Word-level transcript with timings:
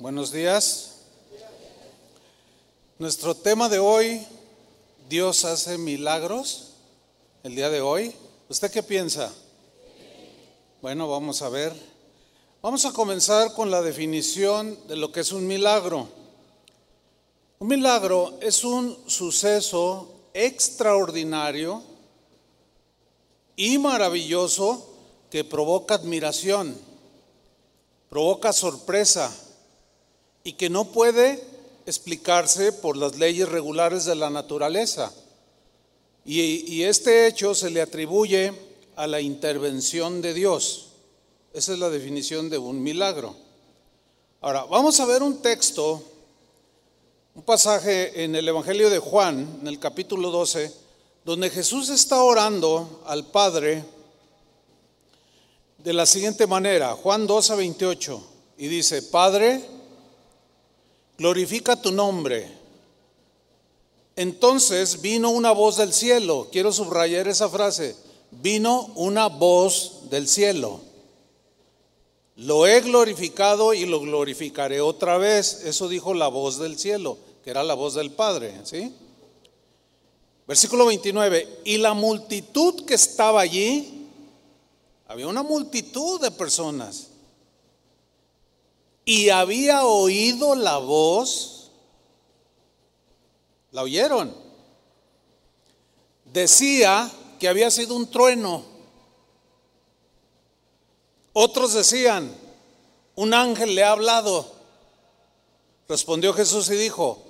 Buenos 0.00 0.30
días. 0.30 0.92
Nuestro 3.00 3.34
tema 3.34 3.68
de 3.68 3.80
hoy, 3.80 4.24
Dios 5.08 5.44
hace 5.44 5.76
milagros, 5.76 6.74
el 7.42 7.56
día 7.56 7.68
de 7.68 7.80
hoy. 7.80 8.14
¿Usted 8.48 8.70
qué 8.70 8.84
piensa? 8.84 9.34
Bueno, 10.80 11.08
vamos 11.08 11.42
a 11.42 11.48
ver. 11.48 11.72
Vamos 12.62 12.84
a 12.84 12.92
comenzar 12.92 13.54
con 13.54 13.72
la 13.72 13.82
definición 13.82 14.78
de 14.86 14.94
lo 14.94 15.10
que 15.10 15.18
es 15.18 15.32
un 15.32 15.48
milagro. 15.48 16.06
Un 17.58 17.66
milagro 17.66 18.38
es 18.40 18.62
un 18.62 18.96
suceso 19.08 20.14
extraordinario 20.32 21.82
y 23.56 23.78
maravilloso 23.78 24.90
que 25.28 25.42
provoca 25.42 25.96
admiración, 25.96 26.78
provoca 28.08 28.52
sorpresa 28.52 29.46
y 30.48 30.54
que 30.54 30.70
no 30.70 30.86
puede 30.86 31.44
explicarse 31.84 32.72
por 32.72 32.96
las 32.96 33.18
leyes 33.18 33.46
regulares 33.50 34.06
de 34.06 34.14
la 34.14 34.30
naturaleza. 34.30 35.12
Y, 36.24 36.84
este 36.84 37.26
hecho 37.26 37.54
se 37.54 37.68
le 37.68 37.82
atribuye 37.82 38.54
a 38.96 39.06
la 39.06 39.20
intervención 39.20 40.22
de 40.22 40.32
Dios. 40.32 40.86
Esa 41.52 41.74
es 41.74 41.78
la 41.78 41.90
definición 41.90 42.48
de 42.48 42.56
un 42.56 42.82
milagro. 42.82 43.36
Ahora, 44.40 44.64
vamos 44.64 44.98
a 45.00 45.04
ver 45.04 45.22
un 45.22 45.42
texto, 45.42 46.02
un 47.34 47.42
pasaje 47.42 48.24
en 48.24 48.34
el 48.34 48.48
Evangelio 48.48 48.88
de 48.88 49.00
Juan, 49.00 49.58
en 49.60 49.66
el 49.66 49.78
capítulo 49.78 50.30
12, 50.30 50.72
donde 51.26 51.50
Jesús 51.50 51.90
está 51.90 52.22
orando 52.22 53.02
al 53.04 53.26
Padre 53.26 53.84
de 55.76 55.92
la 55.92 56.06
siguiente 56.06 56.46
manera, 56.46 56.94
Juan 56.94 57.26
12, 57.26 57.54
28, 57.54 58.26
y 58.56 58.68
dice, 58.68 59.02
Padre, 59.02 59.76
glorifica 61.18 61.80
tu 61.80 61.90
nombre. 61.92 62.48
Entonces 64.16 65.02
vino 65.02 65.30
una 65.30 65.52
voz 65.52 65.76
del 65.76 65.92
cielo, 65.92 66.48
quiero 66.50 66.72
subrayar 66.72 67.28
esa 67.28 67.48
frase, 67.48 67.94
vino 68.30 68.90
una 68.94 69.28
voz 69.28 70.08
del 70.10 70.26
cielo. 70.26 70.80
Lo 72.36 72.68
he 72.68 72.80
glorificado 72.80 73.74
y 73.74 73.84
lo 73.84 74.00
glorificaré 74.00 74.80
otra 74.80 75.18
vez. 75.18 75.64
Eso 75.64 75.88
dijo 75.88 76.14
la 76.14 76.28
voz 76.28 76.58
del 76.58 76.78
cielo, 76.78 77.18
que 77.42 77.50
era 77.50 77.64
la 77.64 77.74
voz 77.74 77.94
del 77.94 78.12
Padre, 78.12 78.54
¿sí? 78.62 78.94
Versículo 80.46 80.86
29, 80.86 81.60
y 81.64 81.76
la 81.78 81.94
multitud 81.94 82.86
que 82.86 82.94
estaba 82.94 83.40
allí, 83.40 84.06
había 85.06 85.26
una 85.26 85.42
multitud 85.42 86.20
de 86.20 86.30
personas, 86.30 87.07
y 89.08 89.30
había 89.30 89.86
oído 89.86 90.54
la 90.54 90.76
voz, 90.76 91.70
la 93.70 93.80
oyeron. 93.80 94.36
Decía 96.26 97.10
que 97.40 97.48
había 97.48 97.70
sido 97.70 97.94
un 97.96 98.10
trueno. 98.10 98.62
Otros 101.32 101.72
decían, 101.72 102.30
un 103.14 103.32
ángel 103.32 103.74
le 103.74 103.82
ha 103.82 103.92
hablado. 103.92 104.52
Respondió 105.88 106.34
Jesús 106.34 106.68
y 106.68 106.76
dijo, 106.76 107.22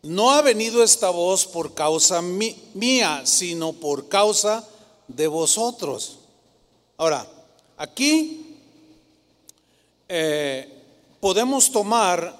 no 0.00 0.30
ha 0.30 0.40
venido 0.40 0.82
esta 0.82 1.10
voz 1.10 1.44
por 1.44 1.74
causa 1.74 2.22
mía, 2.22 3.20
sino 3.26 3.74
por 3.74 4.08
causa 4.08 4.66
de 5.08 5.26
vosotros. 5.26 6.20
Ahora, 6.96 7.26
aquí 7.76 8.41
eh, 10.14 10.68
podemos 11.20 11.72
tomar 11.72 12.36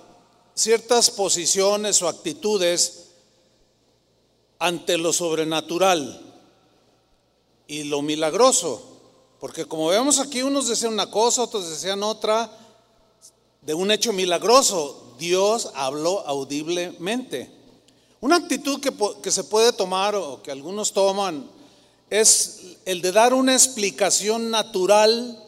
ciertas 0.55 1.11
posiciones 1.11 2.03
o 2.03 2.09
actitudes 2.09 3.13
ante 4.59 4.99
lo 4.99 5.11
sobrenatural 5.11 6.35
y 7.67 7.85
lo 7.85 8.03
milagroso. 8.03 8.83
Porque 9.41 9.65
como 9.65 9.89
vemos 9.89 10.19
aquí, 10.19 10.43
unos 10.43 10.69
decían 10.69 10.93
una 10.93 11.11
cosa, 11.11 11.45
otros 11.45 11.71
decían 11.71 12.03
otra, 12.03 12.55
de 13.63 13.73
un 13.73 13.91
hecho 13.91 14.13
milagroso. 14.13 15.15
Dios 15.19 15.71
habló 15.75 16.27
audiblemente. 16.27 17.51
Una 18.21 18.37
actitud 18.37 18.83
que, 18.83 18.93
que 19.23 19.31
se 19.31 19.45
puede 19.45 19.73
tomar 19.73 20.15
o 20.15 20.43
que 20.43 20.51
algunos 20.51 20.93
toman 20.93 21.51
es 22.11 22.77
el 22.85 23.01
de 23.01 23.13
dar 23.13 23.33
una 23.33 23.55
explicación 23.55 24.51
natural 24.51 25.43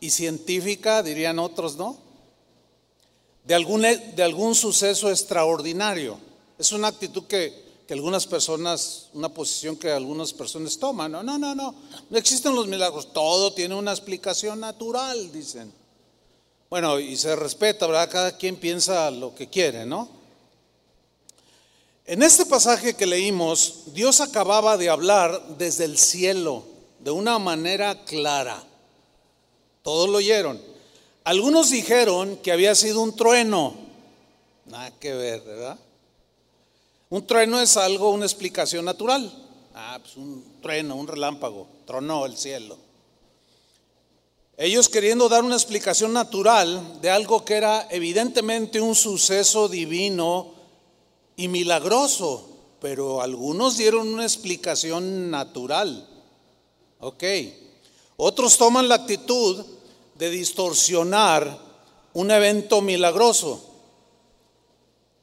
y 0.00 0.10
científica, 0.10 1.02
dirían 1.02 1.38
otros, 1.38 1.76
¿no? 1.76 1.98
De 3.44 3.54
algún, 3.54 3.82
de 3.82 4.22
algún 4.22 4.54
suceso 4.54 5.10
extraordinario. 5.10 6.18
Es 6.58 6.72
una 6.72 6.88
actitud 6.88 7.24
que, 7.24 7.68
que 7.86 7.94
algunas 7.94 8.26
personas, 8.26 9.08
una 9.14 9.30
posición 9.30 9.76
que 9.76 9.90
algunas 9.90 10.32
personas 10.32 10.78
toman. 10.78 11.10
No, 11.10 11.22
no, 11.22 11.38
no, 11.38 11.54
no. 11.54 11.74
No 12.10 12.18
existen 12.18 12.54
los 12.54 12.66
milagros. 12.66 13.12
Todo 13.12 13.54
tiene 13.54 13.74
una 13.74 13.92
explicación 13.92 14.60
natural, 14.60 15.32
dicen. 15.32 15.72
Bueno, 16.68 17.00
y 17.00 17.16
se 17.16 17.34
respeta, 17.34 17.86
¿verdad? 17.86 18.10
Cada 18.10 18.36
quien 18.36 18.56
piensa 18.56 19.10
lo 19.10 19.34
que 19.34 19.48
quiere, 19.48 19.86
¿no? 19.86 20.10
En 22.04 22.22
este 22.22 22.44
pasaje 22.44 22.94
que 22.94 23.06
leímos, 23.06 23.84
Dios 23.94 24.20
acababa 24.20 24.76
de 24.76 24.90
hablar 24.90 25.56
desde 25.56 25.84
el 25.84 25.96
cielo 25.96 26.64
de 27.00 27.10
una 27.10 27.38
manera 27.38 28.04
clara. 28.04 28.62
Todos 29.88 30.10
lo 30.10 30.18
oyeron. 30.18 30.60
Algunos 31.24 31.70
dijeron 31.70 32.36
que 32.42 32.52
había 32.52 32.74
sido 32.74 33.00
un 33.00 33.16
trueno. 33.16 33.72
Nada 34.66 34.90
que 35.00 35.14
ver, 35.14 35.40
¿verdad? 35.40 35.78
Un 37.08 37.26
trueno 37.26 37.58
es 37.58 37.74
algo, 37.78 38.10
una 38.10 38.26
explicación 38.26 38.84
natural. 38.84 39.32
Ah, 39.74 39.98
pues 40.02 40.18
un 40.18 40.44
trueno, 40.60 40.94
un 40.94 41.06
relámpago, 41.06 41.66
tronó 41.86 42.26
el 42.26 42.36
cielo. 42.36 42.76
Ellos 44.58 44.90
queriendo 44.90 45.30
dar 45.30 45.42
una 45.42 45.54
explicación 45.54 46.12
natural 46.12 47.00
de 47.00 47.08
algo 47.08 47.46
que 47.46 47.54
era 47.54 47.88
evidentemente 47.90 48.82
un 48.82 48.94
suceso 48.94 49.70
divino 49.70 50.52
y 51.34 51.48
milagroso, 51.48 52.46
pero 52.78 53.22
algunos 53.22 53.78
dieron 53.78 54.06
una 54.06 54.24
explicación 54.24 55.30
natural. 55.30 56.06
Ok. 57.00 57.24
Otros 58.18 58.58
toman 58.58 58.86
la 58.86 58.96
actitud 58.96 59.64
de 60.18 60.30
distorsionar 60.30 61.58
un 62.12 62.30
evento 62.30 62.82
milagroso. 62.82 63.64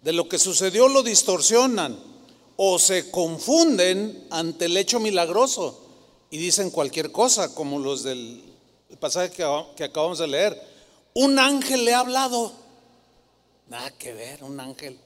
De 0.01 0.13
lo 0.13 0.29
que 0.29 0.39
sucedió 0.39 0.87
lo 0.87 1.03
distorsionan 1.03 1.97
o 2.55 2.79
se 2.79 3.11
confunden 3.11 4.27
ante 4.29 4.65
el 4.65 4.77
hecho 4.77 4.99
milagroso 4.99 5.81
y 6.29 6.37
dicen 6.37 6.69
cualquier 6.69 7.11
cosa, 7.11 7.53
como 7.53 7.79
los 7.79 8.03
del 8.03 8.41
pasaje 8.99 9.31
que, 9.31 9.83
acabamos 9.83 10.19
de 10.19 10.27
leer. 10.27 10.61
Un 11.13 11.39
ángel 11.39 11.83
le 11.83 11.93
ha 11.93 11.99
hablado. 11.99 12.53
Nada 13.67 13.91
que 13.97 14.13
ver, 14.13 14.43
un 14.43 14.59
ángel. 14.59 14.97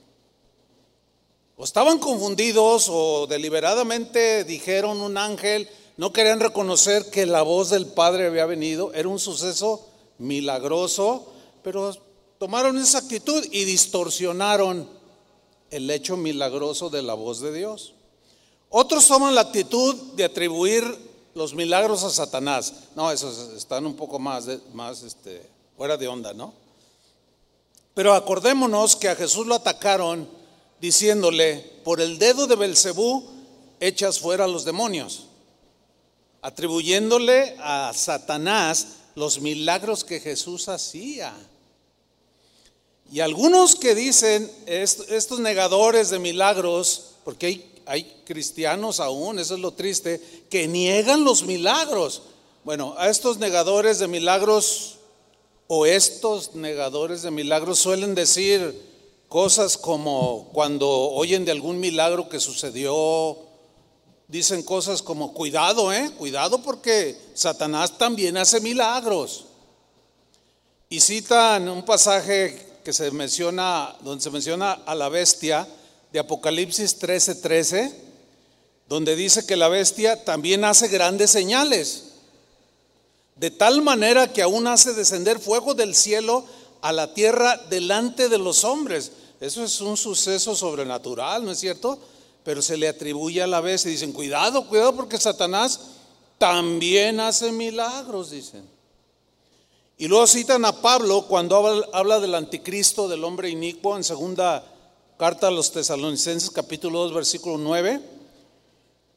O 1.55 1.63
estaban 1.63 1.97
confundidos 1.97 2.87
o 2.89 3.25
deliberadamente 3.27 4.43
dijeron 4.43 5.01
un 5.01 5.17
ángel 5.17 5.67
no 5.99 6.13
querían 6.13 6.39
reconocer 6.39 7.09
que 7.09 7.25
la 7.25 7.41
voz 7.41 7.71
del 7.71 7.85
Padre 7.85 8.27
había 8.27 8.45
venido, 8.45 8.93
era 8.93 9.09
un 9.09 9.19
suceso 9.19 9.85
milagroso, 10.17 11.27
pero 11.61 11.93
tomaron 12.37 12.77
esa 12.77 12.99
actitud 12.99 13.45
y 13.51 13.65
distorsionaron 13.65 14.87
el 15.69 15.91
hecho 15.91 16.15
milagroso 16.15 16.89
de 16.89 17.01
la 17.01 17.15
voz 17.15 17.41
de 17.41 17.51
Dios. 17.51 17.95
Otros 18.69 19.09
toman 19.09 19.35
la 19.35 19.41
actitud 19.41 19.93
de 20.13 20.23
atribuir 20.23 20.85
los 21.35 21.53
milagros 21.53 22.05
a 22.05 22.09
Satanás. 22.11 22.73
No, 22.95 23.11
esos 23.11 23.49
están 23.57 23.85
un 23.85 23.97
poco 23.97 24.19
más, 24.19 24.45
más 24.73 25.03
este, 25.03 25.45
fuera 25.75 25.97
de 25.97 26.07
onda, 26.07 26.33
¿no? 26.33 26.53
Pero 27.93 28.13
acordémonos 28.13 28.95
que 28.95 29.09
a 29.09 29.17
Jesús 29.17 29.45
lo 29.45 29.55
atacaron 29.55 30.29
diciéndole, 30.79 31.57
por 31.83 31.99
el 31.99 32.17
dedo 32.19 32.47
de 32.47 32.55
Belcebú 32.55 33.25
echas 33.81 34.17
fuera 34.17 34.45
a 34.45 34.47
los 34.47 34.63
demonios 34.63 35.25
atribuyéndole 36.41 37.55
a 37.59 37.91
Satanás 37.93 38.87
los 39.15 39.41
milagros 39.41 40.03
que 40.03 40.19
Jesús 40.19 40.69
hacía. 40.69 41.33
Y 43.11 43.21
algunos 43.21 43.75
que 43.75 43.95
dicen, 43.95 44.49
estos 44.67 45.39
negadores 45.39 46.09
de 46.09 46.19
milagros, 46.19 47.15
porque 47.23 47.47
hay, 47.47 47.71
hay 47.85 48.21
cristianos 48.25 48.99
aún, 48.99 49.39
eso 49.39 49.55
es 49.55 49.59
lo 49.59 49.71
triste, 49.71 50.21
que 50.49 50.67
niegan 50.67 51.23
los 51.23 51.43
milagros. 51.43 52.21
Bueno, 52.63 52.93
a 52.97 53.09
estos 53.09 53.39
negadores 53.39 53.99
de 53.99 54.07
milagros 54.07 54.97
o 55.67 55.85
estos 55.85 56.55
negadores 56.55 57.23
de 57.23 57.31
milagros 57.31 57.79
suelen 57.79 58.15
decir 58.15 58.79
cosas 59.27 59.77
como 59.77 60.49
cuando 60.53 60.89
oyen 60.89 61.45
de 61.45 61.51
algún 61.51 61.79
milagro 61.79 62.29
que 62.29 62.39
sucedió 62.39 63.37
dicen 64.29 64.61
cosas 64.61 65.01
como, 65.01 65.33
cuidado, 65.33 65.91
eh, 65.91 66.11
cuidado 66.17 66.61
porque 66.61 67.19
Satanás 67.33 67.97
también 67.97 68.37
hace 68.37 68.61
milagros. 68.61 69.45
Y 70.87 71.01
citan 71.01 71.67
un 71.67 71.83
pasaje 71.83 72.79
que 72.83 72.93
se 72.93 73.11
menciona, 73.11 73.95
donde 74.01 74.23
se 74.23 74.29
menciona 74.29 74.71
a 74.71 74.95
la 74.95 75.09
bestia 75.09 75.67
de 76.13 76.19
Apocalipsis 76.19 76.99
13:13, 76.99 77.41
13, 77.41 77.95
donde 78.87 79.15
dice 79.15 79.45
que 79.45 79.55
la 79.55 79.67
bestia 79.67 80.23
también 80.23 80.63
hace 80.63 80.87
grandes 80.87 81.31
señales, 81.31 82.05
de 83.35 83.51
tal 83.51 83.81
manera 83.81 84.31
que 84.31 84.41
aún 84.41 84.67
hace 84.67 84.93
descender 84.93 85.39
fuego 85.39 85.73
del 85.73 85.95
cielo 85.95 86.45
a 86.81 86.91
la 86.91 87.13
tierra 87.13 87.57
delante 87.69 88.29
de 88.29 88.37
los 88.37 88.63
hombres. 88.63 89.11
Eso 89.39 89.63
es 89.63 89.81
un 89.81 89.97
suceso 89.97 90.55
sobrenatural, 90.55 91.45
¿no 91.45 91.51
es 91.51 91.59
cierto? 91.59 91.99
Pero 92.49 92.63
se 92.63 92.77
le 92.77 92.87
atribuye 92.87 93.43
a 93.43 93.45
la 93.45 93.61
bestia 93.61 93.89
y 93.89 93.91
dicen, 93.91 94.11
cuidado, 94.11 94.67
cuidado 94.67 94.95
porque 94.95 95.19
Satanás 95.19 95.81
también 96.39 97.19
hace 97.19 97.51
milagros, 97.51 98.31
dicen. 98.31 98.67
Y 99.99 100.07
luego 100.07 100.25
citan 100.25 100.65
a 100.65 100.81
Pablo 100.81 101.27
cuando 101.27 101.85
habla, 101.93 102.19
del 102.19 102.33
anticristo, 102.33 103.07
del 103.07 103.23
hombre 103.23 103.51
inicuo, 103.51 103.97
en 103.97 104.03
segunda 104.03 104.65
carta 105.19 105.49
a 105.49 105.51
los 105.51 105.71
tesalonicenses 105.71 106.49
capítulo 106.49 107.03
2 107.03 107.13
versículo 107.13 107.59
9, 107.59 108.01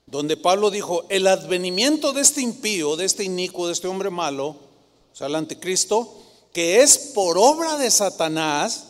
donde 0.05 0.37
Pablo 0.37 0.71
dijo, 0.71 1.07
el 1.09 1.27
advenimiento 1.27 2.13
de 2.13 2.21
este 2.21 2.43
impío, 2.43 2.97
de 2.97 3.07
este 3.07 3.25
inicuo, 3.25 3.67
de 3.67 3.73
este 3.73 3.89
hombre 3.89 4.11
malo, 4.11 4.49
o 4.49 5.15
sea, 5.15 5.29
el 5.29 5.37
anticristo, 5.37 6.19
que 6.53 6.83
es 6.83 6.99
por 7.15 7.39
obra 7.39 7.79
de 7.79 7.91
Satanás, 7.91 8.89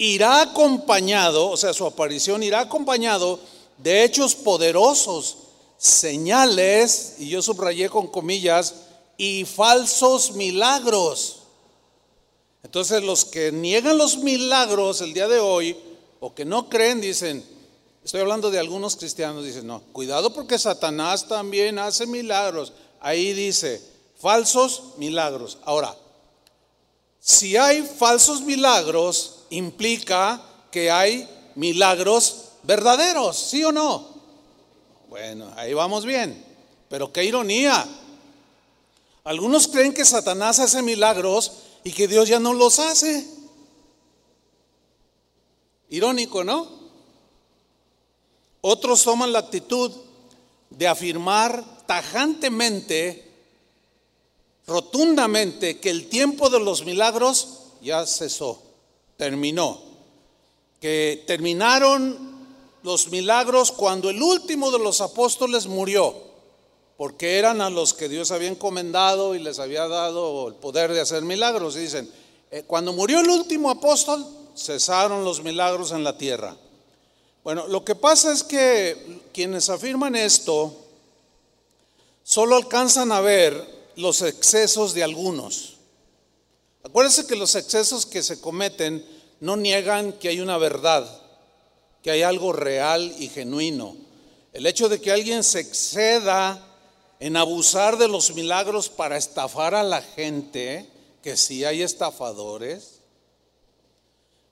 irá 0.00 0.40
acompañado, 0.40 1.50
o 1.50 1.58
sea, 1.58 1.74
su 1.74 1.84
aparición 1.84 2.42
irá 2.42 2.60
acompañado 2.60 3.38
de 3.76 4.02
hechos 4.02 4.34
poderosos, 4.34 5.36
señales, 5.76 7.16
y 7.18 7.28
yo 7.28 7.42
subrayé 7.42 7.90
con 7.90 8.06
comillas, 8.06 8.76
y 9.18 9.44
falsos 9.44 10.32
milagros. 10.32 11.40
Entonces 12.62 13.02
los 13.02 13.26
que 13.26 13.52
niegan 13.52 13.98
los 13.98 14.16
milagros 14.16 15.02
el 15.02 15.12
día 15.12 15.28
de 15.28 15.38
hoy 15.38 15.76
o 16.18 16.34
que 16.34 16.46
no 16.46 16.70
creen 16.70 17.02
dicen, 17.02 17.44
estoy 18.02 18.22
hablando 18.22 18.50
de 18.50 18.58
algunos 18.58 18.96
cristianos, 18.96 19.44
dicen, 19.44 19.66
no, 19.66 19.82
cuidado 19.92 20.32
porque 20.32 20.58
Satanás 20.58 21.28
también 21.28 21.78
hace 21.78 22.06
milagros. 22.06 22.72
Ahí 23.00 23.34
dice, 23.34 23.82
falsos 24.18 24.94
milagros. 24.96 25.58
Ahora, 25.64 25.94
si 27.18 27.58
hay 27.58 27.82
falsos 27.82 28.40
milagros, 28.40 29.39
implica 29.50 30.42
que 30.70 30.90
hay 30.90 31.28
milagros 31.54 32.52
verdaderos, 32.62 33.36
¿sí 33.36 33.62
o 33.64 33.72
no? 33.72 34.08
Bueno, 35.08 35.52
ahí 35.56 35.74
vamos 35.74 36.04
bien. 36.04 36.44
Pero 36.88 37.12
qué 37.12 37.24
ironía. 37.24 37.86
Algunos 39.24 39.68
creen 39.68 39.92
que 39.92 40.04
Satanás 40.04 40.58
hace 40.58 40.82
milagros 40.82 41.52
y 41.84 41.92
que 41.92 42.08
Dios 42.08 42.28
ya 42.28 42.40
no 42.40 42.52
los 42.52 42.78
hace. 42.78 43.26
Irónico, 45.88 46.44
¿no? 46.44 46.80
Otros 48.60 49.02
toman 49.02 49.32
la 49.32 49.40
actitud 49.40 49.92
de 50.70 50.86
afirmar 50.86 51.64
tajantemente, 51.86 53.28
rotundamente, 54.66 55.80
que 55.80 55.90
el 55.90 56.08
tiempo 56.08 56.50
de 56.50 56.60
los 56.60 56.84
milagros 56.84 57.60
ya 57.82 58.06
cesó, 58.06 58.62
terminó. 59.20 59.78
Que 60.80 61.24
terminaron 61.26 62.16
los 62.82 63.10
milagros 63.10 63.70
cuando 63.70 64.08
el 64.08 64.22
último 64.22 64.70
de 64.70 64.78
los 64.78 65.02
apóstoles 65.02 65.66
murió 65.66 66.14
porque 66.96 67.38
eran 67.38 67.60
a 67.60 67.70
los 67.70 67.94
que 67.94 68.08
Dios 68.10 68.30
había 68.30 68.48
encomendado 68.48 69.34
y 69.34 69.38
les 69.38 69.58
había 69.58 69.88
dado 69.88 70.48
el 70.48 70.54
poder 70.54 70.92
de 70.92 71.00
hacer 71.00 71.22
milagros. 71.22 71.76
Y 71.76 71.80
dicen, 71.80 72.10
eh, 72.50 72.64
cuando 72.66 72.92
murió 72.92 73.20
el 73.20 73.28
último 73.30 73.70
apóstol, 73.70 74.26
cesaron 74.54 75.24
los 75.24 75.42
milagros 75.42 75.92
en 75.92 76.04
la 76.04 76.18
tierra. 76.18 76.56
Bueno, 77.42 77.66
lo 77.68 77.84
que 77.84 77.94
pasa 77.94 78.32
es 78.32 78.42
que 78.42 79.22
quienes 79.32 79.70
afirman 79.70 80.14
esto 80.14 80.74
solo 82.22 82.56
alcanzan 82.56 83.12
a 83.12 83.20
ver 83.20 83.92
los 83.96 84.20
excesos 84.20 84.92
de 84.92 85.02
algunos. 85.02 85.79
Acuérdense 86.82 87.26
que 87.26 87.36
los 87.36 87.54
excesos 87.54 88.06
que 88.06 88.22
se 88.22 88.40
cometen 88.40 89.04
no 89.40 89.56
niegan 89.56 90.12
que 90.14 90.28
hay 90.28 90.40
una 90.40 90.56
verdad, 90.56 91.06
que 92.02 92.10
hay 92.10 92.22
algo 92.22 92.52
real 92.52 93.14
y 93.18 93.28
genuino. 93.28 93.96
El 94.52 94.66
hecho 94.66 94.88
de 94.88 95.00
que 95.00 95.12
alguien 95.12 95.44
se 95.44 95.60
exceda 95.60 96.66
en 97.20 97.36
abusar 97.36 97.98
de 97.98 98.08
los 98.08 98.34
milagros 98.34 98.88
para 98.88 99.18
estafar 99.18 99.74
a 99.74 99.82
la 99.82 100.00
gente, 100.00 100.88
que 101.22 101.36
sí 101.36 101.64
hay 101.64 101.82
estafadores, 101.82 103.00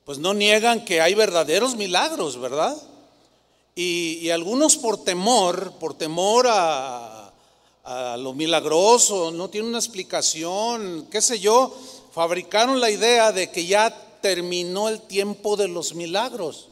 pues 0.04 0.18
no 0.18 0.34
niegan 0.34 0.84
que 0.84 1.00
hay 1.00 1.14
verdaderos 1.14 1.76
milagros, 1.76 2.38
¿verdad? 2.38 2.76
Y, 3.74 4.28
algunos 4.30 4.76
por 4.76 5.04
temor, 5.04 5.72
por 5.78 5.94
temor 5.94 6.46
a, 6.48 7.32
a 7.84 8.16
lo 8.16 8.34
milagroso, 8.34 9.30
no 9.30 9.48
tienen 9.48 9.70
una 9.70 9.78
explicación, 9.78 11.06
qué 11.10 11.22
sé 11.22 11.38
yo, 11.38 11.72
fabricaron 12.18 12.80
la 12.80 12.90
idea 12.90 13.30
de 13.30 13.48
que 13.48 13.64
ya 13.64 13.96
terminó 14.20 14.88
el 14.88 15.02
tiempo 15.02 15.56
de 15.56 15.68
los 15.68 15.94
milagros, 15.94 16.66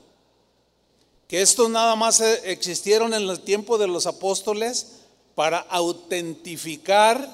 que 1.28 1.40
estos 1.40 1.70
nada 1.70 1.94
más 1.94 2.20
existieron 2.20 3.14
en 3.14 3.30
el 3.30 3.38
tiempo 3.38 3.78
de 3.78 3.86
los 3.86 4.06
apóstoles 4.06 5.02
para 5.36 5.58
autentificar 5.58 7.30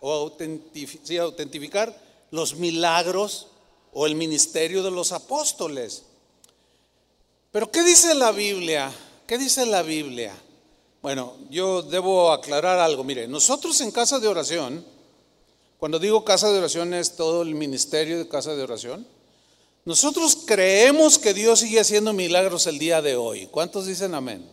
o 0.00 0.10
autentificar 1.20 1.94
los 2.30 2.54
milagros 2.54 3.48
o 3.92 4.06
el 4.06 4.14
ministerio 4.14 4.82
de 4.82 4.90
los 4.90 5.12
apóstoles. 5.12 6.04
Pero 7.52 7.70
¿qué 7.70 7.82
dice 7.82 8.14
la 8.14 8.32
Biblia? 8.32 8.90
¿Qué 9.26 9.36
dice 9.36 9.66
la 9.66 9.82
Biblia? 9.82 10.34
Bueno, 11.02 11.34
yo 11.50 11.82
debo 11.82 12.32
aclarar 12.32 12.78
algo. 12.78 13.04
Mire, 13.04 13.28
nosotros 13.28 13.78
en 13.82 13.90
casa 13.90 14.18
de 14.18 14.28
oración, 14.28 14.93
cuando 15.84 15.98
digo 15.98 16.24
casa 16.24 16.50
de 16.50 16.56
oración 16.56 16.94
es 16.94 17.14
todo 17.14 17.42
el 17.42 17.54
ministerio 17.54 18.16
de 18.16 18.26
casa 18.26 18.54
de 18.54 18.62
oración, 18.62 19.06
nosotros 19.84 20.34
creemos 20.46 21.18
que 21.18 21.34
Dios 21.34 21.60
sigue 21.60 21.78
haciendo 21.78 22.14
milagros 22.14 22.66
el 22.66 22.78
día 22.78 23.02
de 23.02 23.16
hoy. 23.16 23.48
¿Cuántos 23.48 23.84
dicen 23.84 24.14
amén? 24.14 24.48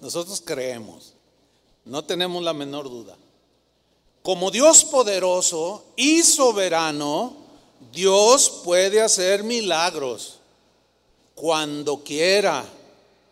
Nosotros 0.00 0.42
creemos. 0.44 1.12
No 1.84 2.04
tenemos 2.04 2.42
la 2.42 2.52
menor 2.54 2.90
duda. 2.90 3.16
Como 4.24 4.50
Dios 4.50 4.84
poderoso 4.84 5.84
y 5.94 6.24
soberano, 6.24 7.36
Dios 7.92 8.62
puede 8.64 9.00
hacer 9.00 9.44
milagros 9.44 10.40
cuando 11.36 12.02
quiera, 12.02 12.64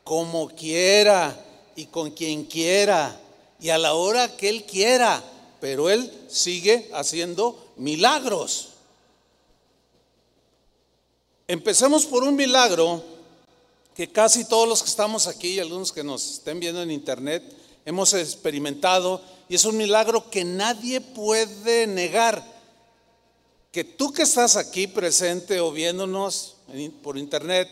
como 0.04 0.49
quiera 0.50 1.44
y 1.75 1.87
con 1.87 2.12
quien 2.12 2.44
quiera 2.44 3.20
y 3.58 3.70
a 3.70 3.78
la 3.78 3.94
hora 3.94 4.37
que 4.37 4.49
Él 4.49 4.62
quiera, 4.62 5.20
pero 5.60 5.90
Él 5.90 6.10
sigue 6.28 6.90
haciendo 6.92 7.72
milagros. 7.76 8.70
Empecemos 11.46 12.06
por 12.06 12.22
un 12.22 12.36
milagro 12.36 13.02
que 13.94 14.10
casi 14.10 14.44
todos 14.44 14.68
los 14.68 14.82
que 14.82 14.88
estamos 14.88 15.26
aquí 15.26 15.48
y 15.48 15.60
algunos 15.60 15.92
que 15.92 16.04
nos 16.04 16.34
estén 16.34 16.60
viendo 16.60 16.80
en 16.82 16.90
internet 16.90 17.42
hemos 17.84 18.14
experimentado 18.14 19.20
y 19.48 19.56
es 19.56 19.64
un 19.64 19.76
milagro 19.76 20.30
que 20.30 20.44
nadie 20.44 21.00
puede 21.00 21.86
negar. 21.86 22.42
Que 23.72 23.84
tú 23.84 24.12
que 24.12 24.22
estás 24.22 24.56
aquí 24.56 24.86
presente 24.86 25.60
o 25.60 25.72
viéndonos 25.72 26.56
por 27.02 27.18
internet, 27.18 27.68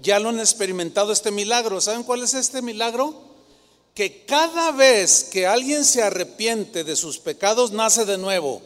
ya 0.00 0.18
lo 0.18 0.30
han 0.30 0.40
experimentado 0.40 1.12
este 1.12 1.30
milagro. 1.30 1.80
¿Saben 1.80 2.02
cuál 2.02 2.22
es 2.22 2.34
este 2.34 2.60
milagro? 2.60 3.31
Que 3.94 4.24
cada 4.24 4.72
vez 4.72 5.24
que 5.24 5.46
alguien 5.46 5.84
se 5.84 6.02
arrepiente 6.02 6.84
de 6.84 6.96
sus 6.96 7.18
pecados, 7.18 7.72
nace 7.72 8.04
de 8.04 8.18
nuevo. 8.18 8.62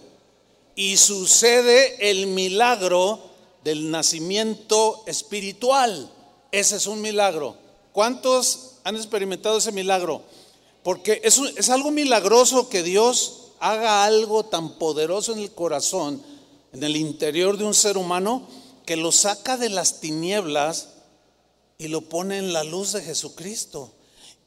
Y 0.75 0.97
sucede 0.97 2.11
el 2.11 2.29
milagro 2.29 3.21
del 3.65 3.91
nacimiento 3.91 5.03
espiritual. 5.07 6.13
Ese 6.53 6.77
es 6.77 6.87
un 6.87 7.01
milagro. 7.01 7.57
¿Cuántos 7.93 8.75
han 8.85 8.95
experimentado 8.95 9.59
ese 9.59 9.73
milagro? 9.73 10.23
Porque 10.83 11.21
es, 11.25 11.39
es 11.57 11.71
algo 11.71 11.91
milagroso 11.91 12.69
que 12.69 12.83
Dios 12.83 13.47
haga 13.59 14.05
algo 14.05 14.45
tan 14.45 14.79
poderoso 14.79 15.33
en 15.33 15.41
el 15.41 15.51
corazón, 15.51 16.23
en 16.73 16.83
el 16.85 16.95
interior 16.97 17.57
de 17.59 17.65
un 17.65 17.75
ser 17.75 17.97
humano, 17.99 18.47
que 18.85 18.97
lo 18.97 19.11
saca 19.11 19.57
de 19.57 19.69
las 19.69 20.01
tinieblas 20.01 20.91
y 21.79 21.89
lo 21.89 22.03
pone 22.03 22.39
en 22.39 22.53
la 22.53 22.65
luz 22.65 22.93
de 22.93 23.03
Jesucristo, 23.03 23.91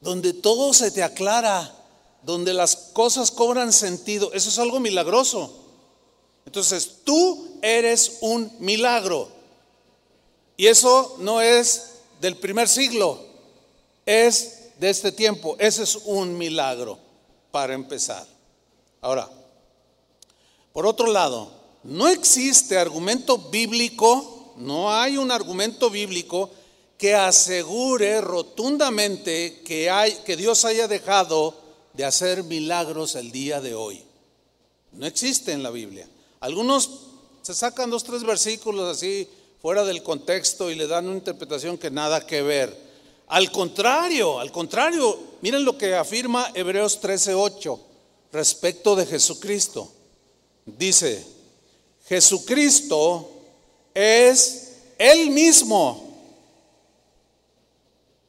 donde 0.00 0.32
todo 0.32 0.72
se 0.72 0.90
te 0.90 1.02
aclara, 1.02 1.74
donde 2.22 2.54
las 2.54 2.76
cosas 2.76 3.30
cobran 3.30 3.72
sentido. 3.72 4.32
Eso 4.32 4.48
es 4.48 4.58
algo 4.58 4.80
milagroso. 4.80 5.52
Entonces, 6.46 6.98
tú 7.04 7.58
eres 7.62 8.18
un 8.20 8.50
milagro. 8.58 9.28
Y 10.56 10.66
eso 10.66 11.16
no 11.20 11.40
es 11.40 11.90
del 12.20 12.36
primer 12.36 12.68
siglo, 12.68 13.18
es 14.04 14.70
de 14.78 14.90
este 14.90 15.12
tiempo. 15.12 15.56
Ese 15.58 15.82
es 15.82 15.96
un 16.04 16.36
milagro 16.36 16.98
para 17.50 17.74
empezar. 17.74 18.26
Ahora, 19.00 19.28
por 20.72 20.86
otro 20.86 21.06
lado, 21.06 21.50
no 21.82 22.08
existe 22.08 22.76
argumento 22.76 23.38
bíblico, 23.38 24.52
no 24.56 24.92
hay 24.92 25.16
un 25.16 25.30
argumento 25.30 25.88
bíblico 25.88 26.50
que 27.00 27.14
asegure 27.14 28.20
rotundamente 28.20 29.62
que, 29.64 29.88
hay, 29.88 30.12
que 30.26 30.36
Dios 30.36 30.66
haya 30.66 30.86
dejado 30.86 31.54
de 31.94 32.04
hacer 32.04 32.44
milagros 32.44 33.14
el 33.14 33.32
día 33.32 33.62
de 33.62 33.74
hoy. 33.74 34.04
No 34.92 35.06
existe 35.06 35.52
en 35.52 35.62
la 35.62 35.70
Biblia. 35.70 36.06
Algunos 36.40 36.90
se 37.40 37.54
sacan 37.54 37.88
dos, 37.88 38.04
tres 38.04 38.22
versículos 38.22 38.98
así 38.98 39.26
fuera 39.62 39.82
del 39.84 40.02
contexto 40.02 40.70
y 40.70 40.74
le 40.74 40.86
dan 40.86 41.06
una 41.06 41.16
interpretación 41.16 41.78
que 41.78 41.90
nada 41.90 42.26
que 42.26 42.42
ver. 42.42 42.76
Al 43.28 43.50
contrario, 43.50 44.38
al 44.38 44.52
contrario, 44.52 45.18
miren 45.40 45.64
lo 45.64 45.78
que 45.78 45.94
afirma 45.94 46.50
Hebreos 46.52 47.00
13:8 47.00 47.80
respecto 48.30 48.94
de 48.94 49.06
Jesucristo. 49.06 49.90
Dice, 50.66 51.24
Jesucristo 52.06 53.30
es 53.94 54.72
Él 54.98 55.30
mismo. 55.30 56.09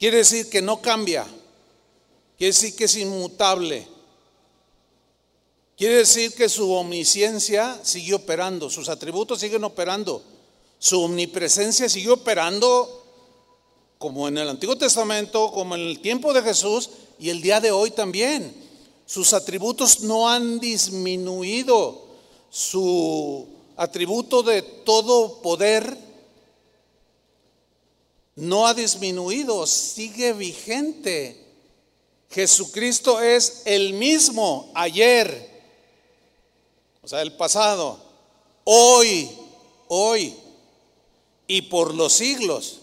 Quiere 0.01 0.17
decir 0.17 0.49
que 0.49 0.63
no 0.63 0.81
cambia. 0.81 1.27
Quiere 2.35 2.51
decir 2.51 2.75
que 2.75 2.85
es 2.85 2.95
inmutable. 2.95 3.87
Quiere 5.77 5.97
decir 5.97 6.33
que 6.33 6.49
su 6.49 6.71
omnisciencia 6.71 7.79
sigue 7.83 8.15
operando, 8.15 8.67
sus 8.71 8.89
atributos 8.89 9.39
siguen 9.39 9.63
operando, 9.63 10.23
su 10.79 10.99
omnipresencia 11.03 11.87
sigue 11.87 12.09
operando 12.09 13.05
como 13.99 14.27
en 14.27 14.39
el 14.39 14.49
Antiguo 14.49 14.75
Testamento, 14.75 15.51
como 15.51 15.75
en 15.75 15.81
el 15.81 15.99
tiempo 15.99 16.33
de 16.33 16.41
Jesús 16.41 16.89
y 17.19 17.29
el 17.29 17.39
día 17.39 17.59
de 17.59 17.69
hoy 17.69 17.91
también. 17.91 18.55
Sus 19.05 19.33
atributos 19.33 19.99
no 19.99 20.27
han 20.27 20.59
disminuido, 20.59 22.07
su 22.49 23.47
atributo 23.77 24.41
de 24.41 24.63
todo 24.63 25.43
poder 25.43 25.95
no 28.35 28.67
ha 28.67 28.73
disminuido, 28.73 29.65
sigue 29.67 30.33
vigente. 30.33 31.37
Jesucristo 32.29 33.21
es 33.21 33.63
el 33.65 33.93
mismo 33.93 34.71
ayer, 34.73 35.49
o 37.01 37.07
sea, 37.07 37.21
el 37.21 37.33
pasado, 37.33 37.99
hoy, 38.63 39.29
hoy 39.89 40.33
y 41.47 41.63
por 41.63 41.93
los 41.93 42.13
siglos. 42.13 42.79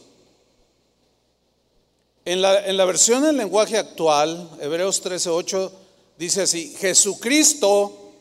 En 2.27 2.43
la, 2.43 2.67
en 2.67 2.77
la 2.77 2.85
versión 2.85 3.23
del 3.23 3.39
lenguaje 3.39 3.79
actual, 3.79 4.51
Hebreos 4.61 5.03
13:8, 5.03 5.71
dice 6.19 6.43
así: 6.43 6.77
Jesucristo 6.79 8.13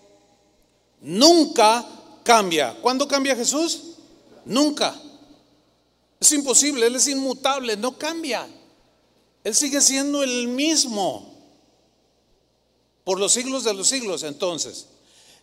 nunca 1.02 1.86
cambia. 2.24 2.78
¿Cuándo 2.82 3.06
cambia 3.06 3.36
Jesús? 3.36 3.96
Nunca. 4.46 4.96
Es 6.20 6.32
imposible, 6.32 6.88
Él 6.88 6.96
es 6.96 7.08
inmutable, 7.08 7.78
no 7.78 7.98
cambia. 7.98 8.48
Él 9.44 9.56
sigue 9.56 9.82
siendo 9.82 10.24
el 10.24 10.48
mismo 10.48 11.34
por 13.04 13.20
los 13.20 13.32
siglos 13.32 13.64
de 13.64 13.74
los 13.74 13.88
siglos. 13.88 14.24
Entonces, 14.24 14.88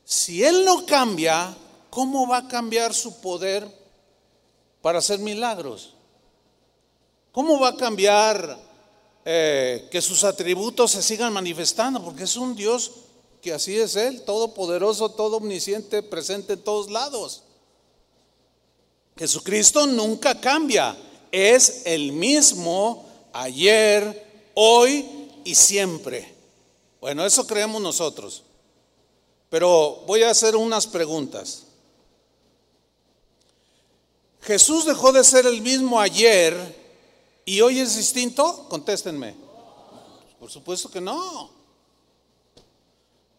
si 0.04 0.44
Él 0.44 0.64
no 0.64 0.84
cambia, 0.84 1.56
¿cómo 1.90 2.26
va 2.28 2.38
a 2.38 2.48
cambiar 2.48 2.92
su 2.92 3.20
poder 3.20 3.66
para 4.82 4.98
hacer 4.98 5.20
milagros? 5.20 5.94
¿Cómo 7.32 7.58
va 7.58 7.68
a 7.68 7.76
cambiar 7.76 8.58
eh, 9.24 9.88
que 9.90 10.02
sus 10.02 10.24
atributos 10.24 10.90
se 10.90 11.02
sigan 11.02 11.32
manifestando? 11.32 12.04
Porque 12.04 12.24
es 12.24 12.36
un 12.36 12.54
Dios 12.54 12.90
que 13.40 13.52
así 13.52 13.78
es 13.78 13.96
Él, 13.96 14.22
todopoderoso, 14.24 15.08
todo 15.10 15.36
omnisciente, 15.38 16.02
presente 16.02 16.54
en 16.54 16.62
todos 16.62 16.90
lados. 16.90 17.43
Jesucristo 19.16 19.86
nunca 19.86 20.40
cambia, 20.40 20.96
es 21.30 21.82
el 21.86 22.12
mismo 22.12 23.08
ayer, 23.32 24.50
hoy 24.54 25.30
y 25.44 25.54
siempre. 25.54 26.34
Bueno, 27.00 27.24
eso 27.24 27.46
creemos 27.46 27.80
nosotros. 27.80 28.42
Pero 29.50 30.02
voy 30.06 30.22
a 30.22 30.30
hacer 30.30 30.56
unas 30.56 30.86
preguntas. 30.86 31.64
¿Jesús 34.40 34.84
dejó 34.84 35.12
de 35.12 35.24
ser 35.24 35.46
el 35.46 35.62
mismo 35.62 36.00
ayer 36.00 36.54
y 37.44 37.60
hoy 37.60 37.78
es 37.78 37.96
distinto? 37.96 38.66
Contéstenme. 38.68 39.34
Por 40.38 40.50
supuesto 40.50 40.90
que 40.90 41.00
no. 41.00 41.50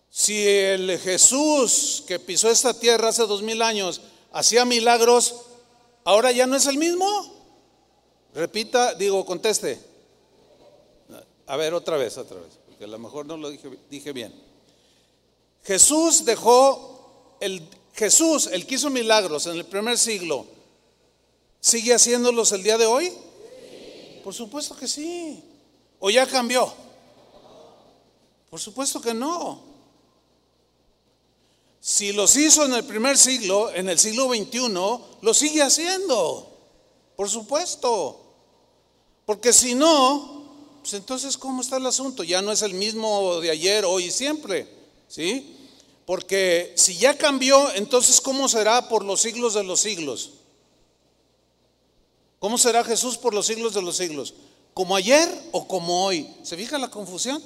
Si 0.09 0.47
el 0.47 0.97
Jesús 0.99 2.03
que 2.07 2.19
pisó 2.19 2.49
esta 2.49 2.73
tierra 2.73 3.09
hace 3.09 3.27
dos 3.27 3.41
mil 3.41 3.61
años 3.61 4.01
hacía 4.31 4.63
milagros, 4.63 5.35
ahora 6.05 6.31
ya 6.31 6.47
no 6.47 6.55
es 6.55 6.65
el 6.67 6.77
mismo. 6.77 7.05
Repita, 8.33 8.93
digo, 8.93 9.25
conteste. 9.25 9.77
A 11.47 11.57
ver, 11.57 11.73
otra 11.73 11.97
vez, 11.97 12.17
otra 12.17 12.39
vez, 12.39 12.53
porque 12.65 12.85
a 12.85 12.87
lo 12.87 12.97
mejor 12.97 13.25
no 13.25 13.37
lo 13.37 13.49
dije, 13.49 13.69
dije 13.89 14.13
bien. 14.13 14.33
Jesús 15.63 16.25
dejó, 16.25 17.37
el, 17.39 17.67
Jesús, 17.93 18.47
el 18.47 18.65
que 18.65 18.75
hizo 18.75 18.89
milagros 18.89 19.45
en 19.47 19.57
el 19.57 19.65
primer 19.65 19.97
siglo, 19.97 20.45
¿sigue 21.59 21.93
haciéndolos 21.93 22.51
el 22.51 22.63
día 22.63 22.77
de 22.77 22.85
hoy? 22.85 23.11
Por 24.23 24.33
supuesto 24.33 24.75
que 24.75 24.87
sí. 24.87 25.43
¿O 25.99 26.09
ya 26.09 26.25
cambió? 26.25 26.73
Por 28.49 28.59
supuesto 28.59 28.99
que 29.01 29.13
no. 29.13 29.74
Si 31.87 32.13
los 32.13 32.35
hizo 32.35 32.65
en 32.65 32.73
el 32.73 32.83
primer 32.83 33.15
siglo, 33.15 33.71
en 33.71 33.87
el 33.89 33.99
siglo 33.99 34.27
XXI, 34.27 34.69
lo 35.21 35.33
sigue 35.35 35.61
haciendo. 35.61 36.51
Por 37.15 37.29
supuesto. 37.29 38.21
Porque 39.23 39.53
si 39.53 39.75
no, 39.75 40.45
pues 40.81 40.95
entonces 40.95 41.37
¿cómo 41.37 41.61
está 41.61 41.77
el 41.77 41.85
asunto? 41.85 42.23
Ya 42.23 42.41
no 42.41 42.51
es 42.51 42.63
el 42.63 42.73
mismo 42.73 43.39
de 43.39 43.51
ayer, 43.51 43.85
hoy 43.85 44.05
y 44.05 44.11
siempre. 44.11 44.67
¿Sí? 45.07 45.55
Porque 46.07 46.73
si 46.75 46.97
ya 46.97 47.15
cambió, 47.19 47.71
entonces 47.75 48.19
¿cómo 48.19 48.49
será 48.49 48.89
por 48.89 49.05
los 49.05 49.21
siglos 49.21 49.53
de 49.53 49.63
los 49.63 49.79
siglos? 49.79 50.31
¿Cómo 52.39 52.57
será 52.57 52.83
Jesús 52.83 53.15
por 53.15 53.35
los 53.35 53.45
siglos 53.45 53.75
de 53.75 53.83
los 53.83 53.95
siglos? 53.95 54.33
¿Como 54.73 54.95
ayer 54.95 55.29
o 55.51 55.67
como 55.67 56.03
hoy? 56.07 56.33
¿Se 56.41 56.57
fija 56.57 56.79
la 56.79 56.89
confusión? 56.89 57.43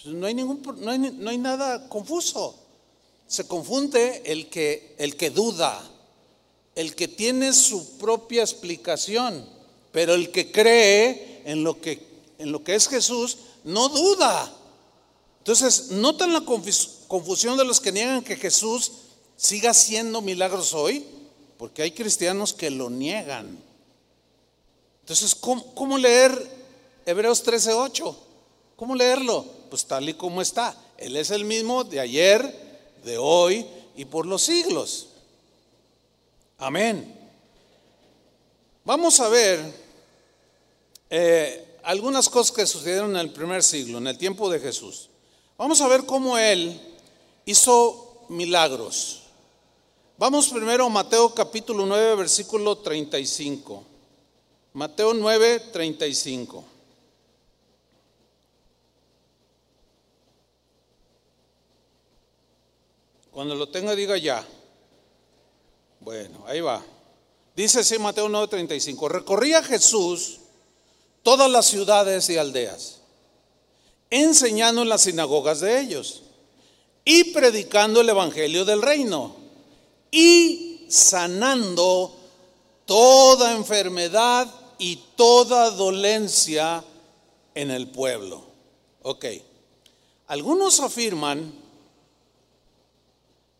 Pues 0.00 0.14
no, 0.14 0.24
hay 0.24 0.34
ningún, 0.34 0.62
no, 0.78 0.90
hay, 0.92 0.98
no 0.98 1.30
hay 1.30 1.38
nada 1.38 1.88
confuso. 1.88 2.62
Se 3.26 3.46
confunde 3.46 4.22
el 4.24 4.48
que, 4.48 4.94
el 4.98 5.16
que 5.16 5.30
duda, 5.30 5.82
el 6.74 6.94
que 6.94 7.08
tiene 7.08 7.52
su 7.52 7.96
propia 7.98 8.42
explicación, 8.42 9.44
pero 9.92 10.14
el 10.14 10.30
que 10.30 10.52
cree 10.52 11.42
en 11.44 11.64
lo 11.64 11.80
que, 11.80 12.06
en 12.38 12.52
lo 12.52 12.62
que 12.62 12.74
es 12.74 12.88
Jesús 12.88 13.38
no 13.64 13.88
duda. 13.88 14.52
Entonces, 15.38 15.90
¿notan 15.90 16.32
la 16.32 16.42
confusión 16.42 17.56
de 17.56 17.64
los 17.64 17.80
que 17.80 17.92
niegan 17.92 18.22
que 18.22 18.36
Jesús 18.36 18.92
siga 19.36 19.70
haciendo 19.70 20.20
milagros 20.20 20.74
hoy? 20.74 21.04
Porque 21.56 21.82
hay 21.82 21.92
cristianos 21.92 22.52
que 22.52 22.70
lo 22.70 22.90
niegan. 22.90 23.58
Entonces, 25.02 25.36
¿cómo, 25.36 25.98
leer 25.98 26.32
Hebreos 27.06 27.44
13:8? 27.44 28.16
¿Cómo 28.74 28.94
leerlo? 28.96 29.46
Pues 29.70 29.86
tal 29.86 30.08
y 30.08 30.14
como 30.14 30.42
está. 30.42 30.76
Él 30.98 31.16
es 31.16 31.30
el 31.30 31.44
mismo 31.44 31.84
de 31.84 32.00
ayer, 32.00 32.65
de 33.06 33.16
hoy 33.16 33.64
y 33.94 34.04
por 34.04 34.26
los 34.26 34.42
siglos. 34.42 35.06
Amén. 36.58 37.14
Vamos 38.84 39.20
a 39.20 39.28
ver 39.28 39.60
eh, 41.08 41.78
algunas 41.84 42.28
cosas 42.28 42.54
que 42.54 42.66
sucedieron 42.66 43.10
en 43.10 43.18
el 43.18 43.30
primer 43.30 43.62
siglo, 43.62 43.98
en 43.98 44.08
el 44.08 44.18
tiempo 44.18 44.50
de 44.50 44.58
Jesús. 44.58 45.08
Vamos 45.56 45.80
a 45.80 45.88
ver 45.88 46.04
cómo 46.04 46.36
él 46.36 46.78
hizo 47.44 48.24
milagros. 48.28 49.22
Vamos 50.18 50.48
primero 50.48 50.86
a 50.86 50.88
Mateo 50.88 51.32
capítulo 51.32 51.86
9, 51.86 52.16
versículo 52.16 52.78
35. 52.78 53.84
Mateo 54.72 55.14
9, 55.14 55.60
35. 55.72 56.64
Cuando 63.36 63.54
lo 63.54 63.68
tenga, 63.68 63.94
diga 63.94 64.16
ya. 64.16 64.42
Bueno, 66.00 66.42
ahí 66.46 66.62
va. 66.62 66.82
Dice 67.54 67.80
así 67.80 67.98
Mateo 67.98 68.30
9, 68.30 68.48
35. 68.48 69.10
Recorría 69.10 69.62
Jesús 69.62 70.38
todas 71.22 71.50
las 71.50 71.66
ciudades 71.66 72.30
y 72.30 72.38
aldeas 72.38 73.02
enseñando 74.08 74.80
en 74.80 74.88
las 74.88 75.02
sinagogas 75.02 75.60
de 75.60 75.78
ellos 75.78 76.22
y 77.04 77.24
predicando 77.24 78.00
el 78.00 78.08
Evangelio 78.08 78.64
del 78.64 78.80
reino 78.80 79.36
y 80.10 80.86
sanando 80.88 82.16
toda 82.86 83.52
enfermedad 83.52 84.48
y 84.78 84.96
toda 85.14 85.72
dolencia 85.72 86.82
en 87.54 87.70
el 87.70 87.88
pueblo. 87.88 88.46
Ok, 89.02 89.26
algunos 90.26 90.80
afirman 90.80 91.65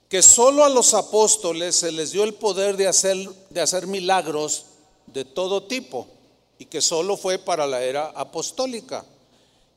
que 0.09 0.23
solo 0.23 0.65
a 0.65 0.69
los 0.69 0.95
apóstoles 0.95 1.77
se 1.77 1.93
les 1.93 2.13
dio 2.13 2.25
el 2.25 2.35
poder 2.35 2.77
de 2.77 2.87
hacer, 2.87 3.17
de 3.51 3.61
hacer 3.61 3.87
milagros 3.87 4.67
de 5.07 5.25
todo 5.25 5.65
tipo 5.65 6.07
y 6.59 6.67
que 6.67 6.81
solo 6.81 7.17
fue 7.17 7.39
para 7.39 7.67
la 7.67 7.83
era 7.83 8.07
apostólica. 8.15 9.05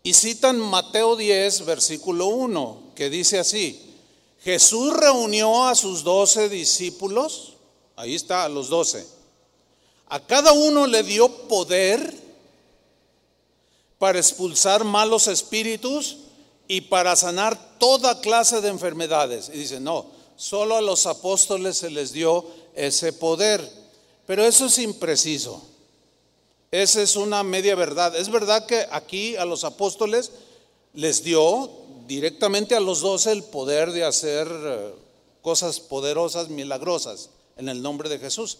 Y 0.03 0.13
citan 0.13 0.59
Mateo 0.59 1.15
10, 1.15 1.65
versículo 1.65 2.27
1, 2.27 2.83
que 2.95 3.09
dice 3.09 3.39
así, 3.39 3.95
Jesús 4.41 4.95
reunió 4.95 5.67
a 5.67 5.75
sus 5.75 6.03
doce 6.03 6.47
discípulos, 6.47 7.53
ahí 7.95 8.15
está, 8.15 8.45
a 8.45 8.49
los 8.49 8.69
doce, 8.69 9.05
a 10.07 10.19
cada 10.25 10.53
uno 10.53 10.87
le 10.87 11.03
dio 11.03 11.29
poder 11.47 12.17
para 13.97 14.17
expulsar 14.17 14.85
malos 14.85 15.27
espíritus 15.27 16.17
y 16.67 16.81
para 16.81 17.15
sanar 17.15 17.77
toda 17.77 18.21
clase 18.21 18.61
de 18.61 18.69
enfermedades. 18.69 19.49
Y 19.49 19.57
dice, 19.57 19.79
no, 19.79 20.05
solo 20.39 20.77
a 20.77 20.81
los 20.81 21.05
apóstoles 21.05 21.77
se 21.77 21.89
les 21.89 22.13
dio 22.13 22.45
ese 22.73 23.11
poder. 23.11 23.69
Pero 24.25 24.45
eso 24.45 24.67
es 24.67 24.79
impreciso. 24.79 25.61
Esa 26.71 27.01
es 27.01 27.17
una 27.17 27.43
media 27.43 27.75
verdad. 27.75 28.15
Es 28.15 28.31
verdad 28.31 28.65
que 28.65 28.87
aquí 28.89 29.35
a 29.35 29.43
los 29.43 29.65
apóstoles 29.65 30.31
les 30.93 31.23
dio 31.23 31.69
directamente 32.07 32.73
a 32.73 32.79
los 32.79 33.01
doce 33.01 33.33
el 33.33 33.43
poder 33.43 33.91
de 33.91 34.05
hacer 34.05 34.47
eh, 34.49 34.93
cosas 35.41 35.81
poderosas, 35.81 36.47
milagrosas, 36.47 37.29
en 37.57 37.67
el 37.67 37.81
nombre 37.81 38.07
de 38.07 38.19
Jesús. 38.19 38.59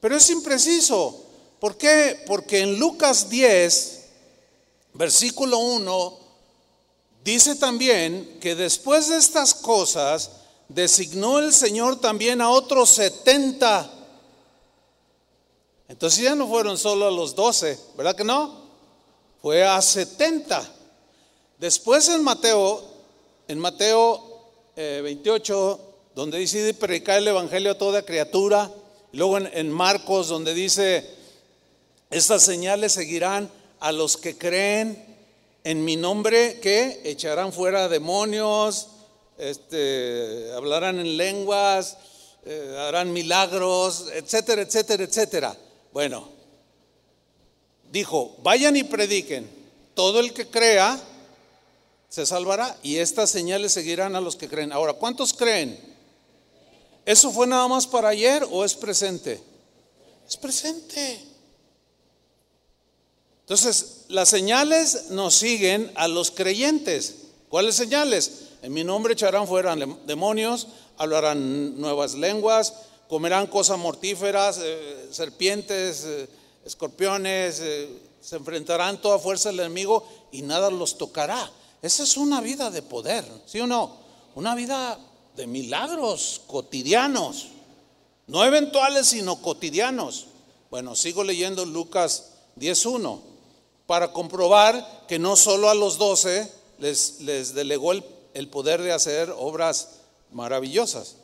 Pero 0.00 0.16
es 0.16 0.28
impreciso. 0.28 1.24
¿Por 1.58 1.78
qué? 1.78 2.22
Porque 2.26 2.60
en 2.60 2.78
Lucas 2.78 3.30
10, 3.30 4.00
versículo 4.92 5.56
1, 5.58 6.18
dice 7.24 7.54
también 7.54 8.38
que 8.42 8.54
después 8.54 9.08
de 9.08 9.16
estas 9.16 9.54
cosas, 9.54 10.30
designó 10.68 11.38
el 11.38 11.52
Señor 11.52 12.00
también 12.00 12.40
a 12.40 12.50
otros 12.50 12.90
70 12.90 13.94
entonces 15.88 16.24
ya 16.24 16.34
no 16.34 16.48
fueron 16.48 16.78
solo 16.78 17.06
a 17.06 17.10
los 17.10 17.34
12, 17.34 17.78
¿verdad 17.96 18.16
que 18.16 18.24
no? 18.24 18.64
Fue 19.42 19.64
a 19.64 19.80
70. 19.80 20.68
Después 21.58 22.08
en 22.08 22.22
Mateo, 22.22 22.82
en 23.46 23.58
Mateo 23.58 24.50
28, 24.76 25.80
eh, 25.80 25.94
donde 26.14 26.38
dice 26.38 26.72
predicar 26.74 27.18
el 27.18 27.28
Evangelio 27.28 27.72
a 27.72 27.78
toda 27.78 28.04
criatura, 28.04 28.70
luego 29.12 29.38
en 29.38 29.70
Marcos, 29.70 30.28
donde 30.28 30.54
dice, 30.54 31.08
estas 32.10 32.42
señales 32.42 32.92
seguirán 32.92 33.50
a 33.80 33.92
los 33.92 34.16
que 34.16 34.38
creen 34.38 35.16
en 35.64 35.84
mi 35.84 35.96
nombre, 35.96 36.60
que 36.60 37.02
echarán 37.04 37.52
fuera 37.52 37.88
demonios, 37.88 38.88
este, 39.38 40.52
hablarán 40.54 41.00
en 41.00 41.16
lenguas, 41.16 41.96
eh, 42.44 42.76
harán 42.78 43.12
milagros, 43.12 44.06
etcétera, 44.12 44.62
etcétera, 44.62 45.04
etcétera. 45.04 45.56
Bueno, 45.92 46.28
dijo, 47.90 48.36
vayan 48.42 48.76
y 48.76 48.84
prediquen. 48.84 49.48
Todo 49.94 50.20
el 50.20 50.32
que 50.32 50.48
crea 50.48 51.00
se 52.08 52.26
salvará 52.26 52.76
y 52.82 52.96
estas 52.96 53.30
señales 53.30 53.72
seguirán 53.72 54.14
a 54.16 54.20
los 54.20 54.36
que 54.36 54.48
creen. 54.48 54.72
Ahora, 54.72 54.92
¿cuántos 54.94 55.32
creen? 55.32 55.78
¿Eso 57.04 57.30
fue 57.30 57.46
nada 57.46 57.68
más 57.68 57.86
para 57.86 58.08
ayer 58.08 58.46
o 58.50 58.64
es 58.64 58.74
presente? 58.74 59.40
Es 60.26 60.36
presente. 60.36 61.20
Entonces, 63.40 64.04
las 64.08 64.28
señales 64.28 65.10
nos 65.10 65.34
siguen 65.34 65.92
a 65.96 66.08
los 66.08 66.30
creyentes. 66.30 67.16
¿Cuáles 67.50 67.74
señales? 67.74 68.30
En 68.64 68.72
mi 68.72 68.82
nombre 68.82 69.12
echarán 69.12 69.46
fuera 69.46 69.76
demonios, 70.06 70.68
hablarán 70.96 71.78
nuevas 71.78 72.14
lenguas, 72.14 72.72
comerán 73.10 73.46
cosas 73.46 73.76
mortíferas, 73.78 74.58
eh, 74.58 75.08
serpientes, 75.10 76.02
eh, 76.06 76.26
escorpiones, 76.64 77.60
eh, 77.60 77.90
se 78.22 78.36
enfrentarán 78.36 79.02
toda 79.02 79.18
fuerza 79.18 79.50
al 79.50 79.60
enemigo 79.60 80.08
y 80.32 80.40
nada 80.40 80.70
los 80.70 80.96
tocará. 80.96 81.50
Esa 81.82 82.04
es 82.04 82.16
una 82.16 82.40
vida 82.40 82.70
de 82.70 82.80
poder, 82.80 83.26
¿sí 83.44 83.60
o 83.60 83.66
no? 83.66 83.98
Una 84.34 84.54
vida 84.54 84.98
de 85.36 85.46
milagros 85.46 86.40
cotidianos, 86.46 87.48
no 88.28 88.46
eventuales, 88.46 89.08
sino 89.08 89.42
cotidianos. 89.42 90.28
Bueno, 90.70 90.96
sigo 90.96 91.22
leyendo 91.22 91.66
Lucas 91.66 92.30
10.1 92.58 93.20
para 93.86 94.10
comprobar 94.14 95.04
que 95.06 95.18
no 95.18 95.36
solo 95.36 95.68
a 95.68 95.74
los 95.74 95.98
doce 95.98 96.50
les, 96.78 97.20
les 97.20 97.52
delegó 97.52 97.92
el, 97.92 98.02
el 98.34 98.48
poder 98.48 98.82
de 98.82 98.92
hacer 98.92 99.32
obras 99.36 100.00
maravillosas. 100.32 101.16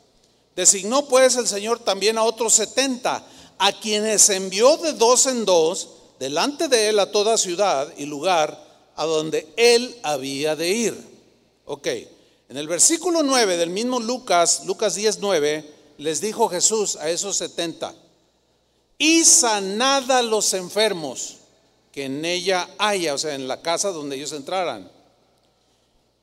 Designó 0.55 1.05
pues 1.07 1.35
el 1.35 1.47
Señor 1.47 1.79
también 1.79 2.17
a 2.17 2.23
otros 2.23 2.53
setenta, 2.53 3.23
a 3.57 3.71
quienes 3.73 4.29
envió 4.29 4.77
de 4.77 4.93
dos 4.93 5.27
en 5.27 5.45
dos 5.45 5.89
delante 6.19 6.67
de 6.67 6.89
él 6.89 6.99
a 6.99 7.11
toda 7.11 7.37
ciudad 7.37 7.93
y 7.97 8.05
lugar 8.05 8.71
a 8.95 9.05
donde 9.05 9.47
él 9.55 9.95
había 10.03 10.55
de 10.55 10.69
ir. 10.69 11.11
Ok, 11.65 11.87
en 12.49 12.57
el 12.57 12.67
versículo 12.67 13.23
9 13.23 13.57
del 13.57 13.69
mismo 13.69 13.99
Lucas, 13.99 14.63
Lucas 14.65 14.95
10, 14.95 15.19
9, 15.19 15.73
les 15.99 16.21
dijo 16.21 16.49
Jesús 16.49 16.95
a 16.95 17.09
esos 17.09 17.37
setenta, 17.37 17.93
y 18.97 19.23
sanad 19.23 20.09
a 20.11 20.21
los 20.21 20.53
enfermos 20.53 21.37
que 21.91 22.05
en 22.05 22.23
ella 22.25 22.69
haya, 22.77 23.13
o 23.13 23.17
sea, 23.17 23.35
en 23.35 23.47
la 23.47 23.61
casa 23.61 23.91
donde 23.91 24.15
ellos 24.15 24.31
entraran. 24.31 24.91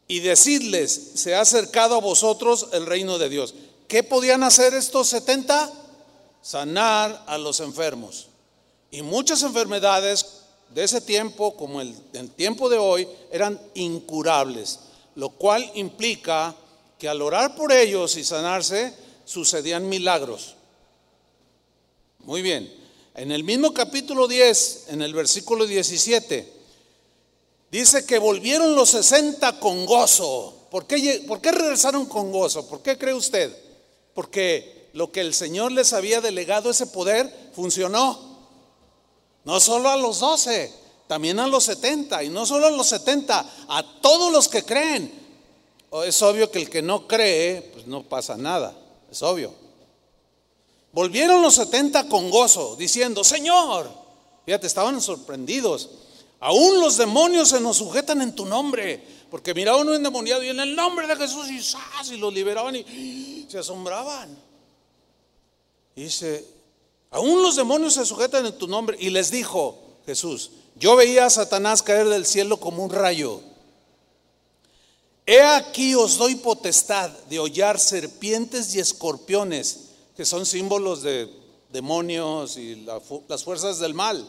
Y 0.09 0.21
decidles, 0.21 1.13
se 1.15 1.35
ha 1.35 1.43
acercado 1.43 1.95
a 1.95 2.01
vosotros 2.01 2.69
el 2.73 2.87
reino 2.87 3.19
de 3.19 3.29
Dios. 3.29 3.55
¿Qué 3.87 4.03
podían 4.03 4.43
hacer 4.43 4.73
estos 4.73 5.09
70? 5.09 5.71
Sanar 6.41 7.25
a 7.27 7.37
los 7.37 7.61
enfermos. 7.61 8.29
Y 8.91 9.03
muchas 9.03 9.43
enfermedades 9.43 10.25
de 10.75 10.85
ese 10.85 11.03
tiempo, 11.03 11.55
como 11.57 11.83
el, 11.83 11.95
el 12.15 12.31
tiempo 12.31 12.71
de 12.71 12.79
hoy, 12.79 13.07
eran 13.31 13.61
incurables, 13.75 14.81
lo 15.15 15.29
cual 15.29 15.71
implica 15.75 16.57
que 16.99 17.09
al 17.09 17.21
orar 17.21 17.55
por 17.55 17.71
ellos 17.71 18.17
y 18.17 18.25
sanarse, 18.25 18.95
sucedían 19.27 19.89
milagros. 19.91 20.57
Muy 22.21 22.41
bien. 22.41 22.73
En 23.15 23.31
el 23.31 23.45
mismo 23.45 23.75
capítulo 23.75 24.27
10, 24.27 24.87
en 24.89 25.03
el 25.03 25.13
versículo 25.13 25.67
17, 25.67 26.58
dice 27.71 28.05
que 28.07 28.19
volvieron 28.19 28.75
los 28.75 28.91
60 28.91 29.61
con 29.61 29.87
gozo. 29.87 30.55
¿Por 30.71 30.87
qué, 30.87 31.25
¿Por 31.27 31.41
qué 31.41 31.53
regresaron 31.53 32.07
con 32.07 32.31
gozo? 32.31 32.67
¿Por 32.69 32.83
qué 32.83 32.99
cree 32.99 33.15
usted? 33.15 33.69
porque 34.19 34.89
lo 34.95 35.13
que 35.13 35.21
el 35.21 35.33
Señor 35.33 35.71
les 35.71 35.93
había 35.93 36.21
delegado, 36.21 36.71
ese 36.71 36.89
poder, 36.89 37.33
funcionó. 37.55 38.19
No 39.45 39.61
solo 39.61 39.91
a 39.91 39.97
los 39.97 40.19
doce, 40.19 40.75
también 41.07 41.39
a 41.39 41.47
los 41.47 41.63
setenta, 41.63 42.25
y 42.25 42.29
no 42.29 42.45
solo 42.45 42.67
a 42.67 42.73
los 42.73 42.89
setenta, 42.89 43.49
a 43.69 44.01
todos 44.01 44.33
los 44.33 44.49
que 44.49 44.65
creen. 44.65 45.13
Es 46.05 46.21
obvio 46.21 46.51
que 46.51 46.59
el 46.59 46.69
que 46.69 46.83
no 46.83 47.07
cree, 47.07 47.63
pues 47.73 47.87
no 47.87 48.03
pasa 48.03 48.37
nada, 48.37 48.77
es 49.09 49.23
obvio. 49.23 49.55
Volvieron 50.91 51.41
los 51.41 51.55
setenta 51.55 52.09
con 52.09 52.29
gozo, 52.29 52.75
diciendo, 52.75 53.23
Señor, 53.23 53.89
fíjate, 54.47 54.67
estaban 54.67 55.01
sorprendidos. 55.01 55.91
Aún 56.41 56.81
los 56.81 56.97
demonios 56.97 57.49
se 57.49 57.61
nos 57.61 57.79
sujetan 57.79 58.23
en 58.23 58.35
tu 58.35 58.47
nombre. 58.47 59.03
Porque 59.31 59.55
miraban 59.55 59.87
un 59.87 59.95
endemoniado 59.95 60.43
y 60.43 60.49
en 60.49 60.61
el 60.61 60.75
nombre 60.75 61.07
de 61.07 61.17
Jesús 61.17 61.49
y, 61.51 62.15
y 62.15 62.17
lo 62.17 62.31
liberaban 62.31 62.77
y 62.77 63.47
se 63.49 63.59
asombraban. 63.59 64.37
dice, 65.95 66.47
aún 67.11 67.43
los 67.43 67.57
demonios 67.57 67.95
se 67.95 68.07
sujetan 68.07 68.47
en 68.47 68.57
tu 68.57 68.67
nombre. 68.67 68.97
Y 68.99 69.11
les 69.11 69.31
dijo 69.31 69.79
Jesús, 70.07 70.53
yo 70.77 70.97
veía 70.97 71.27
a 71.27 71.31
Satanás 71.31 71.83
caer 71.83 72.09
del 72.09 72.25
cielo 72.25 72.59
como 72.59 72.85
un 72.85 72.91
rayo. 72.91 73.43
He 75.27 75.43
aquí 75.43 75.95
os 75.95 76.17
doy 76.17 76.37
potestad 76.37 77.11
de 77.29 77.39
hollar 77.39 77.79
serpientes 77.79 78.75
y 78.75 78.81
escorpiones, 78.81 79.91
que 80.17 80.25
son 80.25 80.47
símbolos 80.47 81.03
de 81.03 81.31
demonios 81.71 82.57
y 82.57 82.87
las 83.29 83.45
fuerzas 83.45 83.79
del 83.79 83.93
mal. 83.93 84.27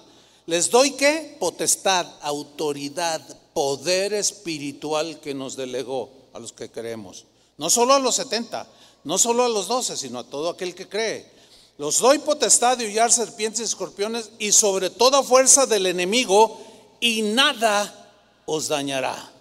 Les 0.49 0.71
doy 0.71 0.93
qué? 0.93 1.37
Potestad, 1.39 2.07
autoridad, 2.21 3.21
poder 3.53 4.15
espiritual 4.15 5.19
que 5.19 5.35
nos 5.35 5.55
delegó 5.55 6.09
a 6.33 6.39
los 6.39 6.53
que 6.53 6.71
creemos. 6.71 7.25
No 7.59 7.69
solo 7.69 7.93
a 7.93 7.99
los 7.99 8.15
70, 8.15 8.67
no 9.03 9.19
solo 9.19 9.43
a 9.43 9.47
los 9.47 9.67
12, 9.67 9.95
sino 9.95 10.17
a 10.17 10.23
todo 10.23 10.49
aquel 10.49 10.73
que 10.73 10.89
cree. 10.89 11.29
Los 11.77 11.99
doy 11.99 12.17
potestad 12.17 12.79
de 12.79 12.87
hollar 12.87 13.11
serpientes 13.11 13.61
y 13.61 13.63
escorpiones 13.65 14.31
y 14.39 14.51
sobre 14.51 14.89
toda 14.89 15.21
fuerza 15.21 15.67
del 15.67 15.85
enemigo 15.85 16.59
y 16.99 17.21
nada 17.21 18.11
os 18.47 18.69
dañará. 18.69 19.31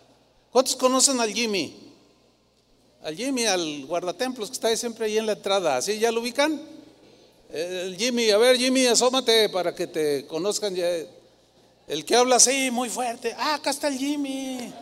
¿Cuántos 0.52 0.76
conocen 0.76 1.20
al 1.20 1.32
Jimmy? 1.32 1.74
Al 3.02 3.16
Jimmy, 3.16 3.46
al 3.46 3.86
guardatemplos 3.86 4.50
que 4.50 4.54
está 4.56 4.76
siempre 4.76 5.06
ahí 5.06 5.16
en 5.16 5.24
la 5.24 5.32
entrada. 5.32 5.80
¿Sí? 5.80 5.98
¿Ya 5.98 6.12
lo 6.12 6.20
ubican? 6.20 6.77
El 7.50 7.96
Jimmy, 7.96 8.30
a 8.30 8.36
ver 8.36 8.58
Jimmy, 8.58 8.86
asómate 8.86 9.48
para 9.48 9.74
que 9.74 9.86
te 9.86 10.26
conozcan 10.26 10.74
ya. 10.74 10.86
El 11.86 12.04
que 12.04 12.14
habla 12.14 12.36
así, 12.36 12.70
muy 12.70 12.90
fuerte. 12.90 13.34
Ah, 13.38 13.54
acá 13.54 13.70
está 13.70 13.88
el 13.88 13.96
Jimmy. 13.96 14.72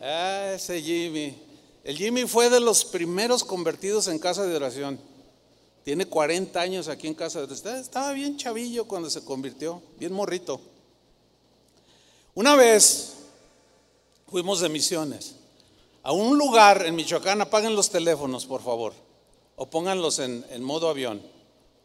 Ah, 0.00 0.52
ese 0.54 0.80
Jimmy. 0.80 1.36
El 1.84 1.96
Jimmy 1.96 2.24
fue 2.24 2.48
de 2.48 2.60
los 2.60 2.84
primeros 2.84 3.44
convertidos 3.44 4.08
en 4.08 4.18
casa 4.18 4.46
de 4.46 4.56
oración. 4.56 4.98
Tiene 5.84 6.06
40 6.06 6.58
años 6.58 6.88
aquí 6.88 7.06
en 7.06 7.14
casa 7.14 7.38
de 7.38 7.44
oración. 7.44 7.76
Estaba 7.76 8.12
bien 8.12 8.38
chavillo 8.38 8.86
cuando 8.86 9.10
se 9.10 9.22
convirtió, 9.24 9.82
bien 9.98 10.12
morrito. 10.12 10.60
Una 12.34 12.56
vez 12.56 13.14
fuimos 14.30 14.60
de 14.60 14.68
misiones 14.70 15.34
a 16.02 16.12
un 16.12 16.38
lugar 16.38 16.86
en 16.86 16.94
Michoacán, 16.94 17.40
apaguen 17.42 17.74
los 17.74 17.90
teléfonos, 17.90 18.46
por 18.46 18.62
favor, 18.62 18.94
o 19.58 19.66
pónganlos 19.66 20.20
en, 20.20 20.62
modo 20.62 20.88
avión, 20.88 21.20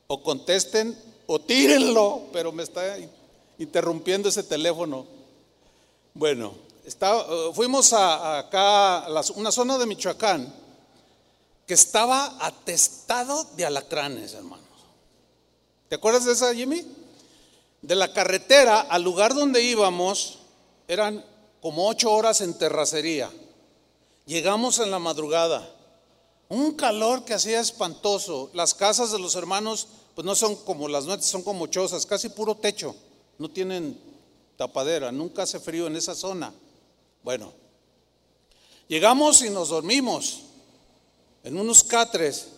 o 0.07 0.21
contesten 0.21 0.95
o 1.25 1.41
tírenlo, 1.41 2.29
pero 2.31 2.51
me 2.51 2.63
está 2.63 2.97
interrumpiendo 3.57 4.29
ese 4.29 4.43
teléfono. 4.43 5.05
Bueno, 6.13 6.53
eh, 6.85 7.51
fuimos 7.53 7.91
a, 7.93 8.39
acá 8.39 8.99
a 8.99 9.23
una 9.35 9.51
zona 9.51 9.77
de 9.77 9.85
Michoacán 9.85 10.53
que 11.65 11.73
estaba 11.73 12.37
atestado 12.39 13.45
de 13.55 13.65
alacranes, 13.65 14.33
hermanos. 14.33 14.67
¿Te 15.89 15.95
acuerdas 15.95 16.25
de 16.25 16.33
esa, 16.33 16.53
Jimmy? 16.53 16.85
De 17.81 17.95
la 17.95 18.13
carretera 18.13 18.81
al 18.81 19.01
lugar 19.01 19.33
donde 19.33 19.63
íbamos 19.63 20.39
eran 20.87 21.25
como 21.61 21.87
ocho 21.87 22.11
horas 22.11 22.41
en 22.41 22.57
terracería. 22.57 23.31
Llegamos 24.25 24.79
en 24.79 24.91
la 24.91 24.99
madrugada. 24.99 25.69
Un 26.53 26.73
calor 26.73 27.25
que 27.25 27.33
hacía 27.33 27.59
espantoso. 27.59 28.51
Las 28.53 28.75
casas 28.75 29.11
de 29.11 29.17
los 29.17 29.33
hermanos, 29.33 29.87
pues 30.13 30.23
no 30.23 30.35
son 30.35 30.55
como 30.55 30.87
las 30.87 31.05
nuestras, 31.05 31.31
son 31.31 31.41
como 31.41 31.65
chozas, 31.65 32.05
casi 32.05 32.29
puro 32.29 32.53
techo. 32.53 32.95
No 33.39 33.49
tienen 33.49 33.99
tapadera, 34.55 35.11
nunca 35.11 35.41
hace 35.41 35.59
frío 35.59 35.87
en 35.87 35.95
esa 35.95 36.13
zona. 36.13 36.53
Bueno, 37.23 37.51
llegamos 38.87 39.41
y 39.41 39.49
nos 39.49 39.69
dormimos 39.69 40.41
en 41.43 41.57
unos 41.57 41.83
catres. 41.83 42.49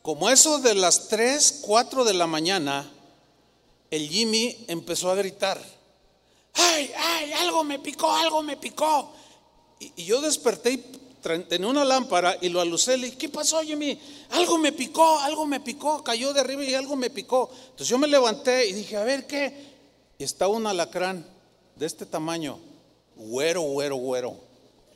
Como 0.00 0.30
eso 0.30 0.58
de 0.58 0.74
las 0.74 1.08
3, 1.08 1.60
4 1.60 2.04
de 2.04 2.14
la 2.14 2.26
mañana, 2.26 2.90
el 3.90 4.08
Jimmy 4.08 4.64
empezó 4.66 5.10
a 5.10 5.14
gritar, 5.14 5.62
¡ay, 6.54 6.90
ay, 6.96 7.32
algo 7.34 7.64
me 7.64 7.78
picó, 7.80 8.10
algo 8.10 8.42
me 8.42 8.56
picó! 8.56 9.12
Y, 9.78 10.04
yo 10.04 10.22
desperté 10.22 10.72
y 10.72 11.01
tenía 11.22 11.68
una 11.68 11.84
lámpara 11.84 12.36
y 12.40 12.48
lo 12.48 12.60
alucé, 12.60 12.96
le 12.96 13.06
dije, 13.06 13.18
¿qué 13.18 13.28
pasó 13.28 13.60
Jimmy? 13.62 13.98
Algo 14.30 14.58
me 14.58 14.72
picó, 14.72 15.18
algo 15.20 15.46
me 15.46 15.60
picó, 15.60 16.02
cayó 16.02 16.32
de 16.32 16.40
arriba 16.40 16.64
y 16.64 16.74
algo 16.74 16.96
me 16.96 17.10
picó. 17.10 17.50
Entonces 17.64 17.88
yo 17.88 17.98
me 17.98 18.08
levanté 18.08 18.68
y 18.68 18.72
dije, 18.72 18.96
a 18.96 19.04
ver 19.04 19.26
qué. 19.26 19.72
Y 20.18 20.24
estaba 20.24 20.52
un 20.52 20.66
alacrán 20.66 21.24
de 21.76 21.86
este 21.86 22.06
tamaño 22.06 22.58
güero, 23.16 23.62
güero, 23.62 23.96
güero. 23.96 24.36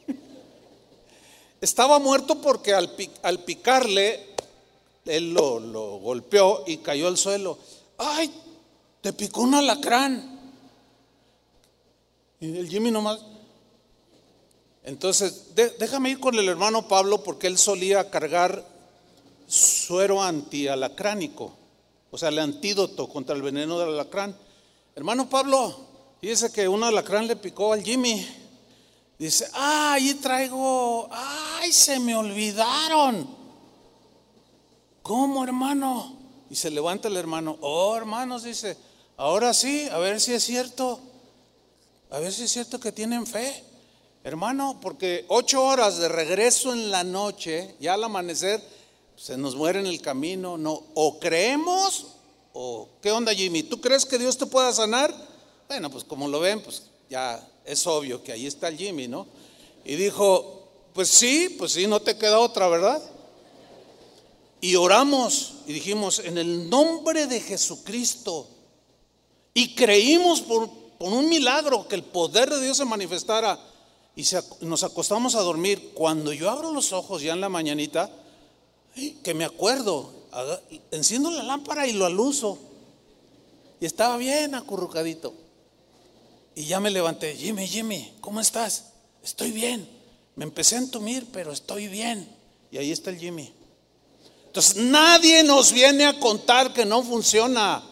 Estaba 1.61 1.99
muerto 1.99 2.41
porque 2.41 2.75
al, 2.75 2.91
picarle, 3.45 4.27
él 5.05 5.33
lo, 5.33 5.61
lo, 5.61 5.99
golpeó 5.99 6.65
y 6.67 6.79
cayó 6.79 7.07
al 7.09 7.17
suelo. 7.17 7.59
¡Ay! 7.99 8.33
Te 9.01 9.13
picó 9.13 9.43
un 9.43 9.55
alacrán. 9.55 10.41
Y 12.41 12.57
el 12.59 12.69
Jimmy 12.69 12.91
nomás. 12.91 13.21
Entonces, 14.87 15.55
déjame 15.79 16.11
ir 16.11 16.21
con 16.21 16.35
el 16.39 16.49
hermano 16.49 16.89
Pablo 16.89 17.23
porque 17.23 17.47
él 17.47 17.59
solía 17.59 18.09
cargar 18.09 18.65
suero 19.47 20.23
antialacránico, 20.23 21.55
o 22.11 22.17
sea, 22.17 22.31
el 22.31 22.39
antídoto 22.39 23.09
contra 23.09 23.37
el 23.37 23.43
veneno 23.43 23.79
del 23.79 23.91
alacrán. 23.91 24.35
Hermano 24.95 25.29
Pablo, 25.29 25.87
Dice 26.21 26.51
que 26.51 26.67
un 26.67 26.83
alacrán 26.83 27.27
le 27.27 27.37
picó 27.37 27.73
al 27.73 27.83
Jimmy. 27.85 28.27
Dice, 29.19 29.49
ah, 29.55 29.93
ahí 29.93 30.15
traigo, 30.15 31.09
ay, 31.11 31.73
se 31.73 32.01
me 32.01 32.17
olvidaron. 32.17 33.29
¿Cómo, 35.03 35.45
hermano? 35.45 36.17
Y 36.51 36.57
se 36.57 36.71
levanta 36.71 37.09
el 37.09 37.17
hermano, 37.17 37.57
oh, 37.61 37.97
hermanos, 37.97 38.43
dice, 38.43 38.77
ahora 39.17 39.55
sí, 39.55 39.89
a 39.91 39.99
ver 39.99 40.21
si 40.21 40.33
es 40.33 40.43
cierto, 40.43 41.01
a 42.11 42.19
ver 42.19 42.33
si 42.33 42.43
es 42.43 42.53
cierto 42.53 42.81
que 42.81 42.93
tienen 42.93 43.27
fe. 43.27 43.65
Hermano, 44.27 44.81
porque 44.83 45.25
ocho 45.29 45.63
horas 45.63 45.99
de 45.99 46.09
regreso 46.09 46.73
en 46.73 46.91
la 46.91 47.05
noche, 47.05 47.77
ya 47.79 47.95
al 47.95 48.03
amanecer, 48.03 48.61
se 49.15 49.37
nos 49.37 49.55
muere 49.55 49.79
en 49.79 49.87
el 49.87 50.01
camino, 50.01 50.59
no, 50.59 50.83
o 50.95 51.21
creemos, 51.21 52.09
o 52.53 52.89
qué 53.01 53.13
onda 53.13 53.33
Jimmy, 53.33 53.63
¿tú 53.63 53.81
crees 53.81 54.05
que 54.05 54.19
Dios 54.19 54.37
te 54.37 54.47
pueda 54.47 54.73
sanar? 54.73 55.15
Bueno, 55.69 55.93
pues 55.93 56.03
como 56.03 56.27
lo 56.27 56.41
ven, 56.41 56.61
pues 56.61 56.83
ya 57.09 57.41
es 57.65 57.87
obvio 57.87 58.21
que 58.25 58.33
ahí 58.33 58.49
está 58.49 58.67
el 58.67 58.77
Jimmy, 58.77 59.07
¿no? 59.07 59.29
Y 59.85 59.95
dijo, 59.95 60.71
pues 60.93 61.07
sí, 61.09 61.55
pues 61.57 61.71
sí, 61.71 61.87
no 61.87 62.01
te 62.01 62.19
queda 62.19 62.41
otra, 62.41 62.67
¿verdad? 62.67 63.01
Y 64.61 64.75
oramos 64.75 65.53
y 65.69 65.73
dijimos, 65.73 66.19
en 66.19 66.37
el 66.37 66.69
nombre 66.69 67.29
de 67.29 67.39
Jesucristo, 67.39 68.49
y 69.55 69.77
creímos 69.77 70.41
por, 70.41 70.69
un 70.99 71.29
milagro 71.29 71.87
que 71.87 71.95
el 71.95 72.03
poder 72.03 72.51
de 72.51 72.61
Dios 72.61 72.77
se 72.77 72.85
manifestara, 72.85 73.57
y 74.17 74.25
nos 74.63 74.83
acostamos 74.83 75.35
a 75.35 75.43
dormir. 75.43 75.93
Cuando 75.93 76.33
yo 76.33 76.51
abro 76.51 76.73
los 76.73 76.93
ojos 76.95 77.21
ya 77.21 77.35
en 77.35 77.43
la 77.43 77.51
mañanita, 77.51 78.11
que 79.23 79.35
me 79.35 79.45
acuerdo, 79.45 80.11
enciendo 80.91 81.31
la 81.31 81.43
lámpara 81.43 81.87
y 81.87 81.93
lo 81.93 82.07
aluso. 82.07 82.59
Y 83.79 83.85
estaba 83.85 84.17
bien 84.17 84.55
acurrucadito. 84.55 85.35
Y 86.55 86.65
ya 86.65 86.81
me 86.81 86.91
levanté, 86.91 87.37
Jimmy, 87.37 87.69
Jimmy, 87.69 88.15
¿cómo 88.23 88.41
estás? 88.41 88.87
Estoy 89.23 89.53
bien. 89.53 89.87
Me 90.35 90.45
empecé 90.45 90.77
a 90.77 90.79
entumir, 90.79 91.27
pero 91.31 91.53
estoy 91.53 91.89
bien. 91.89 92.27
Y 92.71 92.79
ahí 92.79 92.93
está 92.93 93.11
el 93.11 93.19
Jimmy. 93.19 93.53
Entonces 94.47 94.77
nadie 94.77 95.43
nos 95.43 95.73
viene 95.73 96.07
a 96.07 96.19
contar 96.19 96.73
que 96.73 96.87
no 96.87 97.03
funciona. 97.03 97.85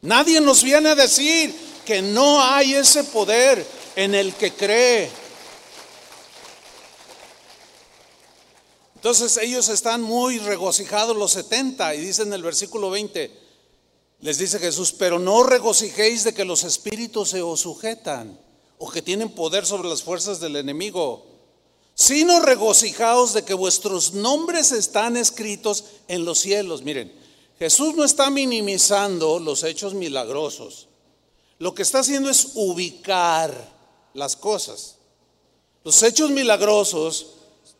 Nadie 0.00 0.40
nos 0.40 0.62
viene 0.62 0.88
a 0.88 0.94
decir 0.94 1.54
que 1.84 2.00
no 2.00 2.42
hay 2.42 2.72
ese 2.72 3.04
poder 3.04 3.81
en 3.96 4.14
el 4.14 4.34
que 4.34 4.52
cree. 4.52 5.10
Entonces 8.94 9.36
ellos 9.38 9.68
están 9.68 10.00
muy 10.00 10.38
regocijados 10.38 11.16
los 11.16 11.32
70 11.32 11.94
y 11.96 12.00
dicen 12.00 12.28
en 12.28 12.34
el 12.34 12.42
versículo 12.44 12.88
20, 12.90 13.36
les 14.20 14.38
dice 14.38 14.60
Jesús, 14.60 14.92
pero 14.92 15.18
no 15.18 15.42
regocijéis 15.42 16.22
de 16.22 16.32
que 16.32 16.44
los 16.44 16.62
espíritus 16.62 17.30
se 17.30 17.42
os 17.42 17.60
sujetan 17.60 18.38
o 18.78 18.88
que 18.88 19.02
tienen 19.02 19.30
poder 19.30 19.66
sobre 19.66 19.88
las 19.88 20.04
fuerzas 20.04 20.38
del 20.38 20.54
enemigo, 20.54 21.26
sino 21.94 22.40
regocijaos 22.40 23.32
de 23.32 23.44
que 23.44 23.54
vuestros 23.54 24.12
nombres 24.14 24.70
están 24.70 25.16
escritos 25.16 25.84
en 26.06 26.24
los 26.24 26.38
cielos. 26.38 26.82
Miren, 26.82 27.12
Jesús 27.58 27.96
no 27.96 28.04
está 28.04 28.30
minimizando 28.30 29.40
los 29.40 29.64
hechos 29.64 29.94
milagrosos. 29.94 30.86
Lo 31.58 31.74
que 31.74 31.82
está 31.82 31.98
haciendo 32.00 32.30
es 32.30 32.52
ubicar 32.54 33.71
las 34.14 34.36
cosas. 34.36 34.96
Los 35.84 36.02
hechos 36.02 36.30
milagrosos 36.30 37.26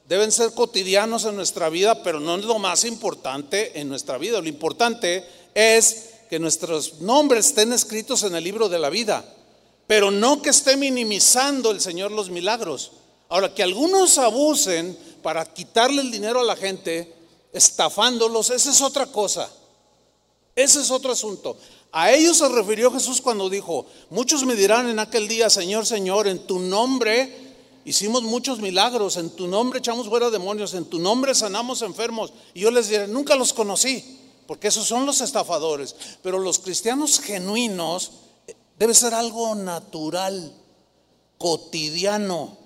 deben 0.09 0.33
ser 0.33 0.53
cotidianos 0.53 1.25
en 1.25 1.37
nuestra 1.37 1.69
vida, 1.69 2.03
pero 2.03 2.21
no 2.21 2.37
es 2.37 2.45
lo 2.45 2.59
más 2.59 2.85
importante 2.85 3.79
en 3.81 3.89
nuestra 3.89 4.19
vida. 4.19 4.41
Lo 4.41 4.49
importante 4.49 5.25
es 5.55 6.11
que 6.29 6.39
nuestros 6.39 7.01
nombres 7.01 7.47
estén 7.47 7.73
escritos 7.73 8.23
en 8.23 8.35
el 8.35 8.45
libro 8.45 8.69
de 8.69 8.79
la 8.79 8.91
vida, 8.91 9.25
pero 9.87 10.11
no 10.11 10.43
que 10.43 10.51
esté 10.51 10.77
minimizando 10.77 11.71
el 11.71 11.81
Señor 11.81 12.11
los 12.11 12.31
milagros. 12.31 12.93
Ahora, 13.29 13.55
que 13.55 13.63
algunos 13.63 14.19
abusen 14.19 14.99
para 15.23 15.45
quitarle 15.45 16.03
el 16.03 16.11
dinero 16.11 16.41
a 16.41 16.45
la 16.45 16.57
gente, 16.57 17.15
estafándolos, 17.53 18.51
esa 18.51 18.71
es 18.71 18.81
otra 18.81 19.07
cosa. 19.07 19.51
Ese 20.55 20.81
es 20.81 20.91
otro 20.91 21.13
asunto. 21.13 21.57
A 21.93 22.11
ellos 22.11 22.39
se 22.39 22.49
refirió 22.49 22.91
Jesús 22.91 23.21
cuando 23.21 23.51
dijo, 23.51 23.87
muchos 24.11 24.45
me 24.45 24.57
dirán 24.57 24.89
en 24.89 24.99
aquel 24.99 25.29
día, 25.29 25.51
Señor, 25.51 25.87
Señor, 25.87 26.27
en 26.27 26.47
tu 26.47 26.59
nombre 26.59 27.53
hicimos 27.85 28.23
muchos 28.23 28.61
milagros, 28.61 29.19
en 29.19 29.31
tu 29.31 29.47
nombre 29.47 29.79
echamos 29.79 30.09
fuera 30.09 30.31
demonios, 30.31 30.73
en 30.73 30.87
tu 30.87 30.99
nombre 30.99 31.35
sanamos 31.35 31.83
enfermos. 31.83 32.33
Y 32.55 32.61
yo 32.61 32.71
les 32.71 32.89
diré, 32.89 33.07
nunca 33.09 33.37
los 33.37 33.53
conocí 33.53 34.19
porque 34.47 34.69
esos 34.69 34.87
son 34.87 35.07
los 35.07 35.21
estafadores. 35.21 35.95
Pero 36.23 36.39
los 36.39 36.59
cristianos 36.59 37.21
genuinos 37.21 38.13
eh, 38.47 38.55
debe 38.79 38.95
ser 38.95 39.15
algo 39.15 39.55
natural, 39.55 40.53
cotidiano. 41.39 42.59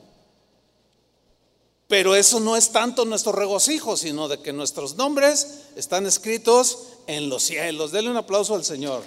Pero 1.89 2.17
eso 2.17 2.41
no 2.41 2.57
es 2.57 2.71
tanto 2.71 3.05
nuestro 3.05 3.33
regocijo, 3.33 3.97
sino 3.97 4.27
de 4.27 4.41
que 4.41 4.53
nuestros 4.53 4.97
nombres 4.97 5.61
están 5.77 6.07
escritos 6.07 6.79
en 7.07 7.29
los 7.29 7.43
cielos. 7.43 7.93
Denle 7.93 8.11
un 8.11 8.17
aplauso 8.17 8.55
al 8.55 8.65
Señor. 8.65 9.03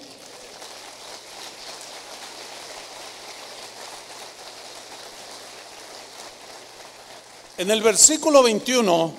En 7.57 7.69
el 7.71 7.81
versículo 7.81 8.41
21, 8.41 9.13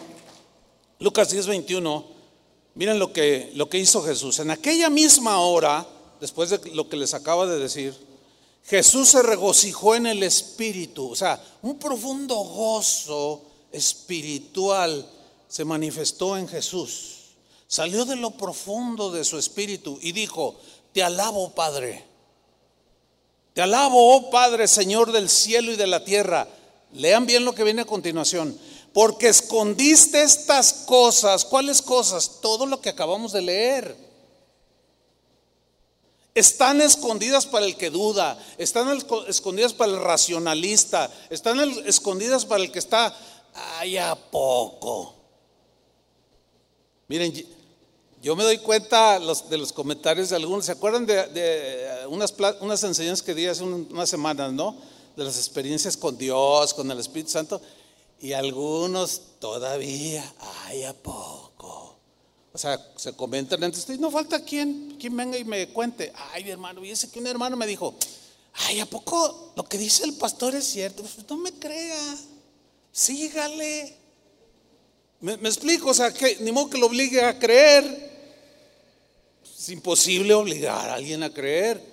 Lucas 1.01 1.31
10, 1.31 1.47
21, 1.47 2.21
Miren 2.75 2.99
lo 2.99 3.13
que, 3.13 3.51
lo 3.55 3.69
que 3.69 3.79
hizo 3.79 4.03
Jesús. 4.03 4.39
En 4.39 4.51
aquella 4.51 4.89
misma 4.89 5.41
hora, 5.41 5.87
después 6.21 6.51
de 6.51 6.71
lo 6.71 6.89
que 6.89 6.97
les 6.97 7.15
acaba 7.15 7.47
de 7.47 7.59
decir, 7.59 7.95
Jesús 8.65 9.09
se 9.09 9.23
regocijó 9.23 9.95
en 9.95 10.07
el 10.07 10.23
Espíritu, 10.23 11.11
o 11.11 11.17
sea, 11.17 11.43
un 11.63 11.79
profundo 11.79 12.37
gozo 12.37 13.43
espiritual 13.73 15.07
se 15.49 15.65
manifestó 15.65 16.37
en 16.37 16.47
Jesús. 16.47 17.20
Salió 17.71 18.05
de 18.05 18.17
lo 18.17 18.33
profundo 18.33 19.13
de 19.13 19.23
su 19.25 19.39
espíritu 19.39 19.97
y 20.03 20.11
dijo, 20.11 20.57
te 20.93 21.05
alabo 21.05 21.51
Padre, 21.51 22.05
te 23.55 23.63
alabo, 23.63 24.17
oh 24.17 24.29
Padre, 24.29 24.67
Señor 24.67 25.13
del 25.13 25.29
cielo 25.29 25.71
y 25.71 25.77
de 25.77 25.87
la 25.87 26.03
tierra. 26.05 26.49
Lean 26.95 27.27
bien 27.27 27.45
lo 27.45 27.55
que 27.55 27.63
viene 27.63 27.83
a 27.83 27.87
continuación. 27.87 28.59
Porque 28.93 29.29
escondiste 29.29 30.21
estas 30.21 30.73
cosas. 30.73 31.45
¿Cuáles 31.45 31.81
cosas? 31.81 32.41
Todo 32.43 32.67
lo 32.67 32.81
que 32.81 32.89
acabamos 32.89 33.31
de 33.31 33.43
leer. 33.43 33.97
Están 36.35 36.81
escondidas 36.81 37.47
para 37.47 37.67
el 37.67 37.77
que 37.77 37.91
duda, 37.91 38.37
están 38.59 38.99
escondidas 39.29 39.75
para 39.75 39.93
el 39.93 40.01
racionalista, 40.01 41.09
están 41.29 41.61
escondidas 41.87 42.45
para 42.45 42.65
el 42.65 42.73
que 42.73 42.81
está, 42.81 43.17
ay, 43.79 43.97
a 43.97 44.17
poco. 44.17 45.15
Miren, 47.07 47.60
yo 48.23 48.37
me 48.37 48.45
doy 48.45 48.59
cuenta 48.59 49.19
de 49.19 49.57
los 49.57 49.73
comentarios 49.73 50.29
de 50.29 50.37
algunos. 50.37 50.67
¿Se 50.67 50.73
acuerdan 50.73 51.07
de, 51.07 52.05
unas, 52.09 52.35
unas, 52.61 52.85
enseñanzas 52.85 53.25
que 53.25 53.35
di 53.35 53.47
hace 53.47 53.65
unas 53.65 54.11
semanas, 54.11 54.53
no? 54.53 54.77
De 55.17 55.25
las 55.25 55.39
experiencias 55.39 55.97
con 55.97 56.19
Dios, 56.19 56.75
con 56.75 56.91
el 56.91 56.99
Espíritu 56.99 57.31
Santo. 57.31 57.63
Y 58.21 58.35
algunos 58.35 59.23
todavía, 59.39 60.23
ay, 60.67 60.83
¿a 60.83 60.93
poco? 60.93 61.97
O 62.53 62.59
sea, 62.59 62.79
se 62.97 63.15
comentan 63.15 63.65
antes, 63.65 63.89
no 63.99 64.11
falta 64.11 64.45
quien, 64.45 64.97
quien 65.01 65.17
venga 65.17 65.39
y 65.39 65.45
me 65.45 65.69
cuente. 65.69 66.13
Ay, 66.33 66.45
mi 66.45 66.51
hermano, 66.51 66.85
y 66.85 66.91
ese 66.91 67.11
que 67.11 67.21
un 67.21 67.27
hermano 67.27 67.57
me 67.57 67.67
dijo, 67.67 67.95
ay, 68.53 68.81
¿a 68.81 68.87
poco 68.87 69.55
lo 69.57 69.65
que 69.65 69.79
dice 69.79 70.05
el 70.05 70.13
pastor 70.15 70.55
es 70.55 70.65
cierto? 70.65 71.03
Pues 71.03 71.27
no 71.27 71.39
me 71.39 71.53
crea, 71.53 72.17
sígale. 72.93 73.97
Me, 75.21 75.39
me 75.39 75.49
explico, 75.49 75.89
o 75.89 75.95
sea, 75.95 76.13
que 76.13 76.37
ni 76.41 76.53
modo 76.53 76.69
que 76.69 76.79
lo 76.79 76.87
obligue 76.87 77.25
a 77.25 77.39
creer. 77.39 78.10
Es 79.61 79.69
imposible 79.69 80.33
obligar 80.33 80.89
a 80.89 80.95
alguien 80.95 81.23
a 81.23 81.35
creer. 81.35 81.85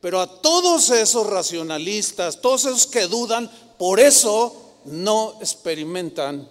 Pero 0.00 0.18
a 0.18 0.40
todos 0.40 0.88
esos 0.88 1.26
racionalistas, 1.26 2.40
todos 2.40 2.64
esos 2.64 2.86
que 2.86 3.06
dudan, 3.06 3.50
por 3.78 4.00
eso 4.00 4.78
no 4.86 5.36
experimentan 5.38 6.48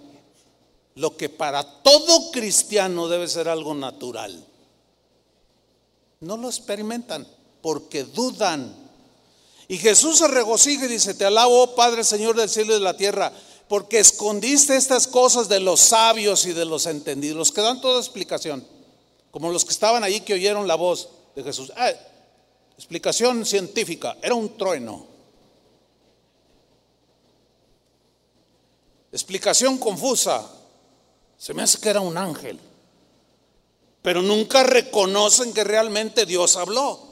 lo 0.94 1.18
que 1.18 1.30
para 1.30 1.64
todo 1.82 2.30
cristiano 2.30 3.08
debe 3.08 3.28
ser 3.28 3.50
algo 3.50 3.74
natural. 3.74 4.46
No 6.20 6.38
lo 6.38 6.48
experimentan 6.48 7.28
porque 7.64 8.04
dudan. 8.04 8.72
Y 9.68 9.80
Jesús 9.80 10.20
se 10.20 10.28
regocija 10.28 10.86
y 10.86 10.90
dice, 10.90 11.16
te 11.16 11.26
alabo, 11.26 11.64
oh 11.64 11.76
Padre, 11.76 12.04
Señor 12.04 12.36
del 12.36 12.50
cielo 12.50 12.74
y 12.74 12.76
de 12.76 12.84
la 12.84 12.96
tierra, 12.96 13.34
porque 13.68 13.98
escondiste 13.98 14.76
estas 14.76 15.08
cosas 15.08 15.50
de 15.50 15.60
los 15.60 15.80
sabios 15.80 16.46
y 16.46 16.54
de 16.54 16.66
los 16.66 16.86
entendidos, 16.86 17.52
que 17.52 17.62
dan 17.62 17.82
toda 17.82 18.00
explicación 18.00 18.64
como 19.32 19.52
los 19.52 19.66
que 19.66 19.72
estaban 19.72 20.04
allí 20.04 20.22
que 20.22 20.34
oyeron 20.34 20.68
la 20.68 20.76
voz 20.76 21.10
de 21.36 21.44
Jesús. 21.44 21.72
Ah, 21.76 21.92
explicación 22.78 23.46
científica, 23.46 24.18
era 24.22 24.36
un 24.36 24.58
trueno. 24.58 25.08
Explicación 29.12 29.78
confusa, 29.78 30.48
se 31.38 31.54
me 31.54 31.64
hace 31.64 31.80
que 31.80 31.90
era 31.90 32.02
un 32.02 32.18
ángel. 32.18 32.60
Pero 34.02 34.22
nunca 34.22 34.64
reconocen 34.64 35.54
que 35.54 35.64
realmente 35.64 36.26
Dios 36.26 36.56
habló. 36.56 37.12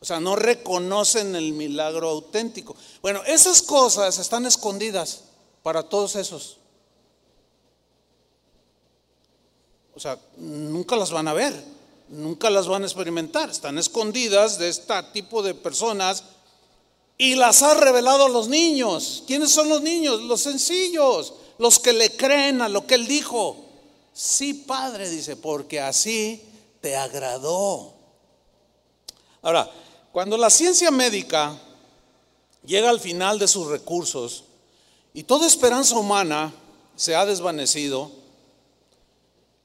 O 0.00 0.04
sea, 0.04 0.20
no 0.20 0.36
reconocen 0.36 1.34
el 1.34 1.52
milagro 1.52 2.08
auténtico. 2.08 2.76
Bueno, 3.02 3.22
esas 3.26 3.62
cosas 3.62 4.18
están 4.18 4.46
escondidas 4.46 5.24
para 5.62 5.82
todos 5.82 6.14
esos. 6.16 6.58
O 9.98 10.00
sea, 10.00 10.16
nunca 10.36 10.94
las 10.94 11.10
van 11.10 11.26
a 11.26 11.32
ver, 11.32 11.52
nunca 12.08 12.50
las 12.50 12.68
van 12.68 12.84
a 12.84 12.86
experimentar. 12.86 13.50
Están 13.50 13.78
escondidas 13.78 14.56
de 14.56 14.68
este 14.68 14.94
tipo 15.12 15.42
de 15.42 15.54
personas 15.54 16.22
y 17.16 17.34
las 17.34 17.64
ha 17.64 17.74
revelado 17.74 18.26
a 18.26 18.28
los 18.28 18.46
niños. 18.46 19.24
¿Quiénes 19.26 19.50
son 19.50 19.68
los 19.68 19.82
niños? 19.82 20.22
Los 20.22 20.42
sencillos, 20.42 21.34
los 21.58 21.80
que 21.80 21.92
le 21.92 22.14
creen 22.14 22.62
a 22.62 22.68
lo 22.68 22.86
que 22.86 22.94
él 22.94 23.08
dijo. 23.08 23.56
Sí, 24.12 24.54
Padre, 24.54 25.10
dice, 25.10 25.34
porque 25.34 25.80
así 25.80 26.44
te 26.80 26.94
agradó. 26.94 27.92
Ahora, 29.42 29.68
cuando 30.12 30.36
la 30.36 30.50
ciencia 30.50 30.92
médica 30.92 31.60
llega 32.64 32.88
al 32.88 33.00
final 33.00 33.40
de 33.40 33.48
sus 33.48 33.66
recursos 33.66 34.44
y 35.12 35.24
toda 35.24 35.48
esperanza 35.48 35.96
humana 35.96 36.54
se 36.94 37.16
ha 37.16 37.26
desvanecido, 37.26 38.17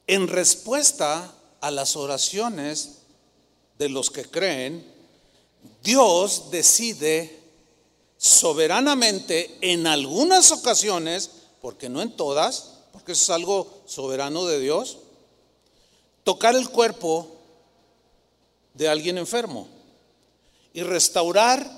en 0.07 0.27
respuesta 0.27 1.33
a 1.61 1.71
las 1.71 1.95
oraciones 1.95 2.99
de 3.77 3.89
los 3.89 4.11
que 4.11 4.25
creen, 4.25 4.85
Dios 5.81 6.51
decide 6.51 7.39
soberanamente 8.17 9.57
en 9.61 9.87
algunas 9.87 10.51
ocasiones, 10.51 11.29
porque 11.61 11.89
no 11.89 12.01
en 12.01 12.15
todas, 12.15 12.79
porque 12.91 13.13
eso 13.13 13.23
es 13.23 13.29
algo 13.29 13.81
soberano 13.85 14.45
de 14.45 14.59
Dios, 14.59 14.97
tocar 16.23 16.55
el 16.55 16.69
cuerpo 16.69 17.27
de 18.73 18.87
alguien 18.87 19.17
enfermo 19.17 19.67
y 20.73 20.83
restaurar 20.83 21.69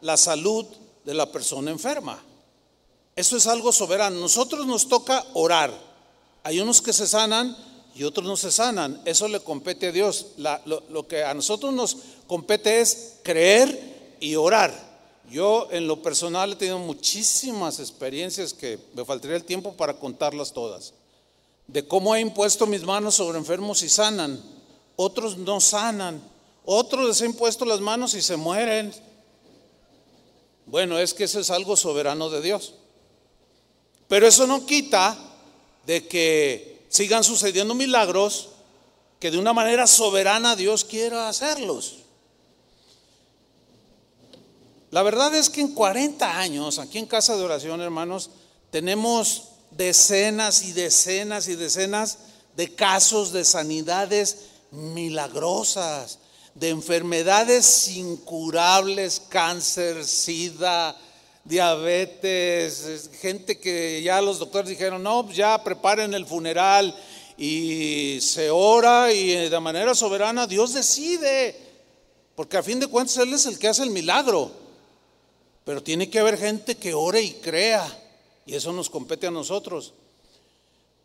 la 0.00 0.16
salud 0.16 0.66
de 1.04 1.14
la 1.14 1.30
persona 1.30 1.70
enferma. 1.70 2.22
Eso 3.14 3.36
es 3.36 3.46
algo 3.46 3.72
soberano. 3.72 4.18
Nosotros 4.18 4.66
nos 4.66 4.88
toca 4.88 5.24
orar 5.34 5.91
hay 6.42 6.60
unos 6.60 6.82
que 6.82 6.92
se 6.92 7.06
sanan 7.06 7.56
y 7.94 8.04
otros 8.04 8.26
no 8.26 8.36
se 8.36 8.50
sanan. 8.50 9.00
Eso 9.04 9.28
le 9.28 9.40
compete 9.40 9.88
a 9.88 9.92
Dios. 9.92 10.26
lo, 10.36 11.06
que 11.06 11.24
a 11.24 11.34
nosotros 11.34 11.72
nos 11.72 11.96
compete 12.26 12.80
es 12.80 13.14
creer 13.22 14.16
y 14.20 14.34
orar. 14.34 14.92
Yo 15.30 15.68
en 15.70 15.86
lo 15.86 16.02
personal 16.02 16.52
he 16.52 16.56
tenido 16.56 16.78
muchísimas 16.78 17.80
experiencias 17.80 18.52
que 18.52 18.78
me 18.94 19.04
faltaría 19.04 19.36
el 19.36 19.44
tiempo 19.44 19.72
para 19.72 19.94
contarlas 19.94 20.52
todas. 20.52 20.92
De 21.66 21.86
cómo 21.86 22.14
he 22.14 22.20
impuesto 22.20 22.66
mis 22.66 22.82
manos 22.82 23.14
sobre 23.14 23.38
enfermos 23.38 23.82
y 23.82 23.88
sanan. 23.88 24.42
Otros 24.96 25.38
no 25.38 25.60
sanan. 25.60 26.20
Otros 26.64 27.06
les 27.06 27.20
he 27.20 27.26
impuesto 27.26 27.64
las 27.64 27.80
manos 27.80 28.14
y 28.14 28.22
se 28.22 28.36
mueren. 28.36 28.92
Bueno, 30.66 30.98
es 30.98 31.14
que 31.14 31.24
eso 31.24 31.40
es 31.40 31.50
algo 31.50 31.76
soberano 31.76 32.30
de 32.30 32.40
Dios. 32.40 32.74
Pero 34.08 34.26
eso 34.26 34.46
no 34.46 34.66
quita 34.66 35.16
de 35.86 36.06
que 36.06 36.86
sigan 36.88 37.24
sucediendo 37.24 37.74
milagros 37.74 38.50
que 39.18 39.30
de 39.30 39.38
una 39.38 39.52
manera 39.52 39.86
soberana 39.86 40.56
Dios 40.56 40.84
quiera 40.84 41.28
hacerlos. 41.28 41.98
La 44.90 45.02
verdad 45.02 45.34
es 45.34 45.48
que 45.48 45.62
en 45.62 45.74
40 45.74 46.38
años, 46.38 46.78
aquí 46.78 46.98
en 46.98 47.06
Casa 47.06 47.36
de 47.36 47.42
Oración, 47.42 47.80
hermanos, 47.80 48.30
tenemos 48.70 49.44
decenas 49.70 50.64
y 50.64 50.72
decenas 50.72 51.48
y 51.48 51.56
decenas 51.56 52.18
de 52.56 52.74
casos 52.74 53.32
de 53.32 53.44
sanidades 53.44 54.36
milagrosas, 54.70 56.18
de 56.54 56.68
enfermedades 56.68 57.88
incurables, 57.88 59.22
cáncer, 59.28 60.04
sida, 60.04 60.94
diabetes, 61.44 63.10
gente 63.20 63.58
que 63.58 64.02
ya 64.02 64.20
los 64.20 64.38
doctores 64.38 64.68
dijeron, 64.68 65.02
no, 65.02 65.24
pues 65.24 65.36
ya 65.36 65.62
preparen 65.62 66.14
el 66.14 66.26
funeral 66.26 66.94
y 67.36 68.18
se 68.20 68.50
ora 68.50 69.12
y 69.12 69.48
de 69.48 69.60
manera 69.60 69.94
soberana 69.94 70.46
Dios 70.46 70.74
decide, 70.74 71.56
porque 72.34 72.56
a 72.56 72.62
fin 72.62 72.78
de 72.78 72.86
cuentas 72.86 73.16
Él 73.16 73.32
es 73.32 73.46
el 73.46 73.58
que 73.58 73.68
hace 73.68 73.82
el 73.82 73.90
milagro, 73.90 74.52
pero 75.64 75.82
tiene 75.82 76.08
que 76.08 76.20
haber 76.20 76.38
gente 76.38 76.76
que 76.76 76.94
ore 76.94 77.22
y 77.22 77.32
crea, 77.34 77.86
y 78.46 78.54
eso 78.54 78.72
nos 78.72 78.90
compete 78.90 79.26
a 79.26 79.30
nosotros. 79.30 79.94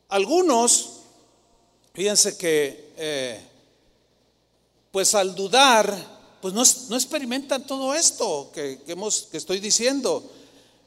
Algunos, 0.10 1.02
fíjense 1.94 2.38
que, 2.38 2.92
eh, 2.98 3.42
pues 4.92 5.14
al 5.16 5.36
dudar, 5.36 6.17
pues 6.54 6.90
no, 6.90 6.96
experimentan 6.96 7.66
todo 7.66 7.94
esto 7.94 8.52
que, 8.54 8.80
que 8.86 9.38
estoy 9.38 9.60
diciendo. 9.60 10.24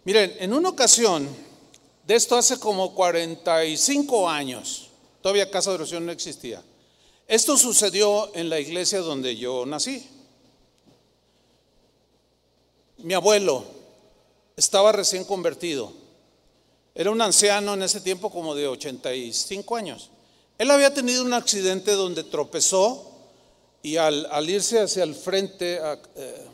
Miren, 0.05 0.35
en 0.39 0.53
una 0.55 0.71
ocasión, 0.71 1.29
de 2.07 2.15
esto 2.15 2.37
hace 2.37 2.59
como 2.59 2.95
45 2.95 4.29
años, 4.29 4.89
todavía 5.21 5.51
Casa 5.51 5.71
de 5.71 5.77
Oración 5.77 6.07
no 6.07 6.13
existía. 6.13 6.63
Esto 7.29 7.57
sucedió 7.57 8.35
en 8.35 8.49
la 8.49 8.59
iglesia 8.59 9.01
donde 9.01 9.37
yo 9.37 9.67
nací. 9.67 10.09
Mi 12.99 13.15
abuelo 13.15 13.65
estaba 14.57 14.93
recién 14.93 15.25
convertido. 15.25 15.93
Era 16.95 17.11
un 17.11 17.21
anciano 17.23 17.75
en 17.75 17.83
ese 17.83 18.01
tiempo 18.01 18.31
como 18.31 18.55
de 18.55 18.67
85 18.67 19.77
años. 19.77 20.11
Él 20.59 20.71
había 20.71 20.93
tenido 20.93 21.25
un 21.25 21.33
accidente 21.33 21.93
donde 21.93 22.25
tropezó 22.25 23.10
y 23.83 23.97
al, 23.97 24.49
irse 24.49 24.81
hacia 24.81 25.03
el 25.05 25.15
frente, 25.15 25.81
eh, 26.17 26.47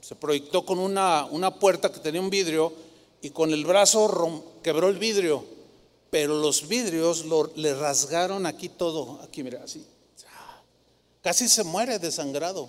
se 0.00 0.16
proyectó 0.16 0.64
con 0.64 0.78
una, 0.78 1.26
una 1.26 1.54
puerta 1.54 1.92
que 1.92 2.00
tenía 2.00 2.20
un 2.20 2.30
vidrio 2.30 2.72
y 3.20 3.30
con 3.30 3.52
el 3.52 3.64
brazo 3.64 4.44
quebró 4.62 4.88
el 4.88 4.98
vidrio, 4.98 5.44
pero 6.10 6.40
los 6.40 6.68
vidrios 6.68 7.24
le 7.56 7.74
rasgaron 7.74 8.46
aquí 8.46 8.68
todo, 8.68 9.20
aquí 9.22 9.42
mira, 9.42 9.62
así. 9.62 9.84
Casi 11.22 11.48
se 11.48 11.62
muere 11.62 12.00
desangrado. 12.00 12.68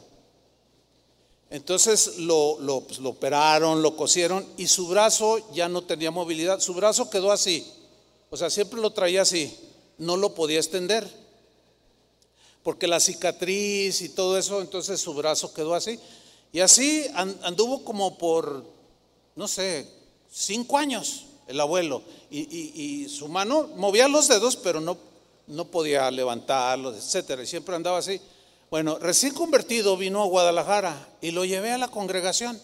Entonces 1.50 2.18
lo, 2.20 2.60
lo, 2.60 2.82
pues, 2.82 3.00
lo 3.00 3.10
operaron, 3.10 3.82
lo 3.82 3.96
cosieron 3.96 4.46
y 4.58 4.68
su 4.68 4.88
brazo 4.88 5.52
ya 5.54 5.68
no 5.70 5.84
tenía 5.84 6.12
movilidad. 6.12 6.60
Su 6.60 6.74
brazo 6.74 7.10
quedó 7.10 7.32
así. 7.32 7.66
O 8.30 8.38
sea, 8.38 8.50
siempre 8.50 8.80
lo 8.80 8.92
traía 8.92 9.24
así. 9.24 9.56
No 9.98 10.18
lo 10.18 10.36
podía 10.36 10.58
extender. 10.58 11.08
Porque 12.64 12.88
la 12.88 13.00
cicatriz 13.00 14.02
y 14.02 14.10
todo 14.10 14.38
eso, 14.38 14.62
entonces 14.62 15.00
su 15.00 15.14
brazo 15.14 15.54
quedó 15.54 15.76
así. 15.76 16.00
Y 16.54 16.62
así 16.62 17.06
anduvo 17.16 17.84
como 17.84 18.18
por, 18.18 18.64
no 19.36 19.48
sé, 19.48 19.88
cinco 20.32 20.78
años 20.78 21.26
el 21.48 21.60
abuelo. 21.60 22.02
Y, 22.32 23.08
su 23.10 23.28
mano 23.28 23.70
movía 23.76 24.08
los 24.08 24.28
dedos, 24.28 24.56
pero 24.56 24.80
no, 24.80 24.98
no 25.48 25.66
podía 25.66 26.10
levantarlos, 26.10 26.96
etcétera. 26.96 27.44
Y 27.44 27.48
siempre 27.48 27.76
andaba 27.76 27.98
así. 27.98 28.20
Bueno, 28.70 28.98
recién 28.98 29.34
convertido 29.34 29.98
vino 29.98 30.22
a 30.24 30.26
Guadalajara 30.26 31.10
y 31.22 31.32
lo 31.32 31.46
llevé 31.46 31.72
a 31.72 31.78
la 31.78 31.90
congregación. 31.90 32.60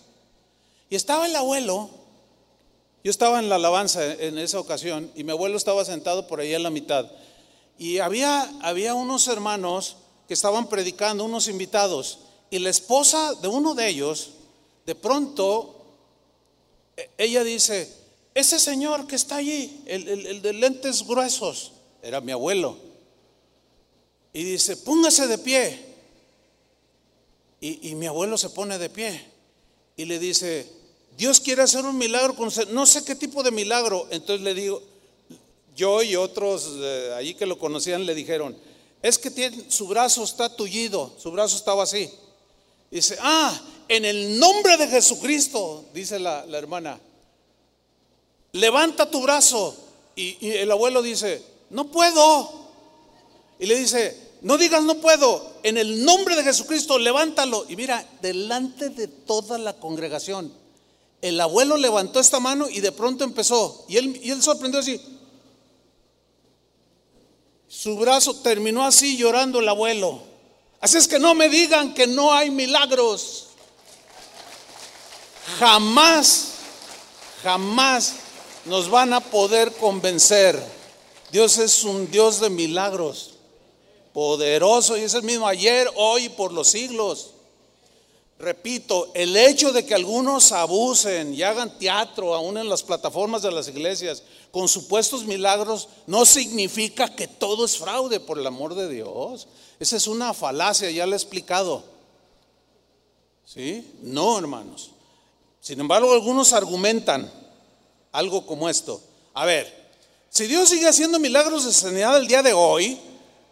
Y 0.89 0.95
estaba 0.95 1.27
el 1.27 1.35
abuelo. 1.35 1.89
Yo 3.03 3.11
estaba 3.11 3.39
en 3.39 3.47
la 3.47 3.55
alabanza 3.55 4.03
en 4.13 4.37
esa 4.37 4.59
ocasión 4.59 5.11
y 5.15 5.23
mi 5.23 5.31
abuelo 5.31 5.55
estaba 5.55 5.85
sentado 5.85 6.27
por 6.27 6.39
ahí 6.39 6.53
en 6.53 6.63
la 6.63 6.69
mitad. 6.69 7.09
Y 7.79 7.99
había, 7.99 8.41
había 8.61 8.93
unos 8.93 9.29
hermanos 9.29 9.95
que 10.27 10.33
estaban 10.33 10.67
predicando, 10.67 11.23
unos 11.23 11.47
invitados. 11.47 12.19
Y 12.51 12.59
la 12.59 12.69
esposa 12.69 13.33
de 13.35 13.47
uno 13.47 13.73
de 13.73 13.87
ellos, 13.87 14.31
de 14.85 14.95
pronto, 14.95 15.75
e, 16.97 17.09
ella 17.17 17.41
dice, 17.41 17.91
ese 18.35 18.59
señor 18.59 19.07
que 19.07 19.15
está 19.15 19.37
allí, 19.37 19.81
el, 19.85 20.41
de 20.41 20.53
lentes 20.53 21.07
gruesos, 21.07 21.71
era 22.03 22.19
mi 22.19 22.33
abuelo. 22.33 22.77
Y 24.33 24.43
dice, 24.43 24.75
póngase 24.75 25.27
de 25.27 25.37
pie. 25.37 25.85
Y, 27.61 27.95
mi 27.95 28.07
abuelo 28.07 28.37
se 28.37 28.49
pone 28.49 28.77
de 28.77 28.89
pie. 28.89 29.25
Y 29.95 30.03
le 30.03 30.19
dice, 30.19 30.69
Dios 31.17 31.39
quiere 31.39 31.61
hacer 31.61 31.85
un 31.85 31.97
milagro 31.97 32.35
con 32.35 32.47
usted. 32.47 32.67
No 32.69 32.85
sé 32.85 33.05
qué 33.05 33.15
tipo 33.15 33.41
de 33.41 33.51
milagro. 33.51 34.07
Entonces 34.11 34.41
le 34.41 34.53
digo, 34.53 34.81
yo 35.79 36.03
y 36.03 36.17
otros 36.17 36.71
eh, 36.75 37.13
allí 37.17 37.33
que 37.35 37.45
lo 37.45 37.57
conocían 37.57 38.05
le 38.05 38.13
dijeron, 38.13 38.55
es 39.01 39.17
que 39.17 39.31
tiene, 39.31 39.71
su 39.71 39.87
brazo 39.87 40.25
está 40.25 40.53
tullido, 40.53 41.13
su 41.17 41.31
brazo 41.31 41.55
estaba 41.55 41.83
así. 41.83 42.11
Dice, 42.91 43.17
ah, 43.21 43.57
en 43.87 44.03
el 44.03 44.37
nombre 44.37 44.75
de 44.75 44.87
Jesucristo, 44.89 45.85
dice 45.93 46.19
la, 46.19 46.43
hermana, 46.51 46.99
levanta 48.51 49.09
tu 49.09 49.21
brazo. 49.21 49.73
Y, 50.17 50.49
el 50.49 50.69
abuelo 50.69 51.01
dice, 51.01 51.41
no 51.69 51.87
puedo. 51.87 52.67
Y 53.57 53.65
le 53.65 53.79
dice, 53.79 54.31
no 54.41 54.57
digas 54.57 54.83
no 54.83 54.95
puedo, 54.95 55.53
en 55.63 55.77
el 55.77 56.03
nombre 56.03 56.35
de 56.35 56.43
Jesucristo, 56.43 56.99
levántalo. 56.99 57.65
Y 57.69 57.77
mira, 57.77 58.05
delante 58.21 58.89
de 58.89 59.07
toda 59.07 59.57
la 59.57 59.79
congregación, 59.79 60.51
el 61.21 61.39
abuelo 61.39 61.77
levantó 61.77 62.19
esta 62.19 62.41
mano 62.41 62.69
y 62.69 62.81
de 62.81 62.91
pronto 62.91 63.23
empezó. 63.23 63.85
Y 63.87 63.95
él, 63.95 64.19
y 64.21 64.31
él 64.31 64.41
sorprendió 64.41 64.81
así. 64.81 64.99
Su 67.69 67.97
brazo 67.97 68.33
terminó 68.37 68.83
así 68.83 69.15
llorando 69.15 69.59
el 69.59 69.69
abuelo. 69.69 70.23
Así 70.81 70.97
es 70.97 71.07
que 71.07 71.19
no 71.19 71.35
me 71.35 71.49
digan 71.49 71.93
que 71.93 72.07
no 72.07 72.33
hay 72.33 72.49
milagros. 72.49 73.45
Jamás, 75.59 76.53
jamás 77.43 78.15
nos 78.65 78.89
van 78.89 79.13
a 79.13 79.19
poder 79.19 79.71
convencer. 79.73 80.59
Dios 81.31 81.59
es 81.59 81.83
un 81.83 82.09
Dios 82.09 82.39
de 82.39 82.49
milagros, 82.49 83.35
poderoso 84.13 84.97
y 84.97 85.01
es 85.01 85.13
el 85.13 85.21
mismo 85.21 85.47
ayer, 85.47 85.91
hoy 85.95 86.25
y 86.25 86.29
por 86.29 86.51
los 86.51 86.69
siglos. 86.69 87.33
Repito, 88.39 89.11
el 89.15 89.35
hecho 89.35 89.73
de 89.73 89.85
que 89.85 89.93
algunos 89.93 90.53
abusen 90.53 91.33
y 91.33 91.43
hagan 91.43 91.77
teatro 91.77 92.33
aún 92.33 92.57
en 92.57 92.69
las 92.69 92.83
plataformas 92.83 93.41
de 93.41 93.51
las 93.51 93.67
iglesias 93.67 94.23
con 94.49 94.69
supuestos 94.69 95.25
milagros 95.25 95.89
no 96.07 96.25
significa 96.25 97.13
que 97.13 97.27
todo 97.27 97.65
es 97.65 97.77
fraude, 97.77 98.21
por 98.21 98.39
el 98.39 98.47
amor 98.47 98.75
de 98.75 98.87
Dios. 98.87 99.49
Esa 99.77 99.97
es 99.97 100.07
una 100.07 100.33
falacia, 100.33 100.89
ya 100.89 101.05
lo 101.05 101.13
he 101.13 101.17
explicado. 101.17 101.83
¿Sí? 103.43 103.85
No, 104.03 104.39
hermanos. 104.39 104.91
Sin 105.59 105.81
embargo, 105.81 106.13
algunos 106.13 106.53
argumentan 106.53 107.29
algo 108.13 108.45
como 108.45 108.69
esto. 108.69 109.01
A 109.33 109.43
ver, 109.43 109.91
si 110.29 110.47
Dios 110.47 110.69
sigue 110.69 110.87
haciendo 110.87 111.19
milagros 111.19 111.65
de 111.65 111.73
sanidad 111.73 112.17
el 112.17 112.27
día 112.27 112.41
de 112.41 112.53
hoy, 112.53 112.97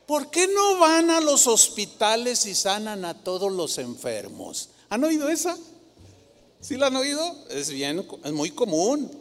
¿por 0.06 0.30
qué 0.32 0.47
no 0.47 0.80
van 0.80 1.10
a 1.10 1.19
los 1.19 1.45
hospitales 1.45 2.45
y 2.45 2.56
sanan 2.56 3.04
a 3.04 3.21
todos 3.21 3.52
los 3.52 3.80
enfermos? 3.80 4.69
¿Han 4.89 5.04
oído 5.04 5.30
esa? 5.30 5.58
¿Sí 6.62 6.76
la 6.76 6.88
han 6.88 6.95
oído? 6.95 7.36
Es 7.50 7.69
bien, 7.69 8.06
es 8.23 8.32
muy 8.32 8.52
común. 8.52 9.12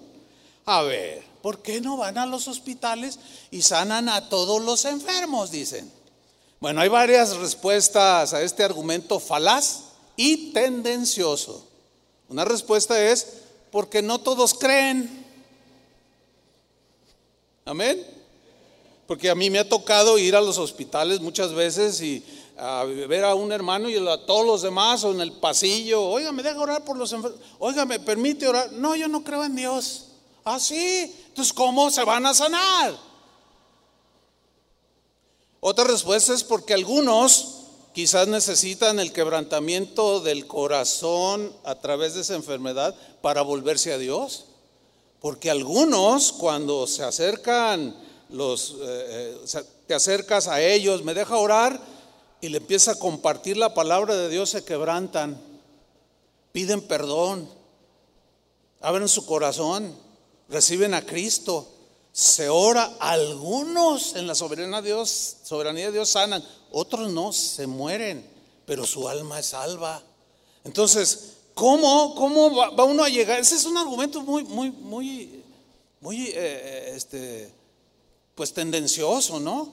A 0.65 0.83
ver, 0.83 1.23
¿por 1.43 1.61
qué 1.61 1.81
no 1.81 1.97
van 1.97 2.19
a 2.19 2.27
los 2.27 2.49
hospitales 2.49 3.19
y 3.51 3.63
sanan 3.63 4.09
a 4.09 4.29
todos 4.29 4.63
los 4.63 4.85
enfermos? 4.85 5.51
Dicen. 5.51 5.91
Bueno, 6.59 6.81
hay 6.81 6.89
varias 6.89 7.37
respuestas 7.37 8.33
a 8.33 8.43
este 8.43 8.65
argumento 8.65 9.21
falaz 9.21 9.83
y 10.17 10.53
tendencioso. 10.53 11.67
Una 12.29 12.45
respuesta 12.45 13.01
es 13.01 13.27
porque 13.71 14.03
no 14.03 14.21
todos 14.21 14.55
creen. 14.55 15.25
Amén. 17.65 18.05
Porque 19.07 19.31
a 19.31 19.35
mí 19.35 19.51
me 19.51 19.59
ha 19.59 19.69
tocado 19.69 20.19
ir 20.19 20.35
a 20.35 20.41
los 20.41 20.59
hospitales 20.59 21.21
muchas 21.21 21.53
veces 21.53 22.01
y 22.01 22.25
a 22.59 22.85
ver 22.85 23.25
a 23.25 23.35
un 23.35 23.53
hermano 23.53 23.91
y 23.91 23.97
a 23.97 24.27
todos 24.27 24.47
los 24.47 24.63
demás 24.63 25.05
o 25.05 25.13
en 25.13 25.21
el 25.21 25.33
pasillo, 25.33 26.03
oiga, 26.03 26.33
me 26.33 26.43
deja 26.43 26.59
orar 26.59 26.85
por 26.85 26.97
los 26.97 27.13
enfermos, 27.13 27.39
oiga, 27.59 27.85
me 27.85 28.01
permite 28.01 28.49
orar. 28.49 28.73
No, 28.73 28.97
yo 28.97 29.09
no 29.09 29.23
creo 29.23 29.45
en 29.45 29.57
Dios. 29.57 30.07
Ah, 30.45 30.59
sí. 30.59 31.15
Entonces, 31.29 31.53
¿cómo 31.53 31.91
se 31.91 32.05
van 32.05 32.25
a 32.25 32.33
sanar? 32.33 32.97
Otra 35.61 35.85
respuesta 35.85 36.33
es 36.33 36.45
porque 36.45 36.73
algunos 36.73 37.57
quizás 37.93 38.29
necesitan 38.29 39.01
el 39.01 39.13
quebrantamiento 39.13 40.21
del 40.21 40.47
corazón 40.47 41.53
a 41.65 41.75
través 41.77 42.15
de 42.15 42.21
esa 42.21 42.37
enfermedad 42.37 42.95
para 43.21 43.43
volverse 43.43 43.93
a 43.93 43.99
Dios. 43.99 44.47
Porque 45.21 45.51
algunos 45.51 46.33
cuando 46.33 46.87
se 46.87 47.03
acercan, 47.03 47.97
los, 48.31 48.77
eh, 48.81 49.39
eh, 49.55 49.63
te 49.87 49.95
acercas 49.95 50.47
a 50.47 50.63
ellos, 50.63 51.03
me 51.05 51.15
deja 51.15 51.37
orar 51.37 51.96
y 52.47 52.49
le 52.49 52.59
empieza 52.59 52.93
a 52.93 52.99
compartir 52.99 53.57
la 53.57 53.75
palabra 53.75 54.15
de 54.15 54.29
Dios, 54.29 54.51
se 54.51 54.65
quebrantan, 54.65 55.37
piden 56.53 56.81
perdón, 56.81 57.49
abren 58.81 59.09
su 59.09 59.27
corazón, 59.27 59.93
reciben 60.49 60.95
a 60.95 61.05
Cristo 61.05 61.69
se 62.13 62.49
ora, 62.49 62.95
algunos 63.01 64.15
en 64.15 64.29
la 64.29 64.37
soberanía 64.37 64.81
de 64.81 64.91
Dios, 64.91 65.39
soberanía 65.43 65.87
de 65.87 65.93
Dios 65.93 66.09
sanan, 66.09 66.43
otros 66.71 67.11
no, 67.11 67.33
se 67.33 67.67
mueren, 67.67 68.25
pero 68.65 68.87
su 68.87 69.09
alma 69.09 69.41
es 69.41 69.47
salva. 69.47 70.01
Entonces, 70.63 71.33
¿cómo, 71.53 72.15
cómo 72.15 72.55
va, 72.55 72.85
uno 72.85 73.03
a 73.03 73.09
llegar? 73.09 73.41
Ese 73.41 73.57
es 73.57 73.65
un 73.65 73.77
argumento 73.77 74.23
muy, 74.23 74.45
muy, 74.45 74.71
muy, 74.71 75.43
muy, 76.01 76.29
eh, 76.29 76.93
este, 76.95 77.51
pues 78.37 78.55
tendencioso, 78.55 79.41
¿no? 79.41 79.69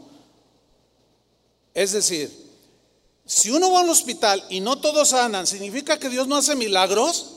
Es 1.76 1.92
decir, 1.92 2.43
si 3.26 3.52
uno 3.52 3.72
va 3.72 3.82
al 3.82 3.90
hospital 3.90 4.44
y 4.50 4.60
no 4.60 4.80
todos 4.80 5.10
sanan, 5.10 5.48
¿significa 5.48 5.98
que 5.98 6.10
Dios 6.10 6.28
no 6.28 6.36
hace 6.36 6.56
milagros? 6.56 7.30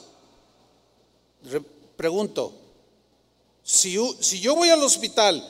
pregunto, 1.96 2.52
si, 3.62 3.92
yo 3.92 4.54
voy 4.54 4.68
al 4.68 4.82
hospital 4.82 5.48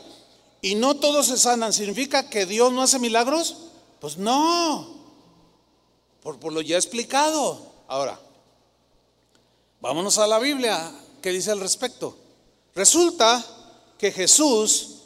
y 0.61 0.75
no 0.75 0.97
todos 0.97 1.27
se 1.27 1.39
sanan, 1.39 1.73
¿significa 1.73 2.29
que 2.29 2.47
Dios 2.47 2.73
no 2.73 2.83
hace 2.83 2.99
milagros? 2.99 3.57
Pues 4.01 4.17
no, 4.17 4.87
por, 6.23 6.39
por 6.39 6.53
lo 6.53 6.61
ya 6.61 6.77
explicado. 6.77 7.61
Ahora, 7.89 8.19
vámonos 9.81 10.19
a 10.19 10.27
la 10.27 10.39
Biblia, 10.39 10.93
¿qué 11.23 11.31
dice 11.31 11.51
al 11.51 11.61
respecto? 11.61 12.17
Resulta 12.75 13.45
que 13.99 14.13
Jesús 14.13 14.97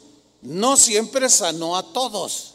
no 0.41 0.75
siempre 0.77 1.29
sanó 1.29 1.77
a 1.77 1.93
todos. 1.93 2.50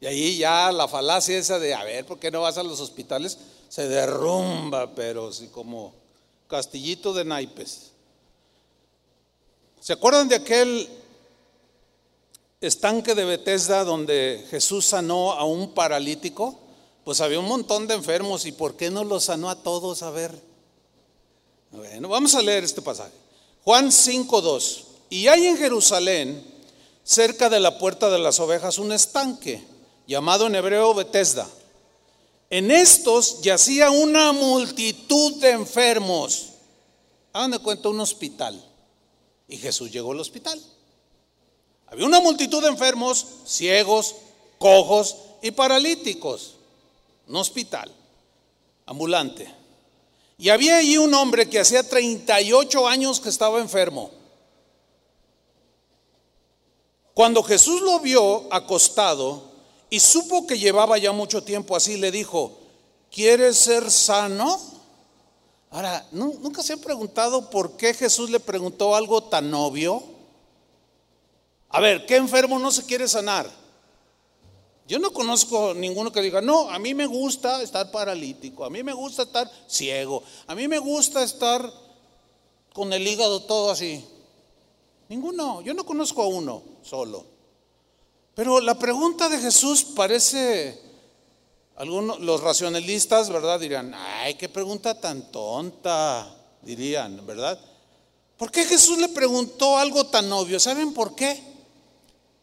Y 0.00 0.06
ahí 0.06 0.38
ya 0.38 0.70
la 0.70 0.86
falacia 0.86 1.36
esa 1.36 1.58
de, 1.58 1.74
a 1.74 1.82
ver, 1.82 2.06
¿por 2.06 2.18
qué 2.18 2.30
no 2.30 2.42
vas 2.42 2.56
a 2.56 2.62
los 2.62 2.80
hospitales? 2.80 3.38
Se 3.68 3.88
derrumba, 3.88 4.94
pero 4.94 5.32
sí 5.32 5.48
como 5.48 5.92
Castillito 6.46 7.12
de 7.12 7.24
Naipes. 7.24 7.90
¿Se 9.80 9.92
acuerdan 9.92 10.28
de 10.28 10.36
aquel 10.36 10.88
estanque 12.60 13.14
de 13.14 13.24
Bethesda 13.24 13.84
donde 13.84 14.46
Jesús 14.50 14.86
sanó 14.86 15.32
a 15.32 15.44
un 15.44 15.74
paralítico? 15.74 16.58
Pues 17.04 17.20
había 17.20 17.40
un 17.40 17.46
montón 17.46 17.86
de 17.86 17.94
enfermos 17.94 18.46
y 18.46 18.52
¿por 18.52 18.76
qué 18.76 18.90
no 18.90 19.02
los 19.02 19.24
sanó 19.24 19.50
a 19.50 19.62
todos? 19.62 20.02
A 20.02 20.10
ver. 20.10 20.32
Bueno, 21.72 22.08
vamos 22.08 22.34
a 22.34 22.42
leer 22.42 22.64
este 22.64 22.82
pasaje. 22.82 23.12
Juan 23.64 23.88
5.2. 23.88 24.84
Y 25.10 25.26
hay 25.26 25.46
en 25.46 25.56
Jerusalén, 25.56 26.44
cerca 27.02 27.48
de 27.48 27.60
la 27.60 27.78
puerta 27.78 28.10
de 28.10 28.18
las 28.18 28.38
ovejas, 28.40 28.78
un 28.78 28.92
estanque 28.92 29.77
llamado 30.08 30.46
en 30.46 30.54
hebreo 30.56 30.94
Bethesda. 30.94 31.46
En 32.50 32.70
estos 32.70 33.42
yacía 33.42 33.90
una 33.90 34.32
multitud 34.32 35.34
de 35.34 35.50
enfermos. 35.50 36.48
Hagan 37.34 37.52
de 37.52 37.58
cuenta 37.58 37.90
un 37.90 38.00
hospital. 38.00 38.64
Y 39.46 39.58
Jesús 39.58 39.92
llegó 39.92 40.12
al 40.12 40.20
hospital. 40.20 40.60
Había 41.88 42.06
una 42.06 42.20
multitud 42.20 42.62
de 42.62 42.68
enfermos, 42.68 43.26
ciegos, 43.44 44.16
cojos 44.58 45.16
y 45.42 45.50
paralíticos. 45.50 46.54
Un 47.28 47.36
hospital, 47.36 47.92
ambulante. 48.86 49.54
Y 50.38 50.48
había 50.48 50.78
allí 50.78 50.96
un 50.96 51.12
hombre 51.12 51.50
que 51.50 51.60
hacía 51.60 51.86
38 51.86 52.88
años 52.88 53.20
que 53.20 53.28
estaba 53.28 53.60
enfermo. 53.60 54.10
Cuando 57.12 57.42
Jesús 57.42 57.82
lo 57.82 58.00
vio 58.00 58.46
acostado 58.50 59.47
y 59.90 60.00
supo 60.00 60.46
que 60.46 60.58
llevaba 60.58 60.98
ya 60.98 61.12
mucho 61.12 61.42
tiempo 61.42 61.74
así, 61.74 61.96
le 61.96 62.10
dijo, 62.10 62.58
¿quieres 63.10 63.56
ser 63.56 63.90
sano? 63.90 64.58
Ahora, 65.70 66.06
¿nunca 66.12 66.62
se 66.62 66.74
han 66.74 66.80
preguntado 66.80 67.50
por 67.50 67.76
qué 67.76 67.94
Jesús 67.94 68.30
le 68.30 68.40
preguntó 68.40 68.94
algo 68.94 69.22
tan 69.22 69.52
obvio? 69.54 70.02
A 71.70 71.80
ver, 71.80 72.06
¿qué 72.06 72.16
enfermo 72.16 72.58
no 72.58 72.70
se 72.70 72.84
quiere 72.84 73.08
sanar? 73.08 73.50
Yo 74.86 74.98
no 74.98 75.12
conozco 75.12 75.74
ninguno 75.74 76.10
que 76.10 76.22
diga, 76.22 76.40
no, 76.40 76.70
a 76.70 76.78
mí 76.78 76.94
me 76.94 77.06
gusta 77.06 77.62
estar 77.62 77.90
paralítico, 77.90 78.64
a 78.64 78.70
mí 78.70 78.82
me 78.82 78.94
gusta 78.94 79.24
estar 79.24 79.50
ciego, 79.66 80.22
a 80.46 80.54
mí 80.54 80.66
me 80.66 80.78
gusta 80.78 81.22
estar 81.22 81.70
con 82.72 82.90
el 82.94 83.06
hígado 83.06 83.42
todo 83.42 83.70
así. 83.70 84.02
Ninguno, 85.10 85.60
yo 85.60 85.74
no 85.74 85.84
conozco 85.84 86.22
a 86.22 86.28
uno 86.28 86.62
solo. 86.82 87.37
Pero 88.38 88.60
la 88.60 88.78
pregunta 88.78 89.28
de 89.28 89.40
Jesús 89.40 89.82
parece, 89.82 90.80
algunos, 91.74 92.20
los 92.20 92.40
racionalistas, 92.40 93.30
¿verdad? 93.30 93.58
Dirían, 93.58 93.92
ay, 93.92 94.34
qué 94.34 94.48
pregunta 94.48 95.00
tan 95.00 95.32
tonta, 95.32 96.36
dirían, 96.62 97.26
¿verdad? 97.26 97.58
¿Por 98.36 98.52
qué 98.52 98.64
Jesús 98.64 98.96
le 98.98 99.08
preguntó 99.08 99.76
algo 99.76 100.06
tan 100.06 100.30
obvio? 100.30 100.60
¿Saben 100.60 100.94
por 100.94 101.16
qué? 101.16 101.42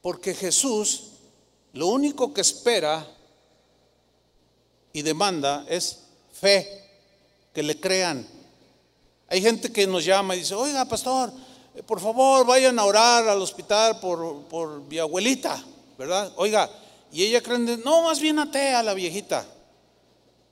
Porque 0.01 0.35
Jesús 0.35 1.03
lo 1.71 1.87
único 1.87 2.33
que 2.33 2.41
espera 2.41 3.07
y 4.91 5.01
demanda 5.01 5.65
es 5.69 5.99
fe, 6.33 6.91
que 7.53 7.63
le 7.63 7.79
crean. 7.79 8.27
Hay 9.29 9.41
gente 9.41 9.71
que 9.71 9.87
nos 9.87 10.03
llama 10.03 10.35
y 10.35 10.39
dice, 10.39 10.55
oiga, 10.55 10.83
pastor, 10.83 11.31
eh, 11.73 11.81
por 11.83 12.01
favor 12.01 12.45
vayan 12.45 12.77
a 12.79 12.83
orar 12.83 13.29
al 13.29 13.41
hospital 13.41 14.01
por, 14.01 14.41
por 14.49 14.81
mi 14.81 14.97
abuelita, 14.97 15.63
¿verdad? 15.97 16.31
Oiga, 16.35 16.69
y 17.11 17.23
ella 17.23 17.41
cree, 17.41 17.59
no, 17.59 18.03
más 18.03 18.19
bien 18.19 18.39
atea 18.39 18.83
la 18.83 18.93
viejita. 18.93 19.45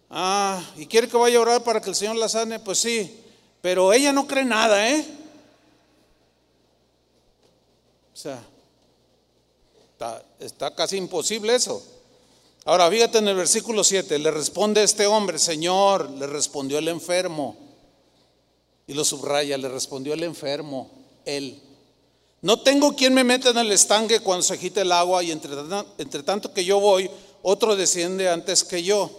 Ah, 0.09 0.63
y 0.77 0.85
quiere 0.85 1.07
que 1.07 1.17
vaya 1.17 1.37
a 1.37 1.41
orar 1.41 1.63
para 1.63 1.81
que 1.81 1.89
el 1.89 1.95
Señor 1.95 2.15
la 2.15 2.29
sane, 2.29 2.59
pues 2.59 2.79
sí, 2.79 3.19
pero 3.61 3.91
ella 3.93 4.11
no 4.13 4.27
cree 4.27 4.45
nada, 4.45 4.89
¿eh? 4.89 5.05
O 8.13 8.15
sea, 8.15 8.43
Está, 10.39 10.75
casi 10.75 10.97
imposible 10.97 11.55
eso. 11.55 11.81
Ahora, 12.65 12.89
fíjate 12.89 13.17
en 13.17 13.27
el 13.27 13.35
versículo 13.35 13.83
7, 13.83 14.19
le 14.19 14.31
responde 14.31 14.83
este 14.83 15.05
hombre, 15.05 15.37
Señor, 15.39 16.09
le 16.11 16.27
respondió 16.27 16.77
el 16.77 16.87
enfermo. 16.87 17.57
Y 18.87 18.93
lo 18.93 19.05
subraya, 19.05 19.57
le 19.57 19.69
respondió 19.69 20.13
el 20.13 20.23
enfermo, 20.23 20.91
él. 21.25 21.61
No 22.43 22.59
tengo 22.59 22.93
quien 22.93 23.13
me 23.13 23.23
meta 23.23 23.51
en 23.51 23.57
el 23.57 23.71
estanque 23.71 24.19
cuando 24.19 24.43
se 24.43 24.55
agite 24.55 24.81
el 24.81 24.91
agua 24.91 25.23
y 25.23 25.31
entre, 25.31 26.23
tanto 26.23 26.53
que 26.53 26.65
yo 26.65 26.77
voy, 26.77 27.09
otro 27.41 27.77
desciende 27.77 28.29
antes 28.29 28.65
que 28.65 28.83
yo. 28.83 29.09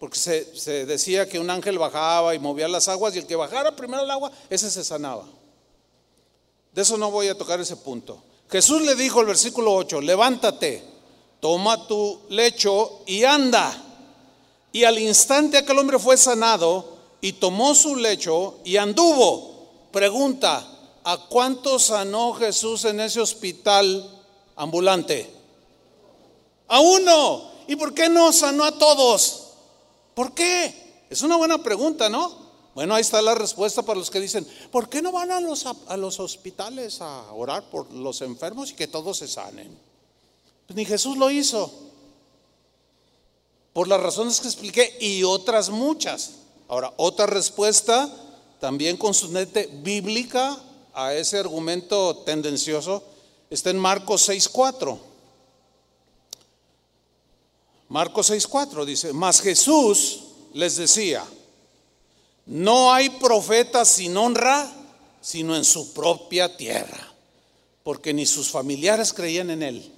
Porque 0.00 0.18
se, 0.18 0.58
se 0.58 0.84
decía 0.84 1.28
que 1.28 1.38
un 1.38 1.50
ángel 1.50 1.78
bajaba 1.78 2.34
y 2.34 2.40
movía 2.40 2.66
las 2.66 2.88
aguas 2.88 3.14
y 3.14 3.20
el 3.20 3.26
que 3.28 3.36
bajara 3.36 3.76
primero 3.76 4.02
el 4.02 4.10
agua, 4.10 4.32
ese 4.50 4.72
se 4.72 4.82
sanaba. 4.82 5.24
De 6.72 6.82
eso 6.82 6.98
no 6.98 7.12
voy 7.12 7.28
a 7.28 7.38
tocar 7.38 7.60
ese 7.60 7.76
punto. 7.76 8.20
Jesús 8.50 8.82
le 8.82 8.96
dijo 8.96 9.20
el 9.20 9.28
versículo 9.28 9.72
8, 9.72 10.00
levántate, 10.00 10.82
toma 11.38 11.86
tu 11.86 12.22
lecho 12.30 13.02
y 13.06 13.22
anda. 13.22 13.72
Y 14.72 14.82
al 14.82 14.98
instante 14.98 15.58
aquel 15.58 15.78
hombre 15.78 16.00
fue 16.00 16.16
sanado 16.16 16.96
y 17.20 17.34
tomó 17.34 17.72
su 17.76 17.94
lecho 17.94 18.58
y 18.64 18.78
anduvo. 18.78 19.70
Pregunta, 19.92 20.73
¿a 21.04 21.18
cuánto 21.28 21.78
sanó 21.78 22.32
Jesús 22.32 22.84
en 22.86 23.00
ese 23.00 23.20
hospital 23.20 24.24
ambulante? 24.56 25.30
A 26.68 26.80
uno. 26.80 27.52
¿Y 27.68 27.76
por 27.76 27.94
qué 27.94 28.08
no 28.08 28.32
sanó 28.32 28.64
a 28.64 28.76
todos? 28.78 29.52
¿Por 30.14 30.32
qué? 30.32 31.04
Es 31.10 31.22
una 31.22 31.36
buena 31.36 31.62
pregunta, 31.62 32.08
¿no? 32.08 32.44
Bueno, 32.74 32.94
ahí 32.94 33.02
está 33.02 33.22
la 33.22 33.34
respuesta 33.34 33.82
para 33.82 33.98
los 33.98 34.10
que 34.10 34.18
dicen, 34.18 34.46
¿por 34.72 34.88
qué 34.88 35.00
no 35.00 35.12
van 35.12 35.30
a 35.30 35.40
los, 35.40 35.64
a 35.66 35.96
los 35.96 36.18
hospitales 36.18 37.00
a 37.00 37.32
orar 37.32 37.70
por 37.70 37.92
los 37.92 38.20
enfermos 38.20 38.70
y 38.70 38.74
que 38.74 38.88
todos 38.88 39.18
se 39.18 39.28
sanen? 39.28 39.78
Pues 40.66 40.76
ni 40.76 40.84
Jesús 40.84 41.16
lo 41.16 41.30
hizo. 41.30 41.72
Por 43.72 43.86
las 43.88 44.00
razones 44.00 44.40
que 44.40 44.48
expliqué 44.48 44.96
y 45.00 45.22
otras 45.22 45.70
muchas. 45.70 46.32
Ahora, 46.68 46.92
otra 46.96 47.26
respuesta 47.26 48.10
también 48.60 48.96
con 48.96 49.14
su 49.14 49.30
nete 49.30 49.68
bíblica 49.82 50.58
a 50.94 51.14
ese 51.14 51.38
argumento 51.38 52.18
tendencioso 52.18 53.02
está 53.50 53.70
en 53.70 53.78
Marcos 53.78 54.28
6.4. 54.28 54.98
Marcos 57.88 58.30
6.4 58.30 58.84
dice, 58.84 59.12
mas 59.12 59.40
Jesús 59.40 60.20
les 60.52 60.76
decía, 60.76 61.24
no 62.46 62.92
hay 62.92 63.10
profeta 63.10 63.84
sin 63.84 64.16
honra, 64.16 64.70
sino 65.20 65.56
en 65.56 65.64
su 65.64 65.92
propia 65.92 66.56
tierra, 66.56 67.12
porque 67.82 68.12
ni 68.12 68.26
sus 68.26 68.50
familiares 68.50 69.12
creían 69.12 69.50
en 69.50 69.62
él. 69.62 69.92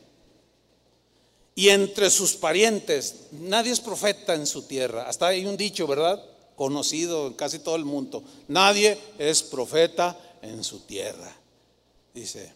Y 1.55 1.71
entre 1.71 2.11
sus 2.11 2.35
parientes, 2.35 3.15
nadie 3.33 3.73
es 3.73 3.81
profeta 3.81 4.35
en 4.35 4.47
su 4.47 4.63
tierra. 4.63 5.09
Hasta 5.09 5.29
hay 5.29 5.47
un 5.47 5.57
dicho, 5.57 5.87
¿verdad? 5.87 6.23
Conocido 6.55 7.29
en 7.29 7.33
casi 7.33 7.61
todo 7.61 7.77
el 7.77 7.87
mundo. 7.87 8.23
Nadie 8.47 8.99
es 9.19 9.43
profeta 9.43 10.19
en 10.43 10.63
su 10.65 10.81
tierra. 10.81 11.35
Dice, 12.15 12.53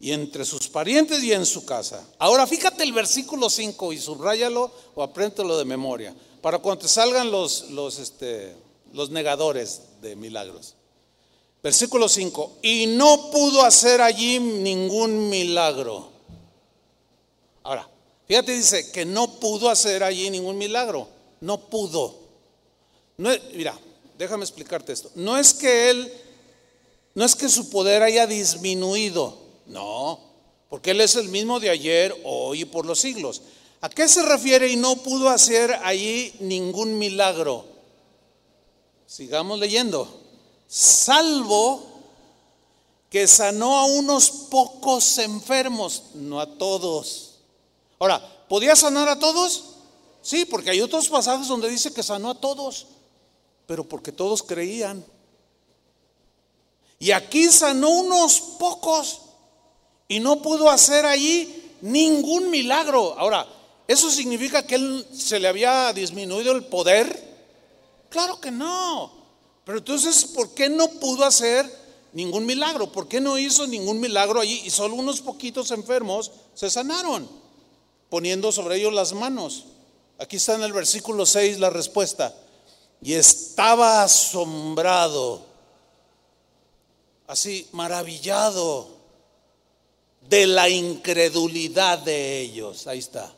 y 0.00 0.12
entre 0.12 0.44
sus 0.44 0.68
parientes 0.68 1.22
y 1.22 1.32
en 1.32 1.44
su 1.44 1.64
casa. 1.64 2.04
Ahora 2.18 2.46
fíjate 2.46 2.82
el 2.82 2.92
versículo 2.92 3.50
5 3.50 3.92
y 3.92 3.98
subráyalo 3.98 4.70
o 4.94 5.02
apréntelo 5.02 5.58
de 5.58 5.64
memoria. 5.64 6.14
Para 6.40 6.58
cuando 6.58 6.82
te 6.82 6.88
salgan 6.88 7.30
los, 7.30 7.70
los, 7.70 7.98
este, 7.98 8.54
los 8.92 9.10
negadores 9.10 9.82
de 10.00 10.14
milagros. 10.16 10.74
Versículo 11.62 12.08
5, 12.08 12.58
y 12.62 12.86
no 12.86 13.30
pudo 13.32 13.64
hacer 13.64 14.00
allí 14.00 14.38
ningún 14.38 15.28
milagro. 15.28 16.08
Ahora, 17.64 17.88
fíjate, 18.28 18.52
dice 18.52 18.92
que 18.92 19.04
no 19.04 19.40
pudo 19.40 19.68
hacer 19.68 20.04
allí 20.04 20.30
ningún 20.30 20.56
milagro. 20.56 21.08
No 21.40 21.58
pudo. 21.58 22.14
No 23.16 23.30
mira, 23.54 23.76
déjame 24.16 24.44
explicarte 24.44 24.92
esto. 24.92 25.10
No 25.16 25.36
es 25.36 25.52
que 25.52 25.90
él, 25.90 26.12
no 27.18 27.24
es 27.24 27.34
que 27.34 27.48
su 27.48 27.68
poder 27.68 28.04
haya 28.04 28.28
disminuido. 28.28 29.36
No, 29.66 30.20
porque 30.70 30.92
él 30.92 31.00
es 31.00 31.16
el 31.16 31.28
mismo 31.30 31.58
de 31.58 31.68
ayer, 31.68 32.14
hoy 32.22 32.60
y 32.60 32.64
por 32.64 32.86
los 32.86 33.00
siglos. 33.00 33.42
¿A 33.80 33.88
qué 33.88 34.06
se 34.06 34.22
refiere 34.22 34.68
y 34.68 34.76
no 34.76 34.94
pudo 34.94 35.28
hacer 35.28 35.72
allí 35.82 36.32
ningún 36.38 36.96
milagro? 36.96 37.64
Sigamos 39.08 39.58
leyendo. 39.58 40.08
Salvo 40.68 41.82
que 43.10 43.26
sanó 43.26 43.78
a 43.78 43.86
unos 43.86 44.30
pocos 44.30 45.18
enfermos, 45.18 46.04
no 46.14 46.38
a 46.38 46.46
todos. 46.46 47.40
Ahora, 47.98 48.22
¿podía 48.48 48.76
sanar 48.76 49.08
a 49.08 49.18
todos? 49.18 49.64
Sí, 50.22 50.44
porque 50.44 50.70
hay 50.70 50.80
otros 50.82 51.08
pasajes 51.08 51.48
donde 51.48 51.68
dice 51.68 51.92
que 51.92 52.04
sanó 52.04 52.30
a 52.30 52.40
todos, 52.40 52.86
pero 53.66 53.82
porque 53.82 54.12
todos 54.12 54.40
creían. 54.40 55.04
Y 56.98 57.12
aquí 57.12 57.48
sanó 57.48 57.90
unos 57.90 58.40
pocos 58.58 59.20
y 60.08 60.20
no 60.20 60.42
pudo 60.42 60.68
hacer 60.70 61.06
allí 61.06 61.72
ningún 61.80 62.50
milagro. 62.50 63.14
Ahora, 63.18 63.46
¿eso 63.86 64.10
significa 64.10 64.66
que 64.66 64.74
él 64.74 65.06
se 65.12 65.38
le 65.38 65.48
había 65.48 65.92
disminuido 65.92 66.52
el 66.52 66.64
poder? 66.64 67.28
Claro 68.08 68.40
que 68.40 68.50
no. 68.50 69.12
Pero 69.64 69.78
entonces, 69.78 70.24
¿por 70.24 70.54
qué 70.54 70.68
no 70.68 70.88
pudo 70.88 71.24
hacer 71.24 71.70
ningún 72.14 72.46
milagro? 72.46 72.90
¿Por 72.90 73.06
qué 73.06 73.20
no 73.20 73.38
hizo 73.38 73.66
ningún 73.66 74.00
milagro 74.00 74.40
allí? 74.40 74.62
Y 74.64 74.70
solo 74.70 74.94
unos 74.94 75.20
poquitos 75.20 75.70
enfermos 75.70 76.32
se 76.54 76.70
sanaron, 76.70 77.28
poniendo 78.08 78.50
sobre 78.50 78.76
ellos 78.76 78.94
las 78.94 79.12
manos. 79.12 79.64
Aquí 80.18 80.36
está 80.36 80.54
en 80.54 80.62
el 80.62 80.72
versículo 80.72 81.26
6 81.26 81.60
la 81.60 81.70
respuesta. 81.70 82.34
Y 83.02 83.12
estaba 83.12 84.02
asombrado, 84.02 85.46
así 87.28 87.68
maravillado 87.72 88.88
de 90.28 90.46
la 90.46 90.68
incredulidad 90.68 91.98
de 91.98 92.40
ellos. 92.40 92.86
Ahí 92.86 92.98
está. 92.98 93.32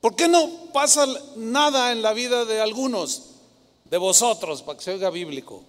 ¿Por 0.00 0.14
qué 0.14 0.28
no 0.28 0.72
pasa 0.72 1.06
nada 1.36 1.92
en 1.92 2.02
la 2.02 2.12
vida 2.12 2.44
de 2.44 2.60
algunos 2.60 3.22
de 3.84 3.98
vosotros, 3.98 4.62
para 4.62 4.78
que 4.78 4.84
se 4.84 4.92
oiga 4.92 5.10
bíblico? 5.10 5.62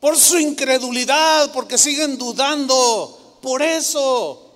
Por 0.00 0.16
su 0.16 0.38
incredulidad, 0.38 1.52
porque 1.52 1.78
siguen 1.78 2.18
dudando, 2.18 3.38
por 3.40 3.62
eso. 3.62 4.50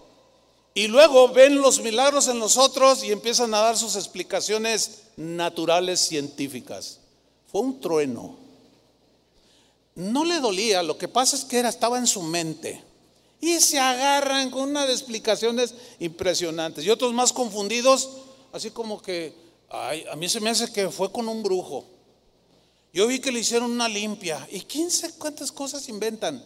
Y 0.75 0.89
luego 0.89 1.29
ven 1.29 1.61
los 1.61 1.81
milagros 1.81 2.29
en 2.29 2.39
nosotros 2.39 3.05
y 3.05 3.13
empiezan 3.13 3.55
a 3.55 3.61
dar 3.61 3.77
sus 3.77 3.95
explicaciones 3.95 5.03
naturales 5.17 6.01
científicas. 6.01 7.01
Fue 7.47 7.61
un 7.61 7.81
trueno. 7.81 8.37
No 9.95 10.25
le 10.25 10.41
dolía, 10.41 10.83
lo 10.83 10.99
que 10.99 11.09
pasa 11.09 11.37
es 11.37 11.45
que 11.45 11.59
era, 11.59 11.69
estaba 11.69 11.99
en 11.99 12.07
su 12.07 12.23
mente. 12.23 12.83
Y 13.41 13.61
se 13.61 13.79
agarran 13.79 14.51
con 14.51 14.71
una 14.71 14.87
de 14.87 14.93
explicaciones 14.93 15.75
impresionantes. 16.01 16.85
Y 16.85 16.91
otros 16.91 17.13
más 17.13 17.33
confundidos, 17.33 18.11
así 18.53 18.71
como 18.71 19.01
que, 19.01 19.35
ay, 19.71 20.05
a 20.11 20.17
mí 20.17 20.29
se 20.29 20.41
me 20.41 20.51
hace 20.51 20.73
que 20.73 20.91
fue 20.91 21.11
con 21.11 21.29
un 21.29 21.43
brujo. 21.43 21.85
Yo 22.93 23.07
vi 23.07 23.21
que 23.21 23.33
le 23.33 23.41
hicieron 23.41 23.71
una 23.71 23.89
limpia. 23.89 24.47
Y 24.51 24.61
quién 24.61 24.91
sabe 24.91 25.15
cuántas 25.19 25.53
cosas 25.53 25.89
inventan. 25.89 26.45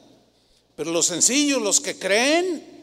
Pero 0.77 0.93
los 0.93 1.07
sencillos, 1.07 1.61
los 1.61 1.81
que 1.81 1.99
creen, 1.99 2.81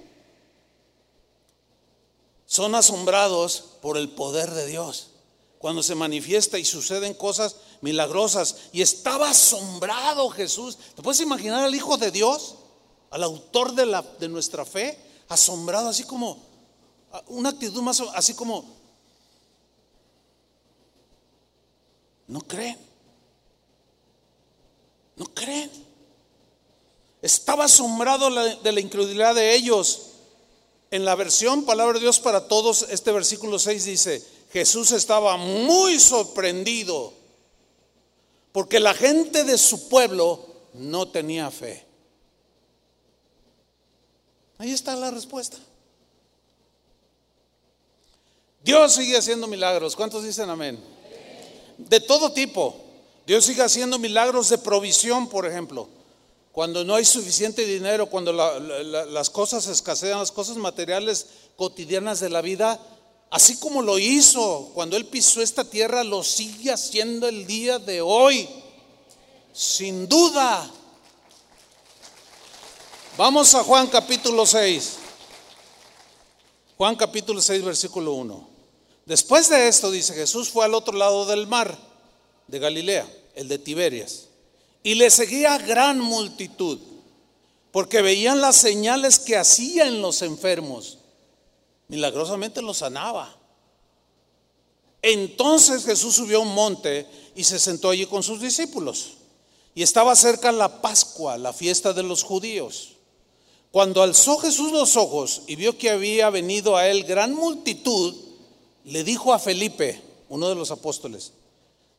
son 2.46 2.76
asombrados 2.76 3.64
por 3.82 3.98
el 3.98 4.10
poder 4.10 4.52
de 4.52 4.68
Dios. 4.68 5.12
Cuando 5.60 5.84
se 5.84 5.96
manifiesta 5.96 6.58
y 6.58 6.66
suceden 6.66 7.14
cosas 7.14 7.58
milagrosas. 7.82 8.56
Y 8.72 8.82
estaba 8.82 9.30
asombrado 9.30 10.30
Jesús. 10.30 10.78
¿Te 10.96 11.02
puedes 11.02 11.22
imaginar 11.22 11.64
al 11.64 11.76
Hijo 11.76 11.98
de 11.98 12.12
Dios? 12.12 12.56
Al 13.10 13.24
autor 13.24 13.74
de, 13.74 13.86
la, 13.86 14.02
de 14.02 14.28
nuestra 14.30 14.66
fe. 14.66 14.98
Asombrado, 15.30 15.90
así 15.90 16.04
como, 16.04 16.38
una 17.28 17.50
actitud 17.50 17.82
más, 17.82 18.02
así 18.14 18.34
como, 18.34 18.66
no 22.28 22.42
creen. 22.42 22.78
No 25.16 25.26
creen. 25.26 25.72
Estaba 27.22 27.66
asombrado 27.66 28.30
de 28.62 28.72
la 28.72 28.80
incredulidad 28.80 29.36
de 29.36 29.56
ellos. 29.56 30.04
En 30.92 31.04
la 31.04 31.16
versión 31.16 31.66
Palabra 31.66 31.96
de 31.96 32.00
Dios 32.00 32.20
para 32.20 32.48
Todos, 32.48 32.84
este 32.90 33.12
versículo 33.12 33.60
6 33.60 33.84
dice, 33.84 34.26
Jesús 34.54 34.92
estaba 34.92 35.36
muy 35.36 36.00
sorprendido 36.00 37.14
porque 38.58 38.80
la 38.80 38.96
gente 38.96 39.44
de 39.44 39.56
su 39.56 39.88
pueblo 39.88 40.44
no 40.74 41.08
tenía 41.08 41.52
fe. 41.52 41.86
Ahí 44.58 44.72
está 44.72 44.96
la 44.96 45.12
respuesta. 45.12 45.58
Dios 48.64 48.94
sigue 48.94 49.16
haciendo 49.16 49.46
milagros. 49.46 49.96
¿Cuántos 49.96 50.24
dicen 50.24 50.50
amén? 50.50 50.84
De 51.78 52.00
todo 52.00 52.32
tipo. 52.32 52.76
Dios 53.28 53.46
sigue 53.46 53.62
haciendo 53.62 54.00
milagros 54.00 54.50
de 54.50 54.58
provisión, 54.58 55.30
por 55.30 55.46
ejemplo. 55.46 55.88
Cuando 56.52 56.84
no 56.84 56.96
hay 56.96 57.06
suficiente 57.06 57.64
dinero, 57.64 58.08
cuando 58.08 58.34
las 58.34 59.30
cosas 59.30 59.68
escasean, 59.68 60.18
las 60.18 60.32
cosas 60.32 60.58
materiales 60.58 61.28
cotidianas 61.58 62.22
de 62.22 62.30
la 62.30 62.42
vida, 62.42 62.80
Así 63.30 63.58
como 63.58 63.82
lo 63.82 64.00
hizo 64.00 64.72
cuando 64.74 64.96
Él 64.96 65.06
pisó 65.06 65.42
esta 65.42 65.64
tierra, 65.70 66.04
lo 66.04 66.24
sigue 66.24 66.72
haciendo 66.72 67.28
el 67.28 67.46
día 67.46 67.78
de 67.78 68.02
hoy. 68.02 68.48
Sin 69.54 70.08
duda. 70.08 70.70
Vamos 73.18 73.54
a 73.56 73.64
Juan 73.64 73.88
capítulo 73.88 74.46
6. 74.46 74.94
Juan 76.78 76.96
capítulo 76.96 77.42
6, 77.42 77.66
versículo 77.66 78.14
1. 78.14 78.50
Después 79.06 79.50
de 79.50 79.68
esto, 79.68 79.90
dice 79.90 80.14
Jesús 80.14 80.50
fue 80.50 80.64
al 80.64 80.74
otro 80.74 80.96
lado 80.96 81.26
del 81.26 81.48
mar 81.48 81.78
de 82.48 82.60
Galilea, 82.60 83.08
el 83.36 83.48
de 83.48 83.58
Tiberias, 83.58 84.28
y 84.84 84.96
le 84.96 85.10
seguía 85.10 85.58
gran 85.58 86.00
multitud, 86.00 86.80
porque 87.72 88.02
veían 88.02 88.42
las 88.42 88.58
señales 88.58 89.18
que 89.20 89.38
hacía 89.38 89.88
en 89.88 90.02
los 90.02 90.22
enfermos 90.22 91.00
milagrosamente 91.88 92.62
lo 92.62 92.74
sanaba. 92.74 93.36
Entonces 95.02 95.86
Jesús 95.86 96.16
subió 96.16 96.40
a 96.40 96.42
un 96.42 96.54
monte 96.54 97.08
y 97.36 97.44
se 97.44 97.60
sentó 97.60 97.90
allí 97.90 98.06
con 98.06 98.24
sus 98.24 98.42
discípulos. 98.42 99.14
Y 99.74 99.84
estaba 99.84 100.16
cerca 100.16 100.52
la 100.52 100.82
Pascua, 100.82 101.38
la 101.38 101.54
fiesta 101.54 101.94
de 101.94 102.04
los 102.04 102.24
judíos. 102.24 102.94
Cuando 103.72 104.02
alzó 104.02 104.38
Jesús 104.40 104.72
los 104.72 104.96
ojos 104.98 105.44
y 105.46 105.56
vio 105.56 105.78
que 105.78 105.92
había 105.92 106.30
venido 106.30 106.76
a 106.76 106.88
él 106.88 107.04
gran 107.04 107.34
multitud, 107.34 108.16
le 108.86 109.04
dijo 109.04 109.34
a 109.34 109.40
Felipe, 109.40 110.02
uno 110.30 110.50
de 110.50 110.56
los 110.56 110.72
apóstoles, 110.72 111.34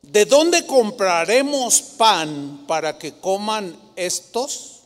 ¿de 0.03 0.24
dónde 0.24 0.66
compraremos 0.66 1.80
pan 1.80 2.64
para 2.66 2.99
que 2.99 3.20
coman 3.20 3.78
estos? 3.95 4.80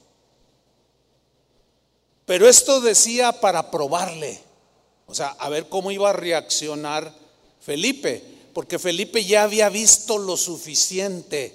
Pero 2.26 2.48
esto 2.48 2.80
decía 2.80 3.40
para 3.40 3.70
probarle 3.70 4.51
o 5.12 5.14
sea, 5.14 5.28
a 5.28 5.50
ver 5.50 5.68
cómo 5.68 5.90
iba 5.90 6.08
a 6.08 6.14
reaccionar 6.14 7.14
Felipe, 7.60 8.24
porque 8.54 8.78
Felipe 8.78 9.22
ya 9.22 9.42
había 9.42 9.68
visto 9.68 10.16
lo 10.16 10.38
suficiente 10.38 11.54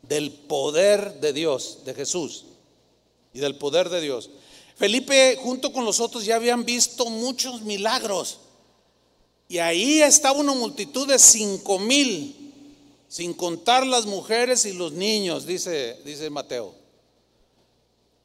del 0.00 0.32
poder 0.32 1.20
de 1.20 1.34
Dios, 1.34 1.80
de 1.84 1.92
Jesús, 1.92 2.46
y 3.34 3.40
del 3.40 3.56
poder 3.56 3.90
de 3.90 4.00
Dios. 4.00 4.30
Felipe 4.76 5.38
junto 5.42 5.74
con 5.74 5.84
los 5.84 6.00
otros 6.00 6.24
ya 6.24 6.36
habían 6.36 6.64
visto 6.64 7.04
muchos 7.10 7.60
milagros. 7.60 8.38
Y 9.46 9.58
ahí 9.58 10.00
estaba 10.00 10.38
una 10.38 10.54
multitud 10.54 11.06
de 11.06 11.18
cinco 11.18 11.78
mil, 11.78 12.54
sin 13.08 13.34
contar 13.34 13.86
las 13.86 14.06
mujeres 14.06 14.64
y 14.64 14.72
los 14.72 14.92
niños, 14.92 15.44
dice, 15.44 15.98
dice 16.06 16.30
Mateo 16.30 16.79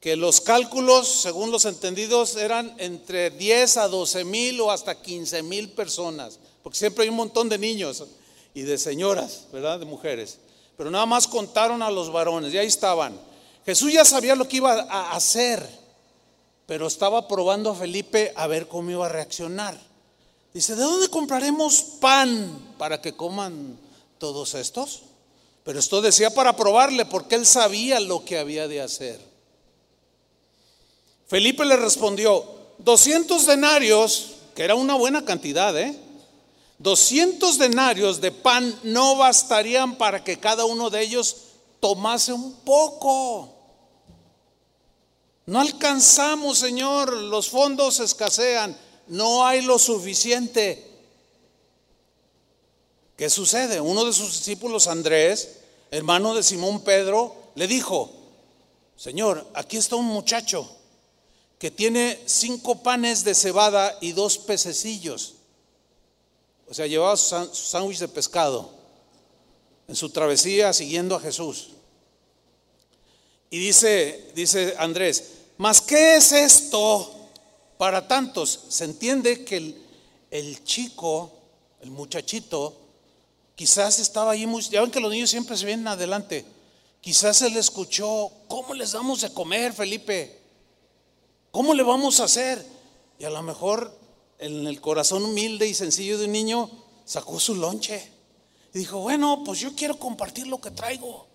que 0.06 0.16
los 0.16 0.39
cálculos, 0.39 1.08
según 1.08 1.49
los 1.49 1.66
entendidos, 1.66 2.36
eran 2.36 2.76
entre 2.78 3.32
10 3.32 3.78
a 3.78 3.88
12 3.88 4.24
mil 4.24 4.62
o 4.62 4.70
hasta 4.70 5.01
15 5.01 5.41
mil 5.41 5.72
personas, 5.72 6.38
porque 6.62 6.78
siempre 6.78 7.06
hay 7.06 7.10
un 7.10 7.16
montón 7.16 7.49
de 7.49 7.58
niños 7.58 8.03
y 8.53 8.62
de 8.62 8.78
señoras, 8.78 9.47
¿verdad? 9.51 9.80
De 9.80 9.86
mujeres. 9.86 10.38
Pero 10.78 10.91
nada 10.91 11.08
más 11.08 11.28
contaron 11.28 11.82
a 11.82 11.89
los 11.89 12.12
varones 12.12 12.53
y 12.53 12.60
ahí 12.60 12.68
estaban. 12.68 13.20
Jesús 13.66 13.91
ya 13.91 14.06
sabía 14.06 14.36
lo 14.36 14.47
que 14.47 14.58
iba 14.58 14.74
a 14.82 15.14
hacer, 15.14 15.68
pero 16.68 16.86
estaba 16.86 17.28
probando 17.28 17.72
a 17.72 17.76
Felipe 17.76 18.32
a 18.36 18.45
ver 18.45 18.68
cómo 18.68 18.91
iba 18.91 19.08
a 19.08 19.10
reaccionar. 19.10 19.76
Dice, 20.53 20.76
¿de 20.76 20.84
dónde 20.84 21.10
compraremos 21.10 21.82
pan 21.99 22.76
para 22.78 23.01
que 23.01 23.16
coman 23.16 23.76
todos 24.20 24.53
estos? 24.53 25.01
Pero 25.64 25.80
esto 25.80 25.99
decía 25.99 26.30
para 26.30 26.56
probarle, 26.56 27.08
porque 27.08 27.34
él 27.34 27.47
sabía 27.47 27.99
lo 27.99 28.24
que 28.24 28.38
había 28.38 28.68
de 28.68 28.82
hacer. 28.82 29.34
Felipe 31.28 31.65
le 31.65 31.76
respondió, 31.76 32.45
200 32.80 33.45
denarios, 33.45 34.34
que 34.53 34.63
era 34.63 34.76
una 34.76 34.95
buena 34.95 35.26
cantidad, 35.26 35.78
¿eh? 35.78 35.97
200 36.80 37.57
denarios 37.57 38.21
de 38.21 38.32
pan 38.32 38.78
no 38.84 39.15
bastarían 39.15 39.97
para 39.97 40.23
que 40.23 40.39
cada 40.39 40.65
uno 40.65 40.89
de 40.89 41.01
ellos 41.01 41.38
tomase 41.80 42.34
un 42.34 42.53
poco. 42.57 43.49
No 45.45 45.61
alcanzamos, 45.61 46.59
Señor, 46.59 47.13
los 47.13 47.49
fondos 47.49 47.99
escasean, 47.99 48.78
no 49.07 49.45
hay 49.45 49.61
lo 49.61 49.80
suficiente. 49.80 50.91
¿Qué 53.15 53.30
sucede? 53.30 53.80
Uno 53.80 54.03
de 54.03 54.13
sus 54.13 54.34
discípulos, 54.34 54.88
Andrés, 54.88 55.59
hermano 55.91 56.36
de 56.36 56.43
Simón 56.43 56.82
Pedro, 56.82 57.34
le 57.55 57.67
dijo, 57.67 58.11
Señor, 58.97 59.47
aquí 59.53 59.78
está 59.78 59.95
un 59.95 60.05
muchacho 60.05 60.69
que 61.66 61.72
tiene 61.72 62.20
cinco 62.28 62.84
panes 62.84 63.24
de 63.24 63.34
cebada 63.34 63.97
y 63.99 64.11
dos 64.11 64.38
pececillos. 64.38 65.34
O 66.70 66.76
sea, 66.76 66.86
llevaba 66.86 67.18
su 67.18 67.49
sándwich 67.55 67.97
de 67.97 68.07
pescado 68.07 68.70
en 69.88 69.95
su 69.95 70.11
travesía 70.11 70.74
siguiendo 70.74 71.16
a 71.16 71.20
Jesús. 71.20 71.70
Y 73.49 73.57
dice, 73.57 74.32
dice 74.36 74.76
Andrés, 74.78 75.32
¿mas 75.57 75.82
qué 75.82 76.18
es 76.18 76.34
esto 76.34 77.11
para 77.80 78.07
tantos? 78.07 78.66
Se 78.70 78.84
entiende 78.84 79.43
que 79.43 79.57
el, 79.57 79.84
el 80.30 80.63
chico, 80.66 81.32
el 81.82 81.89
muchachito, 81.89 82.78
quizás 83.55 83.97
estaba 83.97 84.34
ahí 84.34 84.45
muy, 84.45 84.61
ya 84.61 84.82
ven 84.82 84.91
que 84.91 84.99
los 84.99 85.09
niños 85.09 85.32
siempre 85.32 85.57
se 85.57 85.66
vienen 85.66 85.88
adelante. 85.88 86.45
Quizás 87.01 87.41
él 87.41 87.57
escuchó, 87.57 88.30
¿cómo 88.47 88.76
les 88.76 88.91
damos 88.91 89.22
de 89.22 89.34
comer, 89.34 89.74
Felipe? 89.74 90.45
¿Cómo 91.56 91.74
le 91.74 91.84
vamos 91.84 92.20
a 92.20 92.26
hacer? 92.26 92.66
Y 93.18 93.24
a 93.24 93.30
lo 93.30 93.41
mejor 93.41 93.89
en 94.39 94.68
el 94.68 94.82
corazón 94.82 95.24
humilde 95.24 95.66
y 95.66 95.74
sencillo 95.74 96.18
de 96.18 96.26
un 96.26 96.34
niño, 96.34 96.70
sacó 97.06 97.39
su 97.39 97.56
lonche 97.56 98.12
y 98.74 98.80
dijo, 98.80 98.99
bueno, 98.99 99.41
pues 99.45 99.62
yo 99.62 99.74
quiero 99.74 99.97
compartir 99.97 100.47
lo 100.47 100.60
que 100.60 100.72
traigo. 100.72 101.26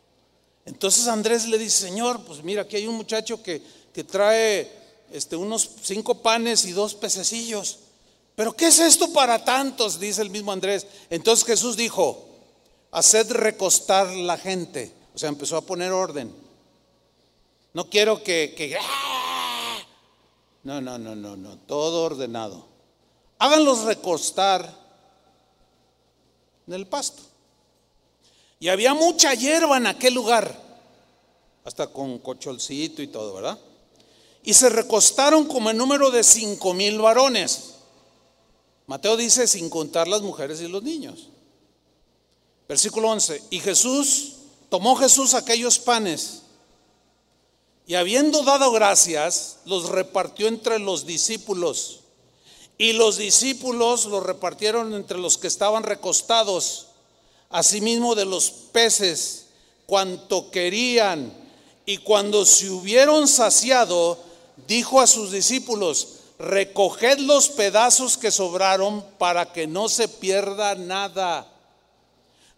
Entonces 0.66 1.08
Andrés 1.08 1.48
le 1.48 1.56
dice, 1.56 1.86
Señor, 1.86 2.20
pues 2.26 2.42
mira, 2.42 2.60
aquí 2.60 2.76
hay 2.76 2.86
un 2.86 2.96
muchacho 2.96 3.42
que, 3.42 3.62
que 3.94 4.04
trae 4.04 4.70
este, 5.10 5.36
unos 5.36 5.70
cinco 5.82 6.16
panes 6.20 6.66
y 6.66 6.72
dos 6.72 6.94
pececillos. 6.94 7.78
Pero 8.36 8.54
¿qué 8.54 8.66
es 8.66 8.78
esto 8.78 9.10
para 9.14 9.42
tantos? 9.42 9.98
Dice 9.98 10.20
el 10.20 10.28
mismo 10.28 10.52
Andrés. 10.52 10.86
Entonces 11.08 11.46
Jesús 11.46 11.78
dijo, 11.78 12.28
haced 12.90 13.30
recostar 13.30 14.06
la 14.14 14.36
gente. 14.36 14.92
O 15.14 15.18
sea, 15.18 15.30
empezó 15.30 15.56
a 15.56 15.62
poner 15.62 15.92
orden. 15.92 16.30
No 17.72 17.88
quiero 17.88 18.22
que... 18.22 18.52
que 18.54 18.76
¡ah! 18.76 19.19
No, 20.62 20.80
no, 20.80 20.98
no, 20.98 21.14
no, 21.14 21.36
no. 21.36 21.56
Todo 21.58 22.04
ordenado. 22.04 22.66
Háganlos 23.38 23.82
recostar 23.82 24.74
en 26.66 26.74
el 26.74 26.86
pasto. 26.86 27.22
Y 28.58 28.68
había 28.68 28.92
mucha 28.92 29.32
hierba 29.32 29.78
en 29.78 29.86
aquel 29.86 30.12
lugar, 30.12 30.54
hasta 31.64 31.86
con 31.86 32.18
cocholcito 32.18 33.00
y 33.00 33.06
todo, 33.06 33.32
¿verdad? 33.32 33.58
Y 34.42 34.52
se 34.52 34.68
recostaron 34.68 35.46
como 35.46 35.70
en 35.70 35.78
número 35.78 36.10
de 36.10 36.22
cinco 36.22 36.74
mil 36.74 36.98
varones. 36.98 37.74
Mateo 38.86 39.16
dice 39.16 39.46
sin 39.46 39.70
contar 39.70 40.08
las 40.08 40.20
mujeres 40.20 40.60
y 40.60 40.68
los 40.68 40.82
niños. 40.82 41.28
Versículo 42.68 43.08
11. 43.08 43.44
Y 43.50 43.60
Jesús, 43.60 44.34
tomó 44.68 44.94
Jesús 44.96 45.32
aquellos 45.32 45.78
panes 45.78 46.39
y 47.90 47.96
habiendo 47.96 48.44
dado 48.44 48.70
gracias, 48.70 49.56
los 49.64 49.88
repartió 49.88 50.46
entre 50.46 50.78
los 50.78 51.06
discípulos. 51.06 52.02
Y 52.78 52.92
los 52.92 53.16
discípulos 53.16 54.04
los 54.04 54.22
repartieron 54.22 54.94
entre 54.94 55.18
los 55.18 55.38
que 55.38 55.48
estaban 55.48 55.82
recostados 55.82 56.86
asimismo 57.48 58.14
de 58.14 58.26
los 58.26 58.48
peces, 58.48 59.46
cuanto 59.86 60.52
querían. 60.52 61.32
Y 61.84 61.96
cuando 61.96 62.44
se 62.44 62.70
hubieron 62.70 63.26
saciado, 63.26 64.20
dijo 64.68 65.00
a 65.00 65.08
sus 65.08 65.32
discípulos, 65.32 66.20
recoged 66.38 67.18
los 67.18 67.48
pedazos 67.48 68.16
que 68.16 68.30
sobraron 68.30 69.04
para 69.18 69.52
que 69.52 69.66
no 69.66 69.88
se 69.88 70.06
pierda 70.06 70.76
nada. 70.76 71.52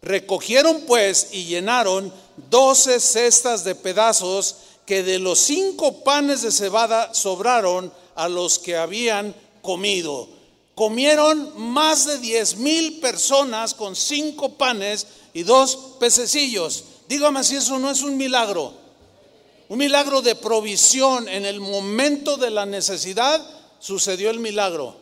Recogieron 0.02 0.82
pues 0.82 1.28
y 1.32 1.46
llenaron 1.46 2.12
doce 2.50 3.00
cestas 3.00 3.64
de 3.64 3.74
pedazos 3.74 4.56
que 4.86 5.02
de 5.02 5.18
los 5.18 5.38
cinco 5.38 6.02
panes 6.04 6.42
de 6.42 6.50
cebada 6.50 7.14
sobraron 7.14 7.92
a 8.14 8.28
los 8.28 8.58
que 8.58 8.76
habían 8.76 9.34
comido 9.62 10.28
comieron 10.74 11.52
más 11.60 12.06
de 12.06 12.18
diez 12.18 12.56
mil 12.56 13.00
personas 13.00 13.74
con 13.74 13.94
cinco 13.94 14.54
panes 14.54 15.06
y 15.32 15.42
dos 15.42 15.96
pececillos. 16.00 16.84
Dígame 17.08 17.44
si 17.44 17.56
eso 17.56 17.78
no 17.78 17.90
es 17.90 18.02
un 18.02 18.16
milagro. 18.16 18.74
Un 19.68 19.78
milagro 19.78 20.22
de 20.22 20.34
provisión. 20.34 21.28
En 21.28 21.44
el 21.44 21.60
momento 21.60 22.36
de 22.36 22.50
la 22.50 22.66
necesidad 22.66 23.44
sucedió 23.78 24.30
el 24.30 24.40
milagro. 24.40 24.96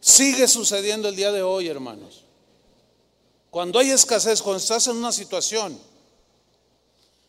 Sigue 0.00 0.48
sucediendo 0.48 1.08
el 1.08 1.16
día 1.16 1.32
de 1.32 1.42
hoy, 1.42 1.68
hermanos. 1.68 2.24
Cuando 3.50 3.78
hay 3.78 3.90
escasez, 3.90 4.42
cuando 4.42 4.58
estás 4.58 4.86
en 4.86 4.96
una 4.96 5.12
situación, 5.12 5.78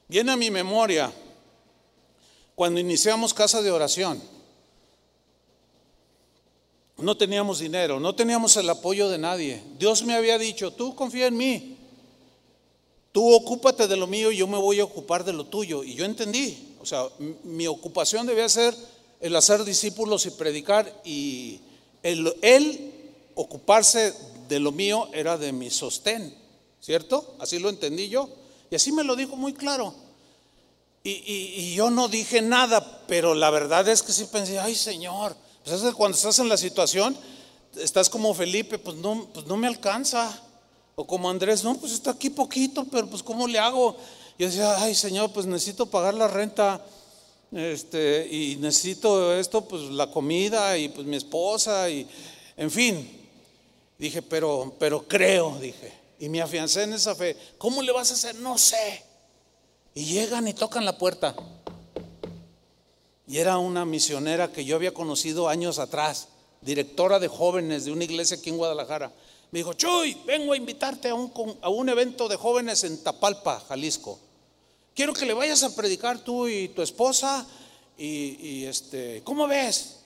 viene 0.08 0.32
a 0.32 0.38
mi 0.38 0.52
memoria 0.52 1.12
cuando 2.56 2.80
iniciamos 2.80 3.34
casa 3.34 3.62
de 3.62 3.72
oración. 3.72 4.22
No 6.98 7.16
teníamos 7.16 7.60
dinero, 7.60 8.00
no 8.00 8.16
teníamos 8.16 8.58
el 8.58 8.70
apoyo 8.70 9.10
de 9.10 9.20
nadie. 9.20 9.62
Dios 9.78 10.04
me 10.04 10.16
había 10.16 10.40
dicho, 10.40 10.72
tú 10.72 10.96
confía 10.96 11.28
en 11.28 11.38
mí, 11.38 11.78
tú 13.12 13.32
ocúpate 13.32 13.88
de 13.88 13.96
lo 13.96 14.08
mío 14.08 14.32
y 14.32 14.38
yo 14.38 14.48
me 14.48 14.58
voy 14.58 14.80
a 14.80 14.84
ocupar 14.84 15.24
de 15.24 15.34
lo 15.34 15.46
tuyo. 15.46 15.84
Y 15.84 15.94
yo 15.94 16.06
entendí, 16.06 16.76
o 16.82 16.86
sea, 16.86 17.08
mi 17.44 17.68
ocupación 17.68 18.26
debía 18.26 18.50
ser 18.50 18.76
el 19.20 19.36
hacer 19.36 19.64
discípulos 19.64 20.26
y 20.26 20.32
predicar 20.32 21.02
y 21.06 21.60
él 22.02 22.94
ocuparse 23.36 24.14
de 24.48 24.60
lo 24.60 24.72
mío 24.72 25.10
era 25.14 25.38
de 25.38 25.52
mi 25.52 25.70
sostén, 25.70 26.34
¿cierto? 26.82 27.36
Así 27.38 27.60
lo 27.60 27.70
entendí 27.70 28.10
yo. 28.10 28.30
Y 28.70 28.76
así 28.76 28.92
me 28.92 29.04
lo 29.04 29.16
dijo 29.16 29.36
muy 29.36 29.54
claro. 29.54 29.94
Y, 31.04 31.12
y 31.12 31.76
yo 31.76 31.90
no 31.90 32.08
dije 32.08 32.42
nada, 32.42 33.04
pero 33.08 33.34
la 33.34 33.50
verdad 33.50 33.88
es 33.88 34.04
que 34.04 34.12
sí 34.12 34.26
pensé, 34.26 34.60
ay 34.60 34.76
Señor, 34.76 35.36
pues 35.64 35.82
cuando 35.94 36.18
estás 36.18 36.40
en 36.40 36.50
la 36.50 36.58
situación, 36.58 37.18
estás 37.76 38.10
como 38.10 38.34
Felipe, 38.34 38.78
pues 38.78 38.98
no, 38.98 39.28
pues 39.34 39.46
no 39.46 39.58
me 39.58 39.68
alcanza. 39.68 40.42
O 40.96 41.06
como 41.06 41.30
Andrés, 41.30 41.64
no, 41.64 41.76
pues 41.76 41.92
está 41.92 42.12
aquí 42.12 42.30
poquito, 42.30 42.86
pero 42.86 43.08
pues 43.08 43.22
¿cómo 43.22 43.48
le 43.48 43.60
hago? 43.60 43.96
Y 44.38 44.44
yo 44.44 44.48
decía, 44.50 44.82
ay 44.82 44.96
Señor, 44.96 45.32
pues 45.32 45.46
necesito 45.46 45.86
pagar 45.86 46.14
la 46.14 46.28
renta, 46.28 46.84
este, 47.52 48.28
y 48.30 48.56
necesito 48.58 49.34
esto, 49.34 49.62
pues 49.66 49.84
la 49.84 50.10
comida, 50.10 50.78
y 50.78 50.90
pues 50.90 51.06
mi 51.06 51.16
esposa, 51.16 51.90
y 51.90 52.08
en 52.56 52.72
fin. 52.72 53.14
Dije, 53.98 54.22
pero, 54.22 54.76
pero 54.80 55.08
creo, 55.08 55.58
dije. 55.60 55.92
Y 56.20 56.30
me 56.30 56.42
afiancé 56.42 56.84
en 56.84 56.94
esa 56.94 57.16
fe. 57.16 57.38
¿Cómo 57.58 57.82
le 57.82 57.92
vas 57.92 58.12
a 58.12 58.16
hacer? 58.16 58.36
No 58.36 58.58
sé. 58.58 59.04
Y 59.94 60.06
llegan 60.06 60.48
y 60.48 60.54
tocan 60.54 60.86
la 60.86 60.98
puerta. 60.98 61.36
Y 63.28 63.38
era 63.38 63.58
una 63.58 63.86
misionera 63.86 64.52
que 64.52 64.66
yo 64.66 64.76
había 64.76 64.94
conocido 64.94 65.50
años 65.50 65.80
atrás, 65.80 66.30
directora 66.62 67.20
de 67.20 67.28
jóvenes 67.28 67.86
de 67.86 67.92
una 67.92 68.06
iglesia 68.06 68.38
aquí 68.38 68.50
en 68.50 68.58
Guadalajara. 68.58 69.12
Me 69.52 69.60
dijo, 69.60 69.74
Chuy, 69.74 70.18
vengo 70.26 70.54
a 70.54 70.58
invitarte 70.58 71.10
a 71.10 71.16
un, 71.16 71.32
a 71.62 71.70
un 71.70 71.90
evento 71.90 72.28
de 72.28 72.36
jóvenes 72.36 72.84
en 72.84 73.04
Tapalpa, 73.04 73.60
Jalisco. 73.68 74.20
Quiero 74.98 75.14
que 75.14 75.28
le 75.28 75.34
vayas 75.34 75.62
a 75.62 75.76
predicar 75.76 76.20
tú 76.24 76.48
y 76.48 76.70
tu 76.70 76.82
esposa. 76.82 77.46
Y, 77.98 78.66
este, 78.66 79.22
¿cómo 79.24 79.48
ves? 79.48 79.98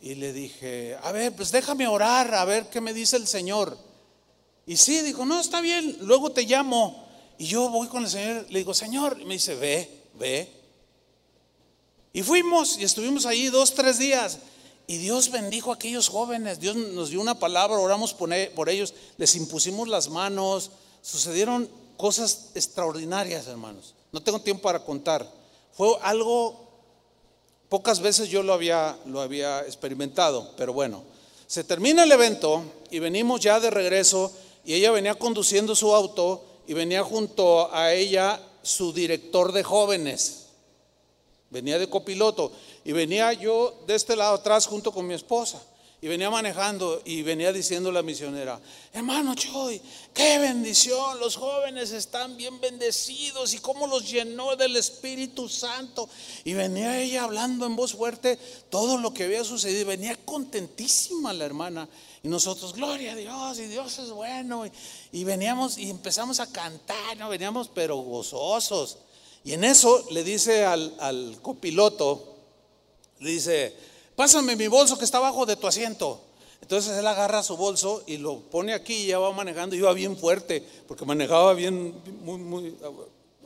Y 0.00 0.16
le 0.16 0.32
dije, 0.32 0.96
a 1.02 1.12
ver, 1.12 1.32
pues 1.34 1.50
déjame 1.52 1.88
orar, 1.88 2.34
a 2.34 2.44
ver 2.44 2.68
qué 2.68 2.80
me 2.80 2.92
dice 2.92 3.16
el 3.16 3.26
Señor. 3.26 3.78
Y 4.66 4.76
sí, 4.76 5.00
dijo, 5.02 5.24
no, 5.24 5.40
está 5.40 5.60
bien, 5.60 5.96
luego 6.00 6.30
te 6.30 6.42
llamo. 6.42 7.06
Y 7.38 7.46
yo 7.46 7.68
voy 7.70 7.86
con 7.86 8.02
el 8.02 8.10
Señor, 8.10 8.46
le 8.50 8.58
digo, 8.58 8.74
Señor, 8.74 9.16
y 9.20 9.24
me 9.24 9.34
dice, 9.34 9.54
ve, 9.54 9.88
ve. 10.18 10.52
Y 12.12 12.22
fuimos 12.22 12.78
y 12.78 12.84
estuvimos 12.84 13.26
ahí 13.26 13.48
dos, 13.48 13.74
tres 13.74 13.98
días. 13.98 14.38
Y 14.88 14.98
Dios 14.98 15.30
bendijo 15.30 15.70
a 15.70 15.74
aquellos 15.74 16.08
jóvenes. 16.08 16.58
Dios 16.58 16.74
nos 16.74 17.10
dio 17.10 17.20
una 17.20 17.38
palabra, 17.38 17.78
oramos 17.78 18.14
por 18.14 18.68
ellos, 18.68 18.94
les 19.18 19.36
impusimos 19.36 19.88
las 19.88 20.08
manos. 20.08 20.70
Sucedieron 21.02 21.68
cosas 21.96 22.50
extraordinarias, 22.54 23.46
hermanos. 23.46 23.94
No 24.12 24.22
tengo 24.22 24.40
tiempo 24.40 24.62
para 24.62 24.84
contar. 24.84 25.30
Fue 25.74 25.88
algo, 26.02 26.68
pocas 27.68 28.00
veces 28.00 28.28
yo 28.28 28.42
lo 28.42 28.52
había, 28.52 28.96
lo 29.06 29.20
había 29.20 29.60
experimentado, 29.60 30.54
pero 30.56 30.72
bueno. 30.72 31.02
Se 31.46 31.62
termina 31.62 32.02
el 32.02 32.10
evento 32.10 32.64
y 32.90 32.98
venimos 32.98 33.40
ya 33.40 33.60
de 33.60 33.70
regreso 33.70 34.32
y 34.66 34.74
ella 34.74 34.90
venía 34.90 35.14
conduciendo 35.14 35.74
su 35.74 35.94
auto 35.94 36.44
y 36.66 36.74
venía 36.74 37.02
junto 37.02 37.72
a 37.74 37.94
ella 37.94 38.38
su 38.62 38.92
director 38.92 39.52
de 39.52 39.62
jóvenes 39.62 40.46
venía 41.50 41.78
de 41.78 41.88
copiloto 41.88 42.52
y 42.84 42.92
venía 42.92 43.32
yo 43.32 43.82
de 43.86 43.94
este 43.94 44.16
lado 44.16 44.34
atrás 44.34 44.66
junto 44.66 44.92
con 44.92 45.06
mi 45.06 45.14
esposa 45.14 45.62
y 46.02 46.08
venía 46.08 46.28
manejando 46.28 47.00
y 47.04 47.22
venía 47.22 47.52
diciendo 47.52 47.90
la 47.90 48.02
misionera, 48.02 48.60
hermano 48.92 49.34
Choy, 49.34 49.80
qué 50.12 50.38
bendición, 50.38 51.18
los 51.18 51.36
jóvenes 51.36 51.90
están 51.92 52.36
bien 52.36 52.60
bendecidos 52.60 53.54
y 53.54 53.58
cómo 53.58 53.86
los 53.86 54.08
llenó 54.08 54.54
del 54.56 54.76
Espíritu 54.76 55.48
Santo. 55.48 56.06
Y 56.44 56.52
venía 56.52 57.00
ella 57.00 57.24
hablando 57.24 57.64
en 57.64 57.74
voz 57.76 57.94
fuerte 57.94 58.38
todo 58.68 58.98
lo 58.98 59.14
que 59.14 59.24
había 59.24 59.42
sucedido, 59.42 59.86
venía 59.86 60.16
contentísima 60.22 61.32
la 61.32 61.46
hermana. 61.46 61.88
Y 62.22 62.28
nosotros, 62.28 62.72
gloria 62.72 63.12
a 63.12 63.16
Dios, 63.16 63.58
y 63.58 63.66
Dios 63.66 63.98
es 63.98 64.10
bueno. 64.10 64.64
Y, 65.12 65.24
veníamos 65.24 65.78
y 65.78 65.90
empezamos 65.90 66.40
a 66.40 66.50
cantar, 66.50 67.16
no 67.16 67.28
veníamos 67.28 67.68
pero 67.68 67.96
gozosos. 67.96 68.98
Y 69.44 69.52
en 69.52 69.64
eso 69.64 70.04
le 70.10 70.24
dice 70.24 70.64
al, 70.64 71.38
copiloto, 71.42 72.36
le 73.20 73.30
dice, 73.30 73.76
pásame 74.16 74.56
mi 74.56 74.66
bolso 74.66 74.98
que 74.98 75.04
está 75.04 75.18
abajo 75.18 75.46
de 75.46 75.56
tu 75.56 75.66
asiento. 75.66 76.20
Entonces 76.60 76.98
él 76.98 77.06
agarra 77.06 77.42
su 77.42 77.56
bolso 77.56 78.02
y 78.06 78.16
lo 78.16 78.40
pone 78.40 78.74
aquí 78.74 78.94
y 78.94 79.06
ya 79.08 79.18
va 79.18 79.30
manejando. 79.32 79.76
Iba 79.76 79.92
bien 79.92 80.16
fuerte, 80.16 80.66
porque 80.88 81.04
manejaba 81.04 81.54
bien, 81.54 81.94
muy, 82.22 82.38
muy 82.38 82.76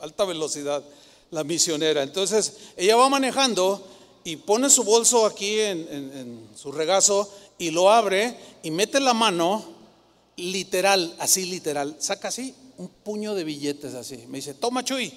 alta 0.01 0.25
velocidad 0.25 0.83
la 1.31 1.45
misionera. 1.45 2.03
Entonces 2.03 2.55
ella 2.77 2.97
va 2.97 3.09
manejando 3.09 3.85
y 4.25 4.37
pone 4.37 4.69
su 4.71 4.85
bolso 4.85 5.27
aquí 5.27 5.61
en, 5.61 5.81
en, 5.91 6.49
su 6.55 6.73
regazo 6.73 7.31
y 7.61 7.71
lo 7.71 7.91
abre 7.91 8.35
y 8.63 8.71
mete 8.71 9.01
la 9.01 9.13
mano, 9.13 9.63
literal, 10.37 11.15
así 11.19 11.45
literal, 11.45 11.95
saca 11.99 12.29
así 12.29 12.55
un 12.79 12.89
puño 12.89 13.35
de 13.35 13.45
billetes 13.45 13.93
así. 13.93 14.25
Me 14.29 14.39
dice, 14.39 14.55
toma 14.55 14.83
Chuy. 14.83 15.13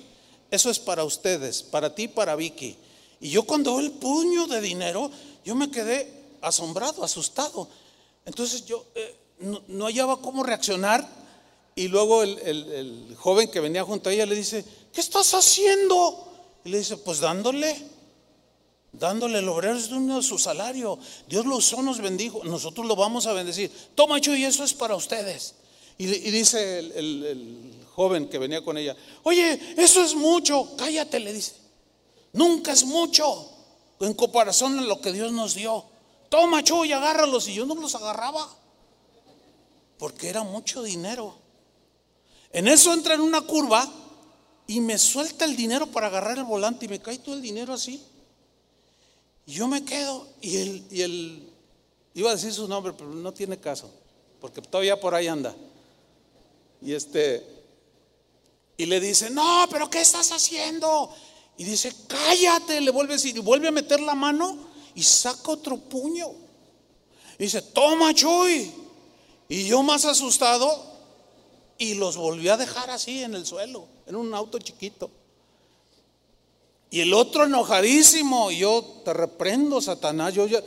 Eso 0.52 0.70
es 0.70 0.78
para 0.78 1.06
ustedes, 1.06 1.64
para 1.64 1.96
ti, 1.96 2.10
para 2.10 2.36
Vicky. 2.36 2.76
Y 3.22 3.30
yo 3.30 3.44
cuando 3.44 3.80
el 3.80 3.92
puño 3.92 4.46
de 4.48 4.60
dinero, 4.60 5.10
yo 5.46 5.56
me 5.56 5.72
quedé 5.72 6.12
asombrado, 6.42 7.06
asustado. 7.06 7.70
Entonces 8.26 8.66
yo 8.66 8.86
eh, 8.94 9.16
no, 9.40 9.86
hallaba 9.86 10.20
cómo 10.20 10.44
reaccionar 10.44 11.08
y 11.76 11.88
luego 11.88 12.24
el, 12.24 12.38
el, 12.40 13.16
joven 13.16 13.50
que 13.50 13.62
venía 13.62 13.86
junto 13.86 14.10
a 14.10 14.14
ella 14.14 14.26
le 14.26 14.36
dice, 14.36 14.66
¿qué 14.92 15.00
estás 15.00 15.34
haciendo? 15.34 16.28
Y 16.66 16.70
le 16.70 16.80
dice, 16.80 16.98
pues 16.98 17.22
dándole, 17.22 17.74
dándole 18.94 19.40
el 19.40 19.50
obrero 19.50 20.22
su 20.22 20.40
salario. 20.40 20.98
Dios 21.28 21.46
lo 21.46 21.58
usó, 21.58 21.82
nos 21.82 22.00
bendijo, 22.00 22.44
nosotros 22.44 22.86
lo 22.86 22.96
vamos 22.96 23.26
a 23.26 23.34
bendecir. 23.34 23.72
Toma, 23.96 24.20
y 24.20 24.44
eso 24.44 24.64
es 24.64 24.74
para 24.74 24.96
ustedes. 24.96 25.56
Y, 25.98 26.06
y 26.06 26.32
dice 26.32 26.80
el, 26.80 27.74
joven 27.94 28.28
que 28.28 28.40
venía 28.40 28.64
con 28.64 28.76
ella, 28.78 28.96
oye, 29.22 29.60
eso 29.78 30.04
es 30.04 30.16
mucho, 30.16 30.76
cállate, 30.78 31.20
le 31.20 31.34
dice. 31.34 31.54
Nunca 32.34 32.72
es 32.72 32.86
mucho 32.86 33.50
en 34.00 34.14
comparación 34.14 34.80
a 34.80 34.82
lo 34.82 35.00
que 35.02 35.12
Dios 35.12 35.32
nos 35.32 35.54
dio. 35.54 35.86
Toma, 36.30 36.64
Chuy, 36.64 36.92
agárralos. 36.92 37.48
Y 37.48 37.54
yo 37.54 37.66
no 37.66 37.76
los 37.76 37.94
agarraba. 37.94 38.50
Porque 40.00 40.30
era 40.30 40.44
mucho 40.44 40.82
dinero. 40.82 41.36
En 42.52 42.68
eso 42.68 42.92
entra 42.94 43.14
en 43.14 43.22
una 43.22 43.42
curva 43.42 43.88
y 44.66 44.80
me 44.80 44.98
suelta 44.98 45.46
el 45.46 45.56
dinero 45.56 45.88
para 45.88 46.08
agarrar 46.08 46.40
el 46.40 46.44
volante 46.44 46.86
y 46.86 46.90
me 46.90 47.00
cae 47.00 47.20
todo 47.20 47.36
el 47.36 47.42
dinero 47.42 47.74
así. 47.74 48.04
Y 49.46 49.54
yo 49.54 49.68
me 49.68 49.84
quedo 49.84 50.28
y 50.42 50.58
él, 50.58 50.86
y 50.90 51.02
él, 51.02 51.50
iba 52.14 52.32
a 52.32 52.36
decir 52.36 52.54
su 52.54 52.68
nombre, 52.68 52.94
pero 52.94 53.10
no 53.10 53.34
tiene 53.34 53.60
caso, 53.60 53.90
porque 54.40 54.62
todavía 54.62 55.00
por 55.00 55.14
ahí 55.16 55.28
anda. 55.28 55.56
Y 56.82 56.94
este, 56.94 57.46
y 58.78 58.86
le 58.86 59.00
dice, 59.00 59.30
no, 59.30 59.66
pero 59.70 59.90
¿qué 59.90 60.02
estás 60.02 60.32
haciendo? 60.32 61.14
Y 61.58 61.64
dice, 61.64 61.94
cállate, 62.08 62.82
le 62.82 62.92
vuelve 62.92 63.14
a 63.14 63.18
decir, 63.18 63.36
y 63.36 63.40
vuelve 63.40 63.68
a 63.68 63.72
meter 63.72 64.00
la 64.00 64.16
mano 64.16 64.58
y 64.96 65.04
saca 65.04 65.52
otro 65.52 65.78
puño. 65.78 66.28
Y 67.38 67.44
dice, 67.44 67.62
toma, 67.62 68.14
Chuy. 68.14 68.72
Y 69.50 69.68
yo 69.68 69.84
más 69.84 70.06
asustado, 70.06 70.94
y 71.78 71.96
los 71.96 72.18
volvió 72.18 72.54
a 72.54 72.58
dejar 72.58 72.90
así 72.90 73.24
en 73.24 73.36
el 73.36 73.46
suelo, 73.46 73.88
en 74.08 74.16
un 74.16 74.34
auto 74.34 74.58
chiquito. 74.58 75.12
Y 76.94 77.02
el 77.02 77.12
otro 77.16 77.46
enojadísimo, 77.46 78.52
y 78.52 78.60
yo 78.60 78.86
te 79.04 79.14
reprendo, 79.14 79.82
Satanás, 79.82 80.32
yo 80.36 80.46
ya, 80.46 80.62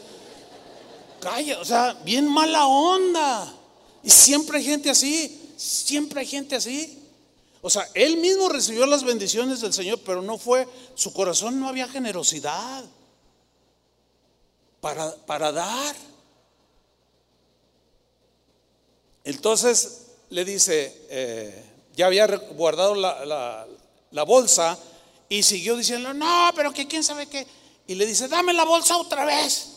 calla, 1.20 1.60
o 1.60 1.64
sea, 1.64 1.96
bien 2.04 2.26
mala 2.26 2.66
onda. 2.66 3.54
Y 4.02 4.10
siempre 4.10 4.58
hay 4.58 4.64
gente 4.64 4.90
así, 4.90 5.52
siempre 5.56 6.18
hay 6.18 6.26
gente 6.26 6.56
así. 6.56 7.00
O 7.62 7.70
sea, 7.70 7.88
él 7.94 8.16
mismo 8.16 8.48
recibió 8.48 8.86
las 8.86 9.04
bendiciones 9.04 9.60
del 9.60 9.72
Señor, 9.72 10.00
pero 10.04 10.20
no 10.20 10.36
fue, 10.36 10.66
su 10.96 11.12
corazón 11.12 11.60
no 11.60 11.68
había 11.68 11.86
generosidad 11.86 12.84
para, 14.80 15.14
para 15.26 15.52
dar. 15.52 15.94
Entonces 19.22 20.06
le 20.30 20.44
dice, 20.44 21.06
eh, 21.08 21.64
ya 21.94 22.06
había 22.06 22.26
guardado 22.26 22.96
la, 22.96 23.64
la, 24.10 24.22
bolsa 24.24 24.76
y 25.28 25.42
siguió 25.42 25.76
diciendo, 25.76 26.14
no, 26.14 26.50
pero 26.54 26.72
que 26.72 26.86
quién 26.86 27.02
sabe 27.02 27.26
qué. 27.26 27.46
Y 27.86 27.94
le 27.94 28.06
dice, 28.06 28.28
dame 28.28 28.52
la 28.52 28.64
bolsa 28.64 28.96
otra 28.96 29.24
vez. 29.24 29.72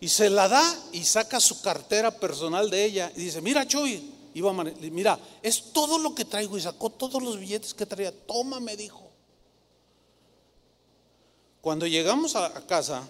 Y 0.00 0.08
se 0.08 0.28
la 0.28 0.48
da 0.48 0.78
y 0.92 1.04
saca 1.04 1.40
su 1.40 1.62
cartera 1.62 2.10
personal 2.10 2.68
de 2.68 2.84
ella 2.84 3.12
y 3.16 3.20
dice, 3.20 3.40
mira 3.40 3.66
Chuy, 3.66 4.14
Iba 4.34 4.52
mira, 4.52 5.18
es 5.42 5.72
todo 5.72 5.96
lo 5.96 6.12
que 6.12 6.24
traigo 6.24 6.58
y 6.58 6.60
sacó 6.60 6.90
todos 6.90 7.22
los 7.22 7.38
billetes 7.38 7.72
que 7.72 7.86
traía. 7.86 8.10
Toma, 8.26 8.58
me 8.58 8.76
dijo. 8.76 9.08
Cuando 11.60 11.86
llegamos 11.86 12.34
a, 12.34 12.52
casa 12.66 13.08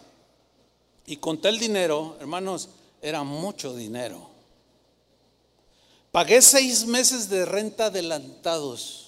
y 1.06 1.16
conté 1.16 1.48
el 1.48 1.58
dinero, 1.58 2.18
hermanos, 2.20 2.68
era 3.00 3.24
mucho 3.24 3.74
dinero. 3.74 4.28
Pagué 6.12 6.42
seis 6.42 6.84
meses 6.84 7.30
de 7.30 7.46
renta 7.46 7.86
adelantados 7.86 9.03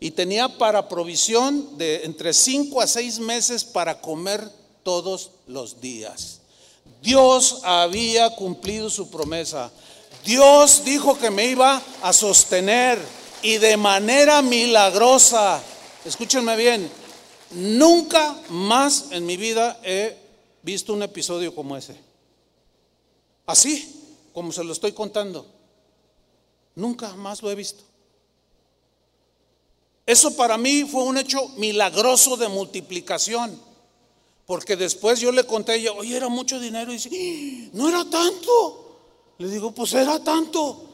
y 0.00 0.10
tenía 0.10 0.48
para 0.58 0.88
provisión 0.88 1.78
de 1.78 2.04
entre 2.04 2.32
cinco 2.32 2.80
a 2.80 2.86
seis 2.86 3.18
meses 3.18 3.64
para 3.64 4.00
comer 4.00 4.48
todos 4.82 5.30
los 5.46 5.80
días. 5.80 6.40
Dios 7.02 7.60
había 7.64 8.30
cumplido 8.30 8.90
su 8.90 9.10
promesa. 9.10 9.70
Dios 10.24 10.82
dijo 10.84 11.18
que 11.18 11.30
me 11.30 11.46
iba 11.46 11.82
a 12.02 12.12
sostener 12.12 12.98
y 13.42 13.58
de 13.58 13.76
manera 13.76 14.42
milagrosa. 14.42 15.62
Escúchenme 16.04 16.56
bien, 16.56 16.90
nunca 17.52 18.36
más 18.48 19.06
en 19.10 19.24
mi 19.24 19.36
vida 19.36 19.78
he 19.84 20.16
visto 20.62 20.92
un 20.92 21.02
episodio 21.02 21.54
como 21.54 21.76
ese. 21.76 21.96
Así, 23.46 24.02
como 24.32 24.52
se 24.52 24.64
lo 24.64 24.72
estoy 24.72 24.92
contando. 24.92 25.46
Nunca 26.74 27.14
más 27.14 27.42
lo 27.42 27.50
he 27.50 27.54
visto. 27.54 27.84
Eso 30.06 30.36
para 30.36 30.56
mí 30.56 30.84
fue 30.84 31.02
un 31.02 31.18
hecho 31.18 31.48
milagroso 31.56 32.36
de 32.36 32.46
multiplicación. 32.46 33.60
Porque 34.46 34.76
después 34.76 35.18
yo 35.18 35.32
le 35.32 35.44
conté 35.44 35.74
ella, 35.74 35.90
oye, 35.92 36.16
era 36.16 36.28
mucho 36.28 36.60
dinero. 36.60 36.92
Y 36.92 36.94
dice, 36.94 37.70
no 37.72 37.88
era 37.88 38.04
tanto. 38.08 39.00
Le 39.38 39.48
digo, 39.48 39.72
pues 39.72 39.92
era 39.94 40.22
tanto. 40.22 40.84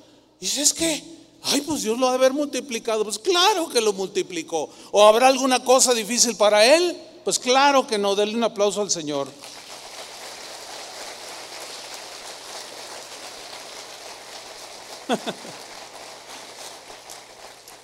Y 0.40 0.46
dice, 0.46 0.62
es 0.62 0.72
que, 0.72 1.04
ay, 1.42 1.60
pues 1.60 1.82
Dios 1.82 1.98
lo 1.98 2.06
ha 2.06 2.12
de 2.12 2.16
haber 2.16 2.32
multiplicado. 2.32 3.04
Pues 3.04 3.18
claro 3.18 3.68
que 3.68 3.82
lo 3.82 3.92
multiplicó. 3.92 4.70
¿O 4.90 5.06
habrá 5.06 5.28
alguna 5.28 5.62
cosa 5.62 5.92
difícil 5.92 6.34
para 6.36 6.64
él? 6.64 6.96
Pues 7.22 7.38
claro 7.38 7.86
que 7.86 7.98
no. 7.98 8.14
Denle 8.14 8.36
un 8.36 8.44
aplauso 8.44 8.80
al 8.80 8.90
Señor. 8.90 9.28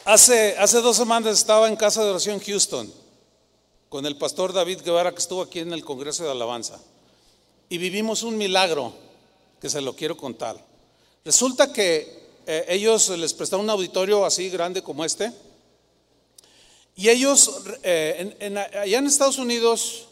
hace, 0.09 0.57
hace 0.57 0.81
dos 0.81 0.97
semanas 0.97 1.39
estaba 1.39 1.69
en 1.69 1.77
casa 1.77 2.03
de 2.03 2.09
oración 2.09 2.41
Houston 2.41 2.91
con 3.91 4.07
el 4.07 4.17
pastor 4.17 4.55
David 4.55 4.81
Guevara 4.83 5.13
que 5.13 5.19
estuvo 5.19 5.43
aquí 5.43 5.59
en 5.59 5.73
el 5.75 5.85
Congreso 5.85 6.25
de 6.25 6.31
Alabanza. 6.31 6.81
Y 7.69 7.77
vivimos 7.77 8.23
un 8.23 8.39
milagro 8.39 8.95
que 9.61 9.69
se 9.69 9.83
lo 9.83 9.95
quiero 9.95 10.17
contar. 10.17 10.57
Resulta 11.25 11.71
que 11.75 12.27
eh, 12.47 12.65
ellos 12.69 13.11
les 13.11 13.35
prestaron 13.35 13.65
un 13.65 13.71
auditorio 13.71 14.25
así 14.25 14.49
grande 14.49 14.83
como 14.83 15.05
este. 15.05 15.31
Y 16.97 17.11
ellos, 17.11 17.61
eh, 17.83 18.67
allá 18.81 18.99
en 18.99 19.07
Estados 19.07 19.37
Unidos, 19.37 20.07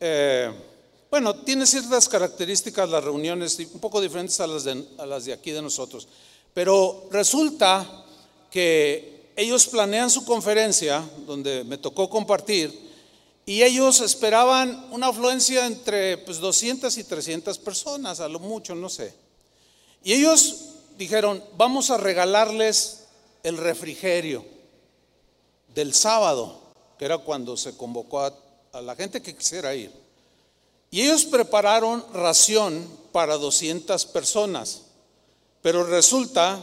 eh, 0.00 0.50
bueno, 1.10 1.36
tiene 1.42 1.66
ciertas 1.66 2.08
características 2.08 2.88
las 2.88 3.04
reuniones 3.04 3.58
un 3.58 3.80
poco 3.80 4.00
diferentes 4.00 4.40
a 4.40 4.46
las, 4.46 4.64
de, 4.64 4.82
a 4.96 5.04
las 5.04 5.26
de 5.26 5.34
aquí 5.34 5.50
de 5.50 5.60
nosotros. 5.60 6.08
Pero 6.54 7.06
resulta 7.10 8.04
que 8.50 9.15
ellos 9.36 9.66
planean 9.66 10.10
su 10.10 10.24
conferencia, 10.24 11.04
donde 11.26 11.62
me 11.62 11.76
tocó 11.76 12.08
compartir, 12.08 12.86
y 13.44 13.62
ellos 13.62 14.00
esperaban 14.00 14.88
una 14.90 15.08
afluencia 15.08 15.66
entre 15.66 16.18
pues, 16.18 16.38
200 16.38 16.96
y 16.96 17.04
300 17.04 17.58
personas, 17.58 18.18
a 18.20 18.28
lo 18.28 18.40
mucho, 18.40 18.74
no 18.74 18.88
sé. 18.88 19.14
Y 20.02 20.14
ellos 20.14 20.70
dijeron, 20.96 21.44
vamos 21.56 21.90
a 21.90 21.98
regalarles 21.98 23.04
el 23.42 23.58
refrigerio 23.58 24.44
del 25.74 25.94
sábado, 25.94 26.58
que 26.98 27.04
era 27.04 27.18
cuando 27.18 27.56
se 27.56 27.76
convocó 27.76 28.20
a, 28.20 28.34
a 28.72 28.80
la 28.80 28.96
gente 28.96 29.22
que 29.22 29.36
quisiera 29.36 29.74
ir. 29.74 29.92
Y 30.90 31.02
ellos 31.02 31.26
prepararon 31.26 32.04
ración 32.14 32.88
para 33.12 33.36
200 33.36 34.06
personas, 34.06 34.82
pero 35.60 35.84
resulta 35.84 36.58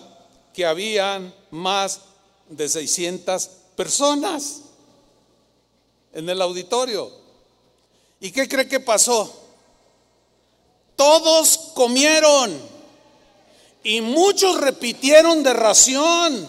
que 0.53 0.65
habían 0.65 1.33
más 1.51 2.01
de 2.49 2.69
600 2.69 3.49
personas 3.75 4.61
en 6.13 6.29
el 6.29 6.41
auditorio. 6.41 7.11
¿Y 8.19 8.31
qué 8.31 8.47
cree 8.47 8.67
que 8.67 8.79
pasó? 8.79 9.41
Todos 10.95 11.71
comieron 11.73 12.57
y 13.83 14.01
muchos 14.01 14.61
repitieron 14.61 15.43
de 15.43 15.53
ración. 15.53 16.47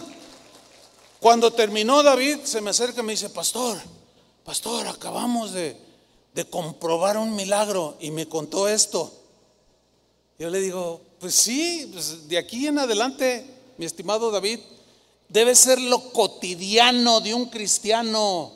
Cuando 1.19 1.51
terminó 1.51 2.03
David, 2.03 2.39
se 2.43 2.61
me 2.61 2.69
acerca 2.69 3.01
y 3.01 3.03
me 3.03 3.13
dice, 3.13 3.29
pastor, 3.29 3.77
pastor, 4.43 4.87
acabamos 4.87 5.51
de, 5.51 5.75
de 6.33 6.45
comprobar 6.45 7.17
un 7.17 7.35
milagro 7.35 7.97
y 7.99 8.11
me 8.11 8.27
contó 8.27 8.67
esto. 8.67 9.11
Yo 10.37 10.49
le 10.49 10.61
digo, 10.61 11.01
pues 11.19 11.33
sí, 11.33 11.89
pues 11.91 12.27
de 12.27 12.37
aquí 12.37 12.67
en 12.67 12.77
adelante, 12.77 13.45
mi 13.77 13.85
estimado 13.85 14.31
David, 14.31 14.59
debe 15.29 15.55
ser 15.55 15.79
lo 15.81 16.11
cotidiano 16.11 17.21
de 17.21 17.33
un 17.33 17.49
cristiano. 17.49 18.51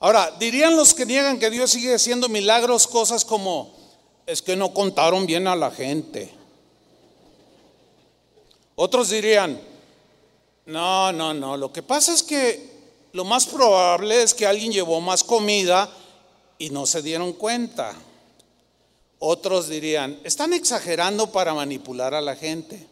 Ahora, 0.00 0.30
dirían 0.38 0.76
los 0.76 0.94
que 0.94 1.06
niegan 1.06 1.38
que 1.38 1.50
Dios 1.50 1.70
sigue 1.70 1.94
haciendo 1.94 2.28
milagros 2.28 2.86
cosas 2.86 3.24
como, 3.24 3.74
es 4.26 4.42
que 4.42 4.56
no 4.56 4.72
contaron 4.72 5.26
bien 5.26 5.46
a 5.48 5.56
la 5.56 5.70
gente. 5.70 6.32
Otros 8.76 9.10
dirían, 9.10 9.60
no, 10.66 11.12
no, 11.12 11.34
no, 11.34 11.56
lo 11.56 11.72
que 11.72 11.82
pasa 11.82 12.12
es 12.12 12.22
que 12.22 12.78
lo 13.12 13.24
más 13.24 13.46
probable 13.46 14.22
es 14.22 14.34
que 14.34 14.46
alguien 14.46 14.70
llevó 14.70 15.00
más 15.00 15.24
comida 15.24 15.90
y 16.58 16.70
no 16.70 16.86
se 16.86 17.02
dieron 17.02 17.32
cuenta. 17.32 17.94
Otros 19.18 19.68
dirían, 19.68 20.20
están 20.22 20.52
exagerando 20.52 21.32
para 21.32 21.54
manipular 21.54 22.14
a 22.14 22.20
la 22.20 22.36
gente. 22.36 22.86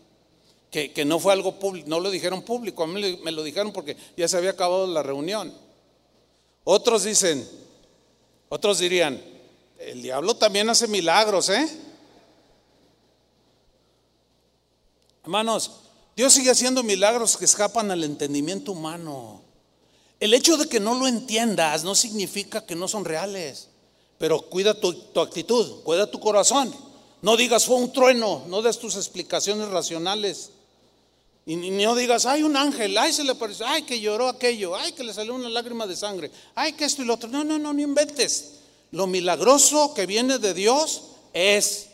Que, 0.70 1.04
no 1.06 1.18
fue 1.18 1.32
algo 1.32 1.58
público, 1.58 1.88
no 1.88 2.00
lo 2.00 2.10
dijeron 2.10 2.42
público, 2.42 2.82
a 2.82 2.86
mí 2.86 3.18
me 3.22 3.32
lo 3.32 3.42
dijeron 3.42 3.72
porque 3.72 3.96
ya 4.16 4.28
se 4.28 4.36
había 4.36 4.50
acabado 4.50 4.86
la 4.86 5.02
reunión. 5.02 5.54
Otros 6.64 7.04
dicen, 7.04 7.48
otros 8.50 8.78
dirían, 8.78 9.22
el 9.78 10.02
diablo 10.02 10.36
también 10.36 10.68
hace 10.68 10.86
milagros, 10.86 11.48
¿eh? 11.48 11.66
Hermanos, 15.22 15.70
Dios 16.14 16.32
sigue 16.32 16.50
haciendo 16.50 16.82
milagros 16.82 17.36
que 17.36 17.44
escapan 17.44 17.90
al 17.90 18.04
entendimiento 18.04 18.72
humano. 18.72 19.42
El 20.18 20.32
hecho 20.32 20.56
de 20.56 20.68
que 20.68 20.80
no 20.80 20.94
lo 20.94 21.06
entiendas 21.06 21.84
no 21.84 21.94
significa 21.94 22.64
que 22.64 22.74
no 22.74 22.88
son 22.88 23.04
reales, 23.04 23.68
pero 24.18 24.40
cuida 24.40 24.72
tu, 24.80 25.20
actitud, 25.20 25.82
cuida 25.82 26.10
tu 26.10 26.20
corazón. 26.20 26.74
No 27.20 27.36
digas 27.36 27.66
fue 27.66 27.76
un 27.76 27.92
trueno, 27.92 28.44
no 28.46 28.62
des 28.62 28.78
tus 28.78 28.96
explicaciones 28.96 29.68
racionales. 29.68 30.52
Y 31.49 31.55
no 31.55 31.94
digas, 31.94 32.26
ay, 32.26 32.42
un 32.42 32.57
ángel, 32.57 32.99
ay, 32.99 33.12
se 33.12 33.22
le 33.22 33.30
apareció, 33.30 33.66
ay, 33.68 33.82
que 33.82 34.01
lloró 34.01 34.28
aquello, 34.28 34.74
ay, 34.74 34.90
que 34.92 35.05
le 35.05 35.14
salió 35.14 35.32
una 35.32 35.49
lágrima 35.49 35.86
de 35.86 35.94
sangre, 35.94 36.28
ay, 36.57 36.72
que 36.72 36.84
esto 36.84 37.03
y 37.03 37.05
lo 37.05 37.14
otro. 37.14 37.28
No, 37.28 37.44
no, 37.44 37.57
no, 37.57 37.72
no 37.72 37.80
inventes. 37.80 38.55
Lo 38.90 39.07
milagroso 39.07 39.94
que 39.94 40.07
viene 40.07 40.40
de 40.40 40.55
Dios 40.55 41.03
es 41.32 41.86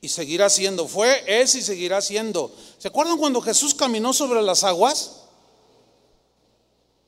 y 0.00 0.08
seguirá 0.08 0.50
siendo. 0.50 0.88
Fue, 0.88 1.22
es 1.26 1.54
y 1.54 1.62
seguirá 1.62 2.00
siendo. 2.00 2.52
¿Se 2.78 2.88
acuerdan 2.88 3.16
cuando 3.16 3.40
Jesús 3.40 3.74
caminó 3.74 4.12
sobre 4.12 4.42
las 4.42 4.64
aguas? 4.64 5.22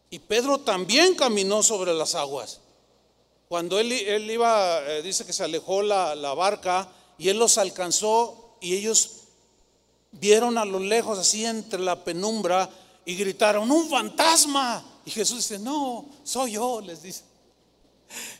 Y 0.08 0.20
Pedro 0.20 0.60
también 0.60 1.16
caminó 1.16 1.64
sobre 1.64 1.92
las 1.94 2.14
aguas. 2.14 2.60
Cuando 3.48 3.80
él, 3.80 3.90
iba, 4.30 4.80
eh, 4.86 5.02
dice 5.02 5.26
que 5.26 5.32
se 5.32 5.42
alejó 5.42 5.82
la, 5.82 6.14
la 6.14 6.32
barca 6.32 6.88
y 7.18 7.28
él 7.28 7.38
los 7.38 7.58
alcanzó 7.58 8.56
y 8.60 8.74
ellos 8.76 9.15
vieron 10.12 10.58
a 10.58 10.64
lo 10.64 10.78
lejos, 10.78 11.18
así 11.18 11.44
entre 11.44 11.80
la 11.80 12.04
penumbra, 12.04 12.68
y 13.04 13.14
gritaron, 13.16 13.70
un 13.70 13.88
fantasma. 13.88 14.84
Y 15.04 15.10
Jesús 15.10 15.38
dice, 15.38 15.58
no, 15.58 16.06
soy 16.24 16.52
yo, 16.52 16.80
les 16.80 17.02
dice. 17.02 17.22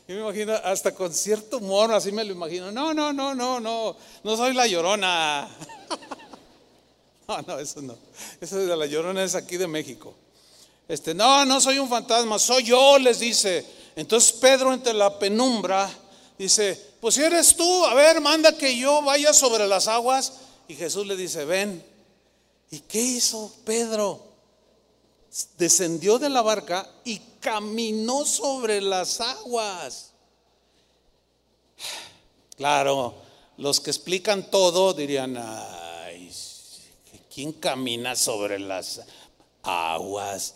Yo 0.07 0.15
me 0.15 0.21
imagino 0.21 0.53
hasta 0.53 0.93
con 0.93 1.13
cierto 1.13 1.57
humor, 1.57 1.91
así 1.91 2.11
me 2.11 2.23
lo 2.23 2.33
imagino. 2.33 2.71
No, 2.71 2.93
no, 2.93 3.11
no, 3.11 3.35
no, 3.35 3.59
no, 3.59 3.95
no 4.23 4.37
soy 4.37 4.53
la 4.53 4.67
llorona. 4.67 5.49
No, 7.27 7.41
no, 7.41 7.59
eso 7.59 7.81
no. 7.81 7.93
Eso 8.39 8.55
de 8.55 8.77
la 8.77 8.85
llorona 8.85 9.21
es 9.21 9.35
aquí 9.35 9.57
de 9.57 9.67
México. 9.67 10.15
Este, 10.87 11.13
no, 11.13 11.43
no 11.43 11.59
soy 11.59 11.77
un 11.77 11.89
fantasma, 11.89 12.39
soy 12.39 12.63
yo, 12.63 12.97
les 12.97 13.19
dice. 13.19 13.65
Entonces 13.97 14.31
Pedro 14.31 14.73
entre 14.73 14.93
la 14.93 15.19
penumbra 15.19 15.89
dice, 16.37 16.81
pues 17.01 17.15
si 17.15 17.23
eres 17.23 17.53
tú, 17.53 17.85
a 17.85 17.93
ver, 17.93 18.21
manda 18.21 18.57
que 18.57 18.77
yo 18.77 19.01
vaya 19.01 19.33
sobre 19.33 19.67
las 19.67 19.89
aguas. 19.89 20.33
Y 20.67 20.75
Jesús 20.75 21.05
le 21.07 21.15
dice, 21.15 21.45
ven. 21.45 21.83
¿Y 22.69 22.79
qué 22.81 23.01
hizo 23.01 23.53
Pedro? 23.63 24.21
Descendió 25.57 26.19
de 26.19 26.29
la 26.29 26.41
barca 26.41 26.89
y 27.05 27.19
caminó 27.39 28.25
sobre 28.25 28.81
las 28.81 29.21
aguas. 29.21 30.11
Claro, 32.57 33.13
los 33.57 33.79
que 33.79 33.91
explican 33.91 34.49
todo 34.49 34.93
dirían, 34.93 35.37
ay, 35.37 36.31
¿quién 37.33 37.53
camina 37.53 38.15
sobre 38.15 38.59
las 38.59 39.01
aguas? 39.63 40.55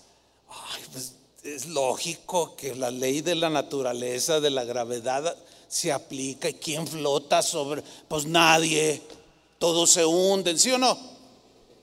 Ay, 0.49 0.83
pues 0.91 1.13
es 1.43 1.67
lógico 1.67 2.55
que 2.55 2.75
la 2.75 2.91
ley 2.91 3.21
de 3.21 3.35
la 3.35 3.49
naturaleza, 3.49 4.39
de 4.39 4.49
la 4.49 4.63
gravedad, 4.63 5.37
se 5.67 5.91
aplica. 5.91 6.49
¿Y 6.49 6.55
quién 6.55 6.85
flota 6.87 7.41
sobre? 7.41 7.83
Pues 8.07 8.25
nadie. 8.25 9.01
Todos 9.61 9.91
se 9.91 10.03
hunden, 10.03 10.57
¿sí 10.57 10.71
o 10.71 10.79
no? 10.79 10.97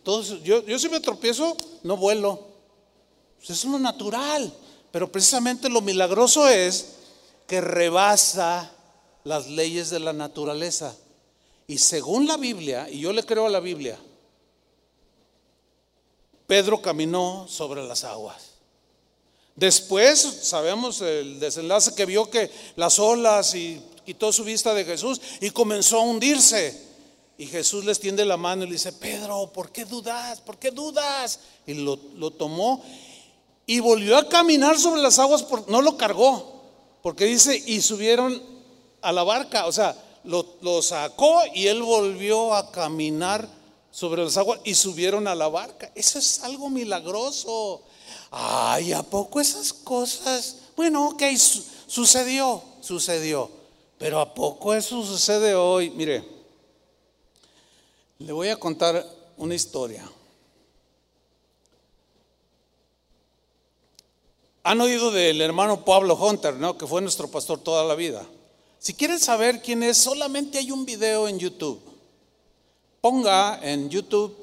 Todos, 0.03 0.43
yo, 0.43 0.67
yo 0.67 0.81
si 0.81 0.89
me 0.89 0.99
tropiezo, 0.99 1.57
no 1.85 1.97
vuelo. 1.97 2.45
Pues 3.37 3.51
es 3.51 3.65
lo 3.65 3.79
natural. 3.79 4.53
Pero 4.91 5.13
precisamente 5.13 5.69
lo 5.69 5.81
milagroso 5.81 6.49
es 6.49 6.95
que 7.47 7.61
rebasa 7.61 8.69
las 9.23 9.47
leyes 9.47 9.91
de 9.91 10.01
la 10.01 10.13
naturaleza. 10.13 10.97
Y 11.69 11.79
según 11.79 12.27
la 12.27 12.37
Biblia, 12.37 12.89
y 12.91 12.99
yo 12.99 13.13
le 13.13 13.23
creo 13.23 13.47
a 13.47 13.51
la 13.51 13.61
Biblia, 13.61 13.97
Pedro 16.49 16.83
caminó 16.83 17.47
sobre 17.49 17.87
las 17.87 18.03
aguas. 18.03 18.55
Después 19.55 20.19
sabemos 20.19 21.01
el 21.01 21.39
desenlace 21.39 21.95
que 21.95 22.07
vio 22.07 22.29
que 22.29 22.51
las 22.75 22.99
olas 22.99 23.55
y 23.55 23.81
quitó 24.05 24.33
su 24.33 24.43
vista 24.43 24.75
de 24.75 24.85
Jesús 24.85 25.21
y 25.41 25.51
comenzó 25.51 25.99
a 25.99 26.03
hundirse. 26.03 26.88
Y 27.39 27.47
Jesús 27.47 27.85
les 27.85 28.01
tiende 28.01 28.25
la 28.25 28.37
mano 28.37 28.65
y 28.65 28.67
le 28.67 28.73
dice, 28.73 28.93
Pedro, 28.93 29.51
¿por 29.53 29.71
qué 29.71 29.85
dudas? 29.85 30.41
¿Por 30.41 30.59
qué 30.59 30.71
dudas? 30.71 31.41
Y 31.67 31.75
lo, 31.75 31.99
lo 32.17 32.33
tomó 32.33 32.83
y 33.69 33.81
volvió 33.81 34.17
a 34.17 34.27
caminar 34.27 34.79
sobre 34.79 35.03
las 35.03 35.19
aguas, 35.19 35.45
no 35.67 35.83
lo 35.83 35.99
cargó, 35.99 36.63
porque 37.03 37.27
dice, 37.27 37.63
y 37.67 37.83
subieron 37.83 38.43
a 39.03 39.13
la 39.13 39.23
barca, 39.23 39.67
o 39.67 39.73
sea, 39.73 39.95
lo, 40.25 40.83
sacó 40.83 41.43
y 41.55 41.67
él 41.67 41.83
volvió 41.83 42.55
a 42.55 42.71
caminar 42.71 43.47
sobre 43.91 44.25
las 44.25 44.39
aguas 44.39 44.61
y 44.65 44.75
subieron 44.75 45.29
a 45.29 45.35
la 45.35 45.49
barca. 45.49 45.93
Eso 45.95 46.19
es 46.19 46.43
algo 46.45 46.71
milagroso. 46.71 47.83
Ay, 48.31 48.95
¿a 48.95 49.03
poco 49.03 49.39
esas 49.39 49.75
cosas? 49.75 50.57
Bueno, 50.75 51.11
ok, 51.11 51.23
sucedió, 51.87 52.63
sucedió. 52.81 53.51
Pero 53.99 54.19
¿a 54.21 54.33
poco 54.33 54.73
eso 54.73 55.05
sucede 55.05 55.55
hoy? 55.55 55.91
Mire, 55.91 56.25
le 58.19 58.33
voy 58.33 58.49
a 58.49 58.57
contar 58.57 59.07
una 59.37 59.55
historia. 59.55 60.11
Han 64.65 64.81
oído 64.81 65.13
del 65.13 65.41
hermano 65.41 65.85
Pablo 65.85 66.17
Hunter, 66.17 66.55
¿no? 66.55 66.77
Que 66.77 66.87
fue 66.87 67.01
nuestro 67.01 67.31
pastor 67.31 67.61
toda 67.61 67.85
la 67.85 67.95
vida. 67.95 68.27
Si 68.79 68.93
quieren 68.95 69.19
saber 69.19 69.63
quién 69.63 69.83
es, 69.83 69.97
solamente 69.97 70.59
hay 70.59 70.71
un 70.71 70.85
video 70.85 71.27
en 71.29 71.39
YouTube. 71.39 71.81
Ponga 73.01 73.61
en 73.63 73.89
YouTube 73.89 74.37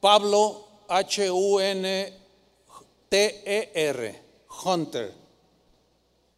Pablo 0.00 0.66
H-U-N-T-E-R, 0.88 2.22
Hunter. 4.64 5.12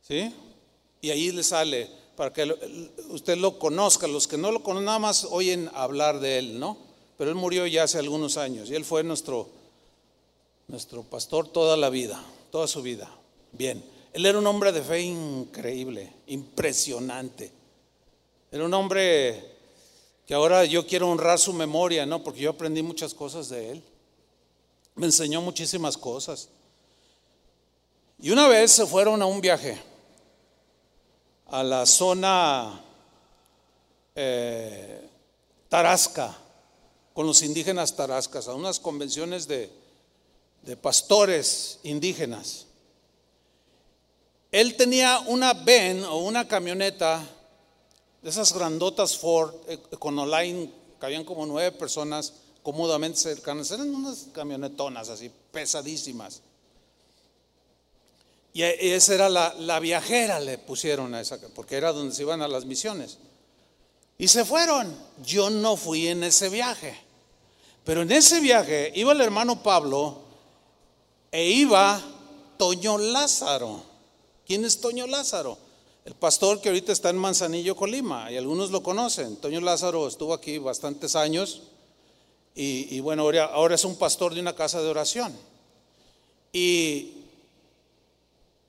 ¿Sí? 0.01 0.35
Y 1.03 1.11
ahí 1.11 1.31
le 1.31 1.45
sale 1.45 2.00
para 2.21 2.35
que 2.35 2.45
usted 3.09 3.39
lo 3.39 3.59
conozca. 3.59 4.07
Los 4.07 4.29
que 4.29 4.37
no 4.37 4.53
lo 4.53 4.63
conocen, 4.63 4.85
nada 4.85 4.99
más 4.99 5.25
oyen 5.31 5.71
hablar 5.73 6.21
de 6.21 6.37
él, 6.39 6.61
¿no? 6.61 6.77
Pero 7.17 7.31
él 7.31 7.35
murió 7.35 7.67
ya 7.67 7.85
hace 7.85 7.97
algunos 7.97 8.37
años 8.37 8.69
y 8.69 8.75
él 8.75 8.85
fue 8.85 9.03
nuestro, 9.03 9.49
nuestro 10.69 11.03
pastor 11.03 11.49
toda 11.49 11.79
la 11.79 11.89
vida, 11.89 12.23
toda 12.51 12.67
su 12.67 12.83
vida. 12.83 13.11
Bien, 13.53 13.83
él 14.13 14.27
era 14.27 14.39
un 14.39 14.47
hombre 14.47 14.71
de 14.71 14.83
fe 14.83 15.01
increíble, 15.01 16.13
impresionante. 16.27 17.51
Era 18.53 18.67
un 18.67 18.75
hombre 18.75 19.43
que 20.27 20.35
ahora 20.35 20.67
yo 20.67 20.87
quiero 20.87 21.09
honrar 21.09 21.39
su 21.39 21.55
memoria, 21.55 22.05
¿no? 22.05 22.23
Porque 22.23 22.41
yo 22.41 22.51
aprendí 22.51 22.83
muchas 22.83 23.15
cosas 23.15 23.49
de 23.49 23.71
él. 23.71 23.83
Me 24.95 25.07
enseñó 25.07 25.41
muchísimas 25.41 25.97
cosas. 25.97 26.51
Y 28.19 28.31
una 28.31 28.47
vez 28.47 28.73
se 28.73 28.85
fueron 28.85 29.23
a 29.23 29.25
un 29.25 29.41
viaje 29.41 29.89
a 31.51 31.63
la 31.63 31.85
zona 31.87 32.81
eh, 34.15 35.09
Tarasca, 35.69 36.37
con 37.13 37.27
los 37.27 37.43
indígenas 37.43 37.95
tarascas, 37.95 38.49
a 38.49 38.55
unas 38.55 38.81
convenciones 38.81 39.47
de, 39.47 39.71
de 40.63 40.77
pastores 40.77 41.79
indígenas. 41.83 42.67
Él 44.53 44.77
tenía 44.77 45.21
una 45.27 45.53
Ben 45.53 46.05
o 46.05 46.19
una 46.19 46.49
camioneta 46.49 47.25
de 48.23 48.31
esas 48.31 48.53
grandotas 48.53 49.17
Ford 49.17 49.55
eh, 49.69 49.79
con 49.99 50.19
online, 50.19 50.71
que 50.99 51.07
habían 51.07 51.25
como 51.25 51.47
nueve 51.47 51.73
personas 51.73 52.33
cómodamente 52.63 53.19
cercanas. 53.19 53.71
Eran 53.71 53.95
unas 53.95 54.29
camionetonas 54.33 55.09
así, 55.09 55.31
pesadísimas. 55.53 56.43
Y 58.53 58.63
e, 58.63 58.95
esa 58.95 59.15
era 59.15 59.29
la, 59.29 59.55
la, 59.59 59.81
viajera, 59.81 60.41
le 60.41 60.59
pusieron 60.59 61.15
a 61.15 61.21
esa, 61.21 61.39
porque 61.55 61.77
era 61.77 61.93
donde 61.93 62.15
se 62.15 62.23
iban 62.23 62.43
a 62.43 62.49
las 62.49 62.65
misiones. 62.65 63.19
Y 64.19 64.29
se 64.29 64.45
fueron. 64.45 64.95
Yo 65.25 65.51
no 65.51 65.77
fui 65.77 66.09
en 66.09 66.25
ese 66.25 66.49
viaje. 66.49 66.97
Pero 67.85 68.03
en 68.03 68.13
ese 68.13 68.41
viaje 68.41 68.93
iba 68.95 69.13
el 69.13 69.21
hermano 69.21 69.63
Pablo 69.63 70.23
e 71.33 71.49
iba 71.51 72.01
Toño 72.59 72.99
Lázaro. 72.99 73.83
¿Quién 74.47 74.65
es 74.65 74.81
Toño 74.81 75.07
Lázaro? 75.07 75.57
El 76.05 76.15
pastor 76.15 76.61
que 76.61 76.69
ahorita 76.69 76.93
está 76.93 77.11
en 77.11 77.17
Manzanillo, 77.17 77.77
Colima, 77.77 78.31
y 78.31 78.37
algunos 78.37 78.71
lo 78.71 78.83
conocen. 78.83 79.37
Toño 79.37 79.61
Lázaro 79.61 80.09
estuvo 80.09 80.35
aquí 80.35 80.59
bastantes 80.59 81.15
años 81.15 81.63
y, 82.55 83.01
bueno, 83.01 83.23
ahora, 83.23 83.75
es 83.75 83.85
un 83.85 83.97
pastor 83.97 84.35
de 84.35 84.41
una 84.41 84.55
casa 84.55 84.83
de 84.83 84.89
oración. 84.89 85.33
Y 86.53 87.20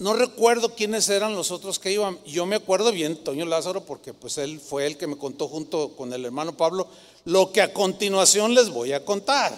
no 0.01 0.13
recuerdo 0.13 0.73
quiénes 0.73 1.07
eran 1.09 1.35
los 1.35 1.51
otros 1.51 1.77
que 1.77 1.91
iban. 1.91 2.17
Yo 2.25 2.47
me 2.47 2.55
acuerdo 2.55 2.91
bien, 2.91 3.23
Toño 3.23 3.45
Lázaro, 3.45 3.85
porque 3.85 4.15
pues 4.15 4.39
él 4.39 4.59
fue 4.59 4.87
el 4.87 4.97
que 4.97 5.05
me 5.05 5.15
contó 5.15 5.47
junto 5.47 5.95
con 5.95 6.11
el 6.11 6.25
hermano 6.25 6.57
Pablo 6.57 6.87
lo 7.25 7.51
que 7.51 7.61
a 7.61 7.71
continuación 7.71 8.55
les 8.55 8.71
voy 8.71 8.93
a 8.93 9.05
contar. 9.05 9.55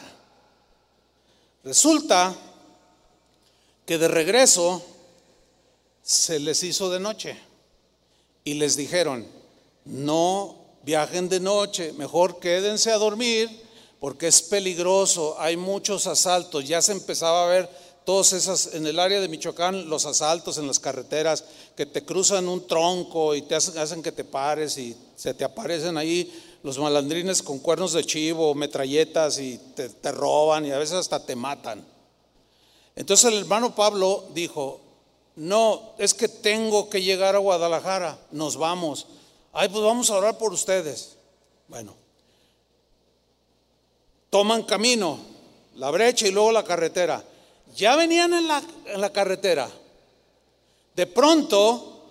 Resulta 1.63 2.35
que 3.85 3.97
de 3.97 4.09
regreso 4.09 4.83
se 6.01 6.41
les 6.41 6.61
hizo 6.63 6.89
de 6.89 6.99
noche 6.99 7.39
y 8.43 8.55
les 8.55 8.75
dijeron, 8.75 9.25
no 9.85 10.57
viajen 10.83 11.29
de 11.29 11.39
noche, 11.39 11.93
mejor 11.93 12.41
quédense 12.41 12.91
a 12.91 12.97
dormir 12.97 13.49
porque 13.97 14.27
es 14.27 14.41
peligroso, 14.41 15.37
hay 15.39 15.55
muchos 15.55 16.05
asaltos, 16.05 16.67
ya 16.67 16.81
se 16.81 16.91
empezaba 16.91 17.45
a 17.45 17.47
ver 17.47 17.92
todos 18.05 18.33
esas, 18.33 18.73
en 18.73 18.85
el 18.85 18.99
área 18.99 19.21
de 19.21 19.27
Michoacán, 19.27 19.89
los 19.89 20.05
asaltos 20.05 20.57
en 20.57 20.67
las 20.67 20.79
carreteras 20.79 21.43
que 21.75 21.85
te 21.85 22.03
cruzan 22.03 22.47
un 22.47 22.67
tronco 22.67 23.35
y 23.35 23.43
te 23.43 23.55
hacen, 23.55 24.03
que 24.03 24.11
te 24.11 24.23
pares 24.23 24.77
y 24.77 24.95
se 25.15 25.33
te 25.33 25.43
aparecen 25.43 25.97
ahí 25.97 26.31
los 26.63 26.77
malandrines 26.77 27.41
con 27.41 27.59
cuernos 27.59 27.93
de 27.93 28.03
chivo, 28.03 28.55
metralletas 28.55 29.39
y 29.39 29.57
te, 29.75 29.89
te 29.89 30.11
roban 30.11 30.65
y 30.65 30.71
a 30.71 30.77
veces 30.77 30.95
hasta 30.95 31.25
te 31.25 31.35
matan. 31.35 31.85
Entonces 32.95 33.31
el 33.31 33.39
hermano 33.39 33.73
Pablo 33.73 34.25
dijo, 34.33 34.79
no, 35.35 35.93
es 35.97 36.13
que 36.13 36.27
tengo 36.27 36.89
que 36.89 37.01
llegar 37.01 37.35
a 37.35 37.39
Guadalajara, 37.39 38.19
nos 38.31 38.57
vamos. 38.57 39.07
Ay, 39.51 39.69
pues 39.69 39.83
vamos 39.83 40.09
a 40.09 40.15
orar 40.15 40.37
por 40.37 40.53
ustedes. 40.53 41.15
Bueno, 41.67 41.95
toman 44.29 44.63
camino, 44.63 45.19
la 45.75 45.89
brecha 45.89 46.27
y 46.27 46.31
luego 46.31 46.51
la 46.51 46.63
carretera. 46.63 47.23
Ya 47.75 47.95
venían 47.95 48.33
en 48.33 48.47
la, 48.47 49.11
carretera. 49.11 49.69
De 50.95 51.07
pronto, 51.07 52.01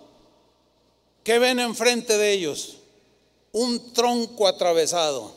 ¿qué 1.23 1.39
ven 1.39 1.59
enfrente 1.59 2.17
de 2.17 2.31
ellos? 2.33 2.77
Un 3.51 3.93
tronco 3.93 4.47
atravesado. 4.47 5.35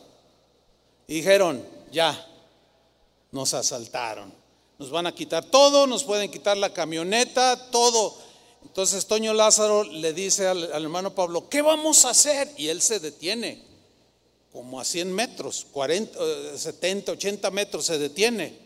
dijeron, 1.07 1.64
ya, 1.93 2.27
nos 3.31 3.55
asaltaron. 3.55 4.33
Nos 4.79 4.91
van 4.91 5.07
a 5.07 5.14
quitar 5.14 5.45
todo, 5.45 5.87
nos 5.87 6.05
pueden 6.05 6.31
quitar 6.31 6.57
la 6.57 6.72
camioneta, 6.72 7.70
todo. 7.70 8.16
Entonces 8.62 9.07
Toño 9.07 9.33
Lázaro 9.33 9.85
le 9.85 10.12
dice 10.12 10.49
al, 10.49 10.64
hermano 10.64 11.14
Pablo, 11.14 11.49
¿qué 11.49 11.62
vamos 11.62 12.05
a 12.05 12.11
hacer? 12.11 12.53
Y 12.57 12.68
él 12.68 12.83
se 12.83 12.99
detiene, 12.99 13.62
como 14.53 14.81
a 14.81 14.85
100 14.85 15.12
metros, 15.12 15.66
40, 15.72 16.59
70, 16.59 17.12
80 17.12 17.51
metros 17.53 17.87
se 17.87 17.99
detiene. 17.99 18.66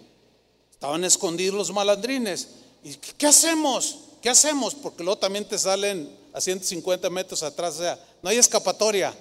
Estaban 0.80 1.04
escondidos 1.04 1.54
los 1.54 1.72
malandrines. 1.74 2.48
¿Y 2.82 2.94
qué 2.94 3.26
hacemos? 3.26 3.98
¿Qué 4.22 4.30
hacemos? 4.30 4.74
Porque 4.74 5.04
luego 5.04 5.18
también 5.18 5.44
te 5.44 5.58
salen 5.58 6.10
a 6.32 6.40
150 6.40 7.10
metros 7.10 7.42
atrás, 7.42 7.74
o 7.74 7.78
sea, 7.80 8.02
no 8.22 8.30
hay 8.30 8.38
escapatoria. 8.38 9.14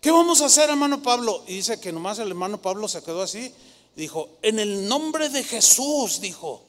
¿Qué 0.00 0.10
vamos 0.10 0.40
a 0.40 0.46
hacer, 0.46 0.70
hermano 0.70 1.02
Pablo? 1.02 1.44
Y 1.46 1.56
dice 1.56 1.78
que 1.78 1.92
nomás 1.92 2.20
el 2.20 2.28
hermano 2.28 2.56
Pablo 2.62 2.88
se 2.88 3.02
quedó 3.02 3.20
así. 3.20 3.52
Dijo, 3.94 4.30
en 4.40 4.60
el 4.60 4.88
nombre 4.88 5.28
de 5.28 5.44
Jesús, 5.44 6.22
dijo. 6.22 6.62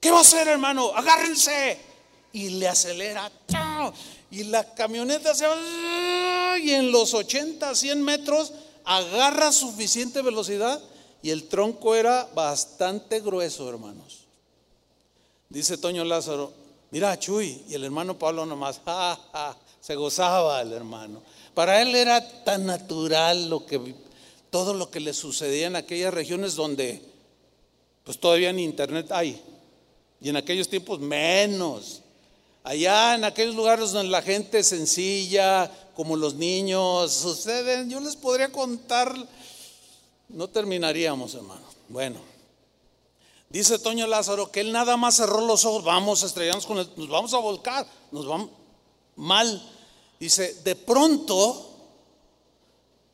¿Qué 0.00 0.10
va 0.10 0.18
a 0.18 0.20
hacer, 0.20 0.46
hermano? 0.46 0.94
Agárrense. 0.94 1.78
Y 2.34 2.50
le 2.50 2.68
acelera. 2.68 3.32
Y 4.30 4.44
la 4.44 4.74
camioneta 4.74 5.34
se 5.34 5.46
va. 5.46 6.58
Y 6.58 6.72
en 6.72 6.92
los 6.92 7.14
80, 7.14 7.74
100 7.74 8.02
metros 8.02 8.52
agarra 8.84 9.50
suficiente 9.50 10.20
velocidad 10.20 10.78
y 11.22 11.30
el 11.30 11.48
tronco 11.48 11.94
era 11.94 12.28
bastante 12.34 13.20
grueso, 13.20 13.68
hermanos. 13.68 14.24
Dice 15.48 15.78
Toño 15.78 16.04
Lázaro, 16.04 16.52
mira 16.90 17.18
Chuy, 17.18 17.62
y 17.68 17.74
el 17.74 17.84
hermano 17.84 18.18
Pablo 18.18 18.46
nomás, 18.46 18.80
se 19.80 19.94
gozaba 19.94 20.60
el 20.60 20.72
hermano. 20.72 21.22
Para 21.54 21.80
él 21.82 21.94
era 21.94 22.44
tan 22.44 22.66
natural 22.66 23.48
lo 23.48 23.66
que, 23.66 23.94
todo 24.50 24.74
lo 24.74 24.90
que 24.90 25.00
le 25.00 25.12
sucedía 25.12 25.66
en 25.66 25.76
aquellas 25.76 26.12
regiones 26.12 26.54
donde 26.54 27.02
pues 28.04 28.18
todavía 28.18 28.52
ni 28.52 28.64
internet 28.64 29.12
hay, 29.12 29.38
y 30.20 30.30
en 30.30 30.36
aquellos 30.36 30.68
tiempos 30.68 30.98
menos. 30.98 32.00
Allá 32.64 33.14
en 33.14 33.24
aquellos 33.24 33.54
lugares 33.54 33.92
donde 33.92 34.10
la 34.10 34.22
gente 34.22 34.62
sencilla, 34.62 35.70
como 35.94 36.16
los 36.16 36.34
niños, 36.34 37.12
suceden, 37.12 37.90
yo 37.90 38.00
les 38.00 38.16
podría 38.16 38.50
contar 38.50 39.14
no 40.28 40.48
terminaríamos, 40.48 41.34
hermano. 41.34 41.62
Bueno, 41.88 42.20
dice 43.48 43.78
Toño 43.78 44.06
Lázaro 44.06 44.50
que 44.50 44.60
él 44.60 44.72
nada 44.72 44.96
más 44.96 45.16
cerró 45.16 45.40
los 45.40 45.64
ojos, 45.64 45.84
vamos 45.84 46.22
a 46.22 46.26
estrellarnos 46.26 46.66
con 46.66 46.78
él, 46.78 46.90
nos 46.96 47.08
vamos 47.08 47.34
a 47.34 47.38
volcar, 47.38 47.86
nos 48.10 48.26
vamos 48.26 48.50
mal. 49.16 49.62
Dice, 50.20 50.54
de 50.64 50.74
pronto, 50.74 51.70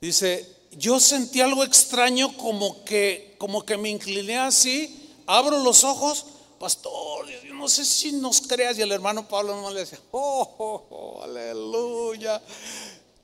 dice, 0.01 0.55
yo 0.73 0.99
sentí 0.99 1.41
algo 1.41 1.63
extraño 1.63 2.37
como 2.37 2.85
que, 2.85 3.37
como 3.39 3.65
que 3.65 3.77
me 3.77 3.91
incliné 3.91 4.39
así, 4.39 5.13
abro 5.27 5.59
los 5.59 5.85
ojos, 5.85 6.27
pastor, 6.59 7.29
yo 7.45 7.55
no 7.55 7.69
sé 7.69 7.85
si 7.85 8.13
nos 8.13 8.41
creas. 8.41 8.79
Y 8.79 8.83
el 8.83 8.93
hermano 8.93 9.29
Pablo 9.29 9.61
no 9.61 9.71
le 9.71 9.81
decía, 9.81 10.01
oh, 10.13 10.55
oh, 10.59 10.87
oh, 10.91 11.23
aleluya. 11.23 12.43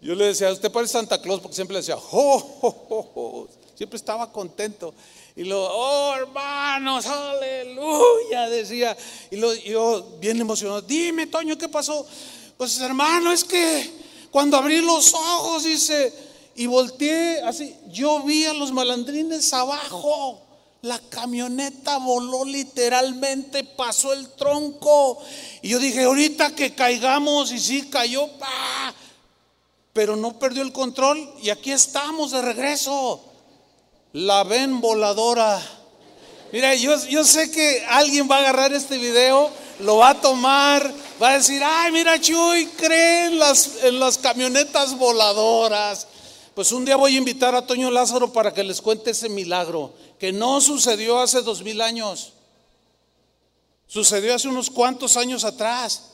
Yo 0.01 0.15
le 0.15 0.27
decía, 0.27 0.51
usted 0.51 0.71
parece 0.71 0.93
Santa 0.93 1.21
Claus 1.21 1.41
porque 1.41 1.55
siempre 1.55 1.75
le 1.75 1.81
decía, 1.81 1.97
oh, 1.97 2.59
oh, 2.61 2.87
oh, 2.89 3.11
oh. 3.15 3.60
Siempre 3.81 3.97
estaba 3.97 4.31
contento. 4.31 4.93
Y 5.35 5.45
lo, 5.45 5.59
oh 5.59 6.15
hermanos, 6.15 7.07
aleluya, 7.07 8.47
decía. 8.51 8.95
Y 9.31 9.37
lo, 9.37 9.55
yo 9.55 10.19
bien 10.21 10.39
emocionado, 10.39 10.83
dime, 10.83 11.29
Toño, 11.29 11.57
¿qué 11.57 11.67
pasó? 11.67 12.07
Pues 12.59 12.79
hermano, 12.79 13.33
es 13.33 13.43
que 13.43 13.91
cuando 14.31 14.59
abrí 14.59 14.83
los 14.83 15.15
ojos, 15.15 15.65
dice, 15.65 16.13
y 16.57 16.67
volteé 16.67 17.41
así, 17.41 17.75
yo 17.89 18.23
vi 18.23 18.45
a 18.45 18.53
los 18.53 18.71
malandrines 18.71 19.51
abajo. 19.55 20.43
La 20.83 20.99
camioneta 20.99 21.97
voló 21.97 22.45
literalmente, 22.45 23.65
pasó 23.65 24.13
el 24.13 24.29
tronco. 24.33 25.23
Y 25.63 25.71
yo 25.71 25.79
dije, 25.79 26.05
ahorita 26.05 26.55
que 26.55 26.75
caigamos, 26.75 27.51
y 27.51 27.59
sí 27.59 27.89
cayó, 27.89 28.29
pa. 28.33 28.95
Pero 29.95 30.17
no 30.17 30.39
perdió 30.39 30.63
el 30.65 30.71
control 30.71 31.33
y 31.41 31.49
aquí 31.49 31.73
estamos 31.73 32.33
de 32.33 32.43
regreso 32.43 33.30
la 34.13 34.45
ven 34.45 34.81
voladora. 34.81 35.61
Mira, 36.53 36.75
yo, 36.75 36.97
yo 37.07 37.25
sé 37.25 37.51
que 37.51 37.85
alguien 37.89 38.29
va 38.29 38.37
a 38.37 38.41
agarrar 38.41 38.73
este 38.73 38.99
video, 38.99 39.51
lo 39.81 39.99
va 39.99 40.11
a 40.11 40.21
tomar, 40.21 40.93
va 41.23 41.31
a 41.31 41.39
decir, 41.39 41.63
ay, 41.65 41.93
mira 41.93 42.21
Chuy, 42.21 42.67
creen 42.77 43.39
las, 43.39 43.85
en 43.85 44.01
las 44.01 44.19
camionetas 44.19 44.99
voladoras. 44.99 46.09
Pues 46.55 46.73
un 46.73 46.85
día 46.85 46.97
voy 46.97 47.15
a 47.15 47.19
invitar 47.19 47.55
a 47.55 47.67
Toño 47.67 47.91
Lázaro 47.91 48.33
para 48.33 48.53
que 48.53 48.65
les 48.65 48.81
cuente 48.81 49.13
ese 49.13 49.29
milagro, 49.29 49.95
que 50.19 50.33
no 50.33 50.61
sucedió 50.61 51.21
hace 51.21 51.43
dos 51.43 51.63
mil 51.63 51.81
años, 51.81 52.33
sucedió 53.87 54.35
hace 54.35 54.49
unos 54.49 54.71
cuantos 54.71 55.17
años 55.17 55.45
atrás. 55.45 56.07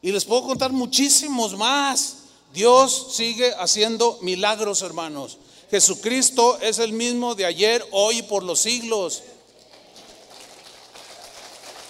Y 0.00 0.12
les 0.12 0.26
puedo 0.26 0.42
contar 0.42 0.70
muchísimos 0.70 1.56
más. 1.56 2.16
Dios 2.52 3.14
sigue 3.14 3.54
haciendo 3.58 4.18
milagros, 4.20 4.82
hermanos. 4.82 5.38
Jesucristo 5.74 6.56
es 6.60 6.78
el 6.78 6.92
mismo 6.92 7.34
de 7.34 7.46
ayer, 7.46 7.84
hoy 7.90 8.18
y 8.18 8.22
por 8.22 8.44
los 8.44 8.60
siglos. 8.60 9.24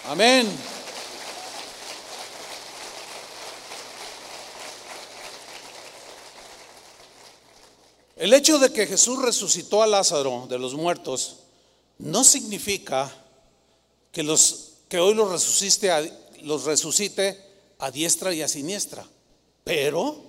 Amén. 0.06 0.50
El 8.16 8.32
hecho 8.32 8.58
de 8.58 8.72
que 8.72 8.86
Jesús 8.86 9.20
resucitó 9.20 9.82
a 9.82 9.86
Lázaro 9.86 10.46
de 10.48 10.58
los 10.58 10.72
muertos 10.72 11.40
no 11.98 12.24
significa 12.24 13.14
que, 14.12 14.22
los, 14.22 14.78
que 14.88 14.98
hoy 14.98 15.12
los 15.12 15.30
resucite, 15.30 15.90
a, 15.90 16.02
los 16.40 16.64
resucite 16.64 17.38
a 17.78 17.90
diestra 17.90 18.32
y 18.32 18.40
a 18.40 18.48
siniestra. 18.48 19.06
Pero 19.62 20.23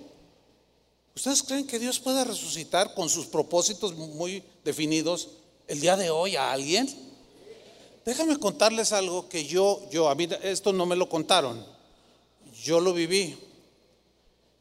¿Ustedes 1.16 1.42
creen 1.42 1.66
que 1.66 1.78
Dios 1.78 1.98
puede 1.98 2.22
resucitar 2.24 2.92
con 2.92 3.08
sus 3.08 3.24
propósitos 3.24 3.94
muy 3.94 4.44
definidos 4.62 5.30
el 5.66 5.80
día 5.80 5.96
de 5.96 6.10
hoy 6.10 6.36
a 6.36 6.52
alguien? 6.52 6.94
Déjame 8.04 8.38
contarles 8.38 8.92
algo 8.92 9.26
que 9.26 9.46
yo, 9.46 9.80
yo, 9.90 10.10
a 10.10 10.14
mí 10.14 10.28
esto 10.42 10.74
no 10.74 10.84
me 10.84 10.94
lo 10.94 11.08
contaron, 11.08 11.64
yo 12.62 12.80
lo 12.80 12.92
viví. 12.92 13.34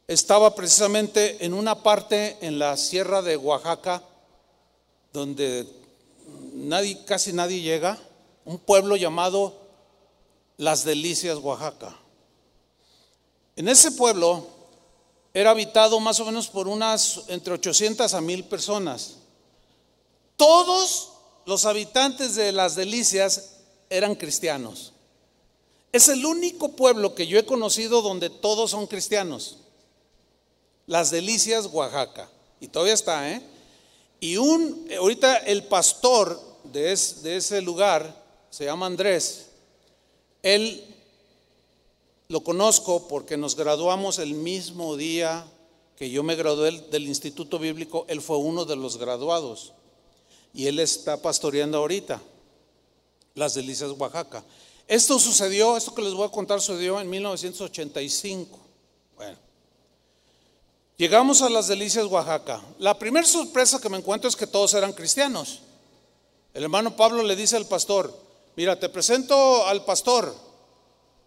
Estaba 0.08 0.56
precisamente 0.56 1.46
en 1.46 1.54
una 1.54 1.84
parte 1.84 2.38
en 2.40 2.58
la 2.58 2.78
sierra 2.78 3.22
de 3.22 3.36
Oaxaca, 3.36 4.02
donde 5.12 5.68
nadie, 6.54 7.04
casi 7.04 7.34
nadie 7.34 7.60
llega, 7.60 8.00
un 8.46 8.60
pueblo 8.60 8.96
llamado 8.96 9.60
Las 10.56 10.86
Delicias, 10.86 11.38
Oaxaca. 11.40 11.94
En 13.58 13.68
ese 13.68 13.92
pueblo 13.92 14.55
era 15.36 15.52
habitado 15.52 16.00
más 16.00 16.18
o 16.22 16.26
menos 16.26 16.48
por 16.48 16.70
unas 16.70 17.24
entre 17.28 17.54
800 17.54 18.14
a 18.14 18.22
1000 18.22 18.46
personas. 18.46 19.18
Todos 20.38 21.10
los 21.46 21.66
habitantes 21.66 22.36
de 22.36 22.54
las 22.54 22.78
delicias 22.78 23.58
eran 23.90 24.16
cristianos. 24.16 24.94
Es 25.92 26.08
el 26.08 26.26
único 26.26 26.78
pueblo 26.78 27.16
que 27.16 27.28
yo 27.28 27.38
he 27.38 27.46
conocido 27.46 28.02
donde 28.02 28.30
todos 28.30 28.72
son 28.72 28.88
cristianos. 28.88 29.58
Las 30.88 31.12
Delicias, 31.12 31.68
Oaxaca. 31.70 32.30
Y 32.62 32.70
todavía 32.70 32.94
está, 32.94 33.30
¿eh? 33.30 33.42
Y 34.22 34.38
un, 34.38 34.88
ahorita 34.98 35.40
el 35.40 35.66
pastor 35.66 36.42
de, 36.64 36.98
de 37.24 37.36
ese 37.36 37.62
lugar, 37.62 38.24
se 38.50 38.64
llama 38.64 38.86
Andrés, 38.86 39.48
él 40.42 40.95
lo 42.28 42.44
conozco 42.44 43.08
porque 43.08 43.38
nos 43.38 43.56
graduamos 43.56 44.20
el 44.20 44.34
mismo 44.34 44.96
día 44.96 45.46
que 45.96 46.10
yo 46.10 46.24
me 46.24 46.36
gradué 46.36 46.72
del 46.92 47.08
Instituto 47.08 47.58
Bíblico, 47.60 48.06
él 48.10 48.22
fue 48.22 48.38
uno 48.38 48.66
de 48.66 48.76
los 48.76 48.98
graduados. 48.98 49.74
Y 50.54 50.68
él 50.68 50.80
está 50.80 51.22
pastoreando 51.22 51.78
ahorita 51.78 52.22
las 53.34 53.54
delicias 53.54 53.92
Oaxaca. 53.92 54.44
Esto 54.88 55.20
sucedió, 55.20 55.78
esto 55.78 55.94
que 55.94 56.02
les 56.02 56.14
voy 56.14 56.28
a 56.28 56.32
contar 56.32 56.62
sucedió 56.62 57.00
en 57.00 57.10
1985. 57.10 58.60
Bueno, 59.16 59.38
llegamos 60.98 61.42
a 61.42 61.50
las 61.50 61.68
delicias 61.68 62.06
Oaxaca. 62.06 62.62
La 62.80 62.98
primera 62.98 63.26
sorpresa 63.26 63.80
que 63.80 63.90
me 63.90 63.98
encuentro 63.98 64.30
es 64.30 64.36
que 64.36 64.48
todos 64.48 64.74
eran 64.74 64.94
cristianos. 64.94 65.62
El 66.54 66.64
hermano 66.64 66.96
Pablo 66.96 67.24
le 67.24 67.36
dice 67.36 67.58
al 67.58 67.68
pastor, 67.68 68.14
mira, 68.56 68.80
te 68.80 68.90
presento 68.90 69.66
al 69.66 69.84
pastor. 69.86 70.45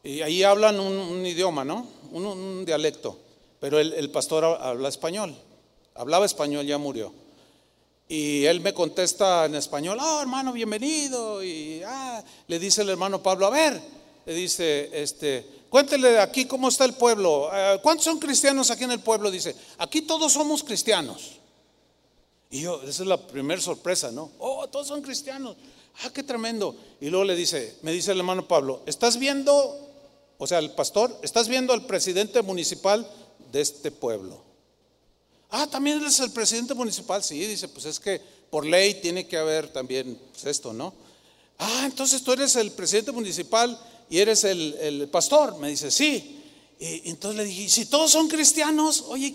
Y 0.02 0.22
ahí 0.22 0.42
hablan 0.42 0.78
un, 0.78 1.24
idioma, 1.26 1.64
¿no? 1.64 1.86
Un, 2.12 2.64
dialecto. 2.64 3.18
Pero 3.60 3.78
el, 3.78 4.10
pastor 4.10 4.44
habla 4.44 4.88
español. 4.88 5.36
Hablaba 5.94 6.26
español, 6.26 6.64
ya 6.64 6.78
murió. 6.78 7.12
Y 8.08 8.44
él 8.46 8.60
me 8.60 8.72
contesta 8.72 9.44
en 9.44 9.54
español, 9.54 9.98
oh 10.00 10.20
hermano, 10.20 10.52
bienvenido. 10.52 11.42
Y 11.44 11.82
ah, 11.84 12.22
le 12.46 12.58
dice 12.58 12.82
el 12.82 12.88
hermano 12.88 13.22
Pablo, 13.22 13.46
a 13.46 13.50
ver, 13.50 13.78
le 14.24 14.34
dice, 14.34 14.88
este, 14.92 15.46
cuéntele 15.68 16.18
aquí 16.18 16.46
cómo 16.46 16.68
está 16.68 16.86
el 16.86 16.94
pueblo. 16.94 17.50
Eh, 17.52 17.80
¿Cuántos 17.82 18.04
son 18.04 18.18
cristianos 18.18 18.70
aquí 18.70 18.84
en 18.84 18.92
el 18.92 19.00
pueblo? 19.00 19.30
Dice, 19.30 19.54
aquí 19.76 20.02
todos 20.02 20.32
somos 20.32 20.64
cristianos. 20.64 21.32
Y 22.50 22.62
yo, 22.62 22.82
esa 22.82 23.02
es 23.02 23.08
la 23.08 23.18
primera 23.18 23.60
sorpresa, 23.60 24.10
¿no? 24.10 24.30
Oh, 24.38 24.66
todos 24.68 24.86
son 24.86 25.02
cristianos. 25.02 25.56
Ah, 26.02 26.10
qué 26.14 26.22
tremendo. 26.22 26.74
Y 27.00 27.10
luego 27.10 27.24
le 27.24 27.34
dice, 27.34 27.76
me 27.82 27.92
dice 27.92 28.12
el 28.12 28.18
hermano 28.18 28.46
Pablo, 28.46 28.82
¿estás 28.86 29.18
viendo, 29.18 29.87
o 30.38 30.46
sea, 30.46 30.60
el 30.60 30.70
pastor, 30.70 31.18
estás 31.22 31.48
viendo 31.48 31.72
al 31.72 31.84
presidente 31.84 32.40
municipal 32.42 33.08
de 33.50 33.60
este 33.60 33.90
pueblo? 33.90 34.40
Ah, 35.50 35.66
también 35.66 36.02
es 36.04 36.20
el 36.20 36.30
presidente 36.30 36.74
municipal. 36.74 37.22
Sí, 37.24 37.44
dice, 37.44 37.68
pues 37.68 37.86
es 37.86 37.98
que 37.98 38.20
por 38.50 38.64
ley 38.64 38.94
tiene 38.94 39.26
que 39.26 39.36
haber 39.36 39.68
también 39.72 40.18
pues, 40.32 40.44
esto, 40.44 40.72
¿no? 40.72 40.94
Ah, 41.58 41.82
entonces 41.84 42.22
tú 42.22 42.32
eres 42.32 42.54
el 42.56 42.70
presidente 42.70 43.10
municipal 43.10 43.78
y 44.08 44.18
eres 44.18 44.44
el, 44.44 45.08
pastor. 45.10 45.58
Me 45.58 45.70
dice, 45.70 45.90
sí. 45.90 46.44
Y, 46.78 47.10
entonces 47.10 47.38
le 47.38 47.44
dije, 47.44 47.68
si 47.68 47.86
todos 47.86 48.12
son 48.12 48.28
cristianos, 48.28 49.06
oye, 49.08 49.34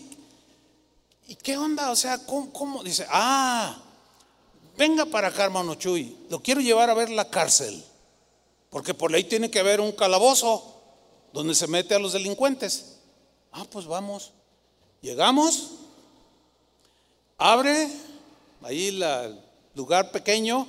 ¿y 1.28 1.36
qué 1.36 1.58
onda? 1.58 1.92
O 1.92 1.96
sea, 1.98 2.20
¿cómo? 2.26 2.82
Dice, 2.82 3.06
ah, 3.10 3.78
venga 4.78 5.06
para 5.06 5.28
acá, 5.28 5.44
hermano 5.44 5.76
Chuy, 5.76 6.16
lo 6.30 6.42
quiero 6.42 6.62
llevar 6.62 6.90
a 6.90 6.94
ver 6.94 7.10
la 7.10 7.30
cárcel, 7.30 7.84
porque 8.70 8.94
por 8.94 9.12
ley 9.12 9.26
tiene 9.26 9.52
que 9.52 9.60
haber 9.60 9.82
un 9.82 9.92
calabozo 9.92 10.73
donde 11.34 11.56
se 11.56 11.68
mete 11.68 11.96
a 11.96 12.00
los 12.00 12.14
delincuentes. 12.14 12.98
Ah, 13.52 13.66
pues 13.70 13.86
vamos. 13.86 14.32
Llegamos, 15.02 15.72
abre 17.38 17.90
ahí 18.62 18.88
el 18.88 19.40
lugar 19.76 20.12
pequeño, 20.12 20.66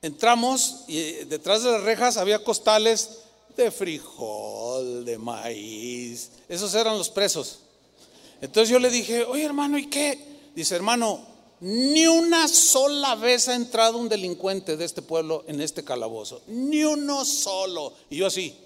entramos 0.00 0.84
y 0.88 1.02
detrás 1.24 1.62
de 1.62 1.72
las 1.72 1.82
rejas 1.82 2.16
había 2.16 2.42
costales 2.42 3.18
de 3.54 3.70
frijol, 3.70 5.04
de 5.04 5.18
maíz, 5.18 6.30
esos 6.48 6.74
eran 6.74 6.96
los 6.96 7.10
presos. 7.10 7.58
Entonces 8.40 8.70
yo 8.70 8.78
le 8.78 8.88
dije, 8.88 9.24
oye 9.24 9.44
hermano, 9.44 9.76
¿y 9.76 9.88
qué? 9.88 10.18
Dice, 10.54 10.74
hermano, 10.74 11.20
ni 11.60 12.06
una 12.06 12.48
sola 12.48 13.14
vez 13.14 13.48
ha 13.48 13.54
entrado 13.54 13.98
un 13.98 14.08
delincuente 14.08 14.76
de 14.76 14.84
este 14.84 15.02
pueblo 15.02 15.44
en 15.46 15.60
este 15.60 15.84
calabozo, 15.84 16.40
ni 16.46 16.82
uno 16.84 17.24
solo. 17.24 17.92
Y 18.08 18.16
yo 18.16 18.26
así. 18.26 18.63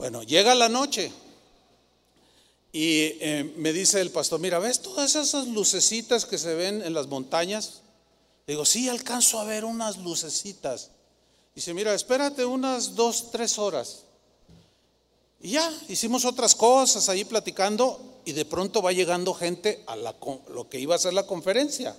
Bueno, 0.00 0.22
llega 0.22 0.54
la 0.54 0.70
noche. 0.70 1.12
Y 2.72 3.18
eh, 3.20 3.52
me 3.58 3.70
dice 3.70 4.00
el 4.00 4.10
pastor, 4.10 4.40
mira, 4.40 4.58
¿ves 4.58 4.80
todas 4.80 5.14
esas 5.14 5.46
lucecitas 5.48 6.24
que 6.24 6.38
se 6.38 6.54
ven 6.54 6.80
en 6.80 6.94
las 6.94 7.06
montañas? 7.06 7.82
digo, 8.46 8.64
sí, 8.64 8.88
alcanzo 8.88 9.38
a 9.38 9.44
ver 9.44 9.66
unas 9.66 9.98
lucecitas. 9.98 10.90
Dice, 11.54 11.74
mira, 11.74 11.92
espérate 11.92 12.46
unas 12.46 12.94
dos, 12.94 13.30
tres 13.30 13.58
horas. 13.58 14.04
Y 15.38 15.50
ya, 15.50 15.70
hicimos 15.90 16.24
otras 16.24 16.54
cosas 16.54 17.10
ahí 17.10 17.26
platicando 17.26 18.22
y 18.24 18.32
de 18.32 18.46
pronto 18.46 18.80
va 18.80 18.92
llegando 18.92 19.34
gente 19.34 19.84
a 19.86 19.96
la, 19.96 20.16
lo 20.48 20.66
que 20.70 20.80
iba 20.80 20.94
a 20.94 20.98
ser 20.98 21.12
la 21.12 21.26
conferencia. 21.26 21.94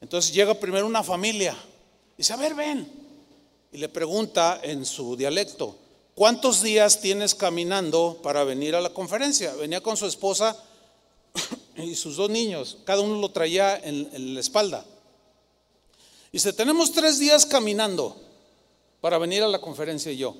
Entonces 0.00 0.34
llega 0.34 0.54
primero 0.54 0.84
una 0.84 1.04
familia. 1.04 1.56
Dice, 2.18 2.32
a 2.32 2.36
ver, 2.36 2.56
ven. 2.56 2.90
Y 3.70 3.78
le 3.78 3.88
pregunta 3.88 4.60
en 4.64 4.84
su 4.84 5.14
dialecto, 5.14 5.78
¿cuántos 6.14 6.62
días 6.62 7.00
tienes 7.00 7.34
caminando 7.34 8.20
para 8.22 8.44
venir 8.44 8.74
a 8.74 8.80
la 8.80 8.90
conferencia? 8.90 9.54
Venía 9.54 9.80
con 9.80 9.96
su 9.96 10.06
esposa 10.06 10.56
y 11.76 11.94
sus 11.94 12.16
dos 12.16 12.30
niños, 12.30 12.78
cada 12.84 13.00
uno 13.02 13.20
lo 13.20 13.30
traía 13.30 13.76
en, 13.78 14.34
la 14.34 14.40
espalda. 14.40 14.84
Dice, 16.32 16.52
tenemos 16.52 16.92
tres 16.92 17.18
días 17.18 17.44
caminando 17.44 18.16
para 19.00 19.18
venir 19.18 19.42
a 19.42 19.48
la 19.48 19.60
conferencia 19.60 20.10
y 20.12 20.16
yo. 20.16 20.34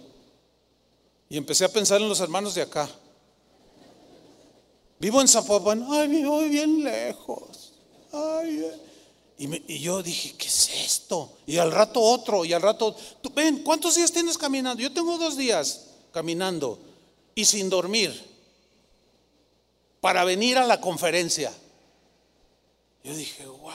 Y 1.29 1.37
empecé 1.37 1.65
a 1.65 1.69
pensar 1.69 2.01
en 2.01 2.09
los 2.09 2.21
hermanos 2.21 2.55
de 2.55 2.63
acá. 2.63 2.89
Vivo 4.99 5.21
en 5.21 5.29
Zapopan, 5.29 5.85
ay, 5.91 6.09
vivo 6.09 6.41
bien 6.41 6.85
lejos. 6.85 7.73
Y, 9.43 9.81
yo 9.81 10.03
dije, 10.03 10.35
¿qué 10.37 10.47
es 10.47 10.71
esto? 10.71 11.39
Y 11.47 11.59
al 11.59 11.73
rato 11.73 12.01
otro, 12.01 12.45
y 12.45 12.53
al 12.53 12.63
rato, 12.63 12.95
tú, 13.21 13.33
ven, 13.35 13.65
¿cuántos 13.65 13.97
días 13.97 14.13
tienes 14.13 14.39
caminando? 14.39 14.81
Yo 14.81 14.93
tengo 14.93 15.19
dos 15.19 15.37
días 15.37 15.87
caminando 16.13 16.79
y 17.35 17.45
sin 17.45 17.69
dormir 17.69 18.31
para 20.01 20.23
venir 20.25 20.59
a 20.59 20.67
la 20.67 20.81
conferencia. 20.81 21.53
Yo 23.03 23.15
dije, 23.17 23.45
wow. 23.45 23.73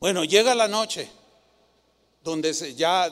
Bueno, 0.00 0.24
llega 0.24 0.54
la 0.54 0.68
noche 0.68 1.08
donde 2.22 2.52
ya 2.74 3.10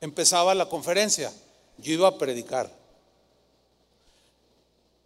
empezaba 0.00 0.54
la 0.54 0.68
conferencia. 0.68 1.32
Yo 1.78 1.92
iba 1.92 2.06
a 2.06 2.18
predicar. 2.18 2.72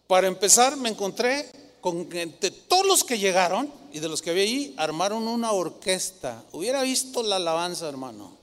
Para 0.06 0.26
empezar, 0.26 0.76
me 0.76 0.90
encontré 0.90 1.50
con 1.80 2.10
de 2.10 2.50
todos 2.68 2.86
los 2.86 3.04
que 3.04 3.18
llegaron 3.18 3.77
y 3.92 4.00
de 4.00 4.08
los 4.08 4.22
que 4.22 4.30
había 4.30 4.42
allí, 4.42 4.74
armaron 4.76 5.26
una 5.28 5.52
orquesta. 5.52 6.44
Hubiera 6.52 6.82
visto 6.82 7.22
la 7.22 7.36
alabanza, 7.36 7.88
hermano. 7.88 8.36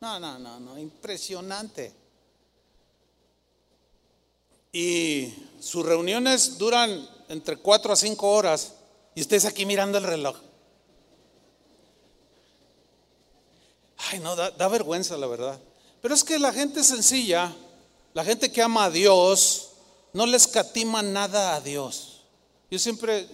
No, 0.00 0.18
no, 0.18 0.38
no, 0.38 0.60
no, 0.60 0.78
impresionante. 0.78 1.92
Y 4.72 5.34
sus 5.60 5.84
reuniones 5.84 6.58
duran 6.58 7.08
entre 7.28 7.56
cuatro 7.56 7.92
a 7.92 7.96
cinco 7.96 8.30
horas 8.30 8.74
y 9.14 9.20
ustedes 9.20 9.44
aquí 9.44 9.66
mirando 9.66 9.98
el 9.98 10.04
reloj. 10.04 10.36
Ay, 14.10 14.20
no, 14.20 14.34
da, 14.36 14.50
da 14.50 14.68
vergüenza 14.68 15.16
la 15.16 15.26
verdad. 15.26 15.60
Pero 16.00 16.14
es 16.14 16.24
que 16.24 16.38
la 16.38 16.52
gente 16.52 16.82
sencilla, 16.82 17.54
la 18.14 18.24
gente 18.24 18.50
que 18.50 18.62
ama 18.62 18.84
a 18.84 18.90
Dios, 18.90 19.70
no 20.12 20.26
les 20.26 20.48
catima 20.48 21.02
nada 21.02 21.54
a 21.54 21.60
Dios. 21.60 22.22
Yo 22.70 22.78
siempre, 22.78 23.26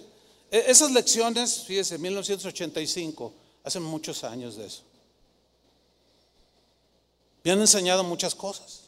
esas 0.51 0.91
lecciones, 0.91 1.63
fíjese, 1.63 1.97
1985, 1.97 3.33
hace 3.63 3.79
muchos 3.79 4.23
años 4.23 4.55
de 4.55 4.67
eso. 4.67 4.81
Me 7.43 7.51
han 7.51 7.59
enseñado 7.59 8.03
muchas 8.03 8.35
cosas. 8.35 8.83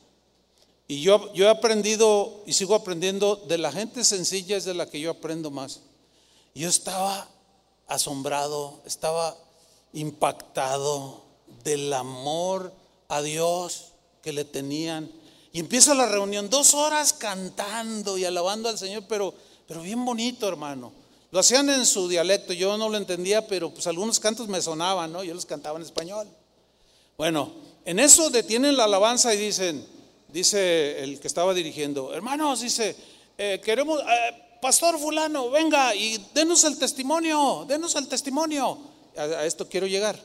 Y 0.87 1.01
yo, 1.01 1.31
yo 1.33 1.45
he 1.45 1.49
aprendido 1.49 2.43
y 2.45 2.53
sigo 2.53 2.75
aprendiendo 2.75 3.35
de 3.35 3.57
la 3.57 3.71
gente 3.71 4.03
sencilla 4.03 4.57
es 4.57 4.65
de 4.65 4.73
la 4.73 4.89
que 4.89 4.99
yo 4.99 5.11
aprendo 5.11 5.51
más. 5.51 5.81
Yo 6.55 6.67
estaba 6.67 7.29
asombrado, 7.87 8.81
estaba 8.85 9.37
impactado 9.93 11.23
del 11.63 11.93
amor 11.93 12.73
a 13.07 13.21
Dios 13.21 13.93
que 14.21 14.33
le 14.33 14.45
tenían 14.45 15.11
y 15.51 15.59
empieza 15.59 15.93
la 15.93 16.07
reunión, 16.07 16.49
dos 16.49 16.73
horas 16.73 17.13
cantando 17.13 18.17
y 18.17 18.25
alabando 18.25 18.69
al 18.69 18.77
Señor, 18.77 19.03
pero, 19.07 19.33
pero 19.67 19.81
bien 19.81 20.03
bonito, 20.05 20.47
hermano. 20.47 20.91
Lo 21.31 21.39
hacían 21.39 21.69
en 21.69 21.85
su 21.85 22.07
dialecto, 22.07 22.53
yo 22.53 22.77
no 22.77 22.89
lo 22.89 22.97
entendía, 22.97 23.45
pero 23.47 23.69
pues 23.71 23.85
algunos 23.87 24.19
cantos 24.19 24.47
me 24.47 24.61
sonaban, 24.61 25.11
¿no? 25.11 25.23
Yo 25.23 25.33
los 25.33 25.45
cantaba 25.45 25.77
en 25.77 25.85
español. 25.85 26.27
Bueno, 27.17 27.53
en 27.85 27.99
eso 27.99 28.29
detienen 28.29 28.75
la 28.75 28.85
alabanza 28.85 29.33
y 29.33 29.37
dicen, 29.37 29.85
dice 30.29 31.03
el 31.03 31.19
que 31.19 31.27
estaba 31.27 31.53
dirigiendo, 31.53 32.13
hermanos, 32.13 32.61
dice, 32.61 32.95
eh, 33.37 33.61
queremos, 33.63 33.99
eh, 34.01 34.57
pastor 34.61 34.97
fulano, 34.97 35.49
venga 35.49 35.93
y 35.93 36.17
denos 36.33 36.63
el 36.63 36.79
testimonio, 36.79 37.65
denos 37.67 37.95
el 37.95 38.07
testimonio. 38.07 38.77
a 39.17 39.45
esto 39.45 39.67
quiero 39.67 39.87
llegar. 39.87 40.19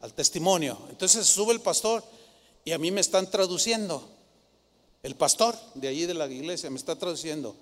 al 0.00 0.14
testimonio. 0.14 0.78
Entonces 0.88 1.26
sube 1.26 1.52
el 1.52 1.60
pastor 1.60 2.02
y 2.64 2.72
a 2.72 2.78
mí 2.78 2.90
me 2.90 3.02
están 3.02 3.30
traduciendo. 3.30 4.08
El 5.02 5.14
pastor 5.14 5.54
de 5.74 5.88
allí 5.88 6.06
de 6.06 6.14
la 6.14 6.26
iglesia 6.26 6.70
me 6.70 6.76
está 6.76 6.96
traduciendo. 6.96 7.54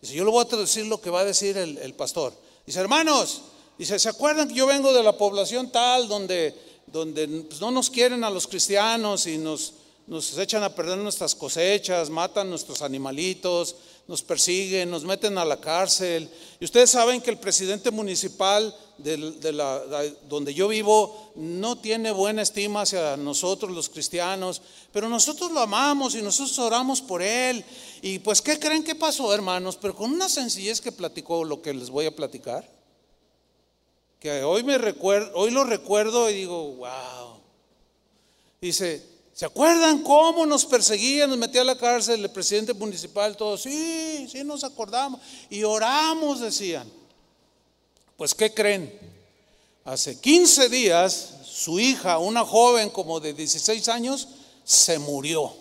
Dice, 0.00 0.14
yo 0.14 0.24
le 0.24 0.30
voy 0.30 0.44
a 0.44 0.48
traducir 0.48 0.86
lo 0.86 1.00
que 1.00 1.10
va 1.10 1.20
a 1.20 1.24
decir 1.24 1.56
el, 1.56 1.94
pastor. 1.94 2.32
Dice, 2.64 2.78
hermanos, 2.80 3.42
dice, 3.76 3.98
¿se 3.98 4.08
acuerdan 4.08 4.48
que 4.48 4.54
yo 4.54 4.66
vengo 4.66 4.92
de 4.92 5.02
la 5.02 5.16
población 5.16 5.70
tal 5.70 6.08
donde, 6.08 6.54
donde 6.86 7.26
pues, 7.26 7.60
no 7.60 7.70
nos 7.70 7.90
quieren 7.90 8.22
a 8.22 8.30
los 8.30 8.46
cristianos 8.46 9.26
y 9.26 9.38
nos, 9.38 9.74
nos 10.06 10.38
echan 10.38 10.62
a 10.62 10.74
perder 10.74 10.98
nuestras 10.98 11.34
cosechas, 11.34 12.10
matan 12.10 12.48
nuestros 12.48 12.82
animalitos, 12.82 13.74
nos 14.08 14.22
persiguen, 14.22 14.90
nos 14.90 15.04
meten 15.04 15.36
a 15.36 15.44
la 15.44 15.60
cárcel. 15.60 16.28
Y 16.58 16.64
ustedes 16.64 16.90
saben 16.90 17.20
que 17.20 17.30
el 17.30 17.38
presidente 17.38 17.90
municipal 17.90 18.74
de, 18.96 19.52
la, 19.52 19.82
donde 20.28 20.54
yo 20.54 20.66
vivo 20.66 21.30
no 21.36 21.76
tiene 21.76 22.10
buena 22.10 22.40
estima 22.40 22.80
hacia 22.82 23.18
nosotros 23.18 23.70
los 23.70 23.90
cristianos, 23.90 24.62
pero 24.92 25.10
nosotros 25.10 25.52
lo 25.52 25.60
amamos 25.60 26.14
y 26.14 26.22
nosotros 26.22 26.58
oramos 26.58 27.02
por 27.02 27.20
él. 27.20 27.62
Y 28.00 28.18
pues, 28.20 28.40
¿qué 28.40 28.58
creen 28.58 28.82
que 28.82 28.94
pasó, 28.94 29.32
hermanos? 29.32 29.76
Pero 29.76 29.94
con 29.94 30.10
una 30.10 30.30
sencillez 30.30 30.80
que 30.80 30.90
platicó 30.90 31.44
lo 31.44 31.60
que 31.60 31.74
les 31.74 31.90
voy 31.90 32.06
a 32.06 32.16
platicar. 32.16 32.66
Que 34.18 34.42
hoy 34.42 34.64
me 34.64 34.78
recuerdo, 34.78 35.30
hoy 35.34 35.50
lo 35.50 35.64
recuerdo 35.64 36.30
y 36.30 36.34
digo, 36.34 36.76
wow. 36.76 37.40
Dice, 38.60 39.04
¿Se 39.38 39.46
acuerdan 39.46 40.02
cómo 40.02 40.44
nos 40.46 40.66
perseguían, 40.66 41.30
nos 41.30 41.38
metía 41.38 41.60
a 41.60 41.64
la 41.64 41.78
cárcel 41.78 42.24
el 42.24 42.30
presidente 42.32 42.74
municipal? 42.74 43.36
Todos, 43.36 43.62
sí, 43.62 44.26
sí 44.28 44.42
nos 44.42 44.64
acordamos. 44.64 45.20
Y 45.48 45.62
oramos, 45.62 46.40
decían. 46.40 46.90
Pues, 48.16 48.34
¿qué 48.34 48.52
creen? 48.52 48.92
Hace 49.84 50.20
15 50.20 50.68
días, 50.68 51.34
su 51.44 51.78
hija, 51.78 52.18
una 52.18 52.44
joven 52.44 52.90
como 52.90 53.20
de 53.20 53.32
16 53.32 53.88
años, 53.90 54.26
se 54.64 54.98
murió. 54.98 55.54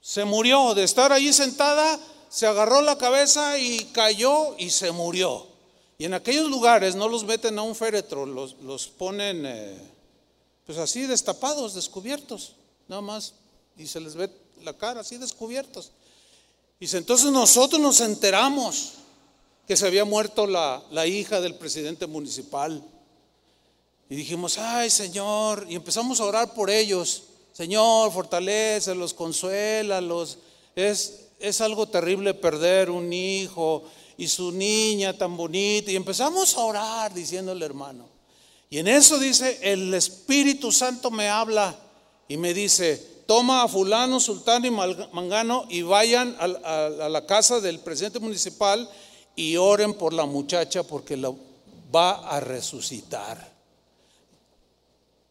Se 0.00 0.24
murió 0.24 0.72
de 0.72 0.84
estar 0.84 1.12
allí 1.12 1.34
sentada, 1.34 2.00
se 2.30 2.46
agarró 2.46 2.80
la 2.80 2.96
cabeza 2.96 3.58
y 3.58 3.84
cayó 3.92 4.56
y 4.56 4.70
se 4.70 4.90
murió. 4.92 5.46
Y 5.98 6.06
en 6.06 6.14
aquellos 6.14 6.48
lugares 6.48 6.94
no 6.94 7.06
los 7.06 7.24
meten 7.24 7.58
a 7.58 7.62
un 7.62 7.74
féretro, 7.74 8.24
los, 8.24 8.54
los 8.62 8.88
ponen... 8.88 9.44
Eh, 9.44 9.92
pues 10.72 10.84
así 10.84 11.06
destapados, 11.06 11.74
descubiertos, 11.74 12.54
nada 12.88 13.02
más, 13.02 13.34
y 13.76 13.86
se 13.86 14.00
les 14.00 14.14
ve 14.14 14.30
la 14.64 14.72
cara 14.72 15.02
así 15.02 15.18
descubiertos. 15.18 15.92
Y 16.80 16.96
entonces 16.96 17.30
nosotros 17.30 17.78
nos 17.78 18.00
enteramos 18.00 18.92
que 19.68 19.76
se 19.76 19.86
había 19.86 20.06
muerto 20.06 20.46
la, 20.46 20.82
la 20.90 21.06
hija 21.06 21.42
del 21.42 21.56
presidente 21.56 22.06
municipal. 22.06 22.82
Y 24.08 24.16
dijimos, 24.16 24.56
ay 24.56 24.88
Señor, 24.88 25.66
y 25.68 25.74
empezamos 25.74 26.20
a 26.20 26.24
orar 26.24 26.54
por 26.54 26.70
ellos. 26.70 27.24
Señor, 27.52 28.10
fortalece, 28.10 28.94
los 28.94 29.12
consuela, 29.12 30.00
los... 30.00 30.38
Es, 30.74 31.26
es 31.38 31.60
algo 31.60 31.86
terrible 31.86 32.32
perder 32.32 32.88
un 32.88 33.12
hijo 33.12 33.84
y 34.16 34.26
su 34.26 34.52
niña 34.52 35.12
tan 35.18 35.36
bonita. 35.36 35.90
Y 35.90 35.96
empezamos 35.96 36.56
a 36.56 36.60
orar 36.60 37.12
diciéndole, 37.12 37.62
hermano, 37.62 38.11
y 38.72 38.78
en 38.78 38.88
eso 38.88 39.18
dice, 39.18 39.58
el 39.60 39.92
Espíritu 39.92 40.72
Santo 40.72 41.10
me 41.10 41.28
habla 41.28 41.76
y 42.26 42.38
me 42.38 42.54
dice, 42.54 42.96
toma 43.26 43.64
a 43.64 43.68
fulano, 43.68 44.18
sultano 44.18 44.66
y 44.66 44.70
mangano 44.70 45.66
y 45.68 45.82
vayan 45.82 46.34
a, 46.40 46.88
la 46.88 47.26
casa 47.26 47.60
del 47.60 47.80
presidente 47.80 48.18
municipal 48.18 48.88
y 49.36 49.58
oren 49.58 49.92
por 49.92 50.14
la 50.14 50.24
muchacha 50.24 50.84
porque 50.84 51.18
la 51.18 51.34
va 51.94 52.12
a 52.26 52.40
resucitar. 52.40 53.52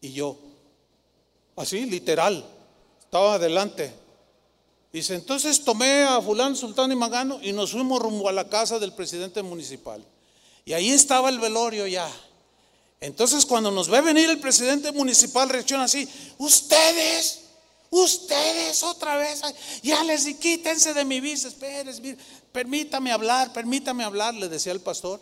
Y 0.00 0.12
yo, 0.12 0.38
así 1.56 1.84
literal, 1.86 2.44
estaba 3.00 3.34
adelante. 3.34 3.92
Dice, 4.92 5.16
entonces 5.16 5.64
tomé 5.64 6.04
a 6.04 6.22
fulano, 6.22 6.54
sultano 6.54 6.92
y 6.92 6.96
mangano 6.96 7.40
y 7.42 7.52
nos 7.52 7.72
fuimos 7.72 8.00
rumbo 8.00 8.28
a 8.28 8.32
la 8.32 8.48
casa 8.48 8.78
del 8.78 8.92
presidente 8.92 9.42
municipal. 9.42 10.00
Y 10.64 10.74
ahí 10.74 10.90
estaba 10.90 11.28
el 11.28 11.40
velorio 11.40 11.88
ya. 11.88 12.08
Entonces 13.02 13.44
cuando 13.44 13.72
nos 13.72 13.88
ve 13.88 14.00
venir 14.00 14.30
el 14.30 14.38
presidente 14.38 14.92
municipal 14.92 15.48
reacciona 15.48 15.84
así, 15.84 16.08
ustedes, 16.38 17.40
ustedes 17.90 18.84
otra 18.84 19.16
vez, 19.16 19.42
ya 19.82 20.04
les 20.04 20.24
di, 20.24 20.34
quítense 20.34 20.94
de 20.94 21.04
mi 21.04 21.18
vista, 21.18 21.48
espérense, 21.48 22.16
permítame 22.52 23.10
hablar, 23.10 23.52
permítame 23.52 24.04
hablar, 24.04 24.34
le 24.34 24.48
decía 24.48 24.70
el 24.70 24.80
pastor. 24.80 25.20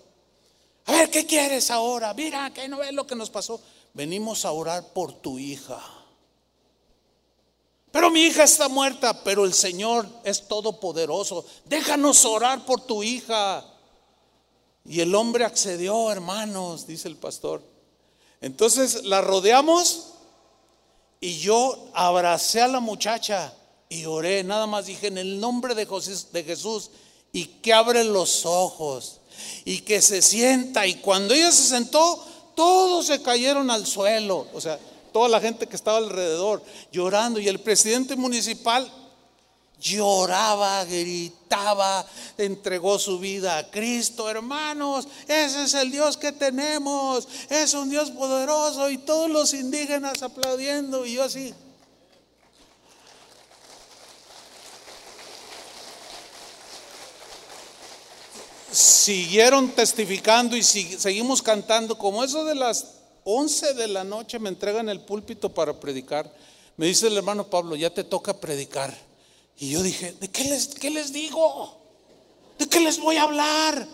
A 0.84 0.92
ver, 0.92 1.10
¿qué 1.10 1.24
quieres 1.24 1.70
ahora? 1.70 2.12
Mira, 2.12 2.52
que 2.52 2.68
no 2.68 2.76
ves 2.76 2.92
lo 2.92 3.06
que 3.06 3.14
nos 3.14 3.30
pasó. 3.30 3.58
Venimos 3.94 4.44
a 4.44 4.52
orar 4.52 4.92
por 4.92 5.14
tu 5.14 5.38
hija. 5.38 5.80
Pero 7.90 8.10
mi 8.10 8.24
hija 8.24 8.44
está 8.44 8.68
muerta, 8.68 9.24
pero 9.24 9.46
el 9.46 9.54
Señor 9.54 10.06
es 10.24 10.46
todopoderoso. 10.46 11.46
Déjanos 11.64 12.26
orar 12.26 12.66
por 12.66 12.82
tu 12.82 13.02
hija. 13.02 13.64
Y 14.84 15.00
el 15.00 15.14
hombre 15.14 15.46
accedió, 15.46 16.12
hermanos, 16.12 16.86
dice 16.86 17.08
el 17.08 17.16
pastor. 17.16 17.69
Entonces 18.40 19.04
la 19.04 19.20
rodeamos 19.20 20.06
y 21.20 21.38
yo 21.38 21.90
abracé 21.92 22.62
a 22.62 22.68
la 22.68 22.80
muchacha 22.80 23.52
y 23.88 24.04
oré, 24.06 24.44
nada 24.44 24.66
más 24.66 24.86
dije 24.86 25.08
en 25.08 25.18
el 25.18 25.40
nombre 25.40 25.74
de, 25.74 25.86
Jesús 26.44 26.90
y 27.32 27.44
que 27.44 27.72
abre 27.72 28.04
los 28.04 28.46
ojos 28.46 29.20
y 29.64 29.80
que 29.80 30.00
se 30.00 30.22
sienta. 30.22 30.86
Y 30.86 30.94
cuando 30.96 31.34
ella 31.34 31.52
se 31.52 31.64
sentó, 31.64 32.24
todos 32.54 33.06
se 33.06 33.20
cayeron 33.20 33.70
al 33.70 33.86
suelo, 33.86 34.46
o 34.54 34.60
sea, 34.60 34.78
toda 35.12 35.28
la 35.28 35.40
gente 35.40 35.66
que 35.66 35.76
estaba 35.76 35.98
alrededor 35.98 36.62
llorando. 36.92 37.40
Y 37.40 37.48
el 37.48 37.60
presidente 37.60 38.16
municipal 38.16 38.90
lloraba, 39.80 40.84
gritaba, 40.84 42.06
entregó 42.36 42.98
su 42.98 43.18
vida 43.18 43.58
a 43.58 43.70
Cristo, 43.70 44.28
hermanos, 44.28 45.08
ese 45.26 45.64
es 45.64 45.74
el 45.74 45.90
Dios 45.90 46.16
que 46.16 46.32
tenemos, 46.32 47.26
es 47.48 47.72
un 47.74 47.88
Dios 47.88 48.10
poderoso 48.10 48.90
y 48.90 48.98
todos 48.98 49.30
los 49.30 49.54
indígenas 49.54 50.22
aplaudiendo 50.22 51.06
y 51.06 51.14
yo 51.14 51.24
así. 51.24 51.54
Siguieron 58.70 59.70
testificando 59.70 60.56
y 60.56 60.62
seguimos 60.62 61.42
cantando, 61.42 61.98
como 61.98 62.22
eso 62.22 62.44
de 62.44 62.54
las 62.54 63.00
11 63.24 63.74
de 63.74 63.88
la 63.88 64.04
noche 64.04 64.38
me 64.38 64.48
entregan 64.48 64.88
el 64.88 65.00
púlpito 65.00 65.52
para 65.52 65.78
predicar. 65.78 66.32
Me 66.76 66.86
dice 66.86 67.08
el 67.08 67.16
hermano 67.16 67.50
Pablo, 67.50 67.74
ya 67.74 67.90
te 67.90 68.04
toca 68.04 68.38
predicar. 68.38 69.09
Y 69.60 69.68
yo 69.68 69.82
dije, 69.82 70.12
¿de 70.12 70.28
qué 70.28 70.44
les, 70.44 70.68
qué 70.68 70.88
les 70.90 71.12
digo? 71.12 71.76
¿De 72.58 72.66
qué 72.66 72.80
les 72.80 72.98
voy 72.98 73.16
a 73.16 73.24
hablar? 73.24 73.86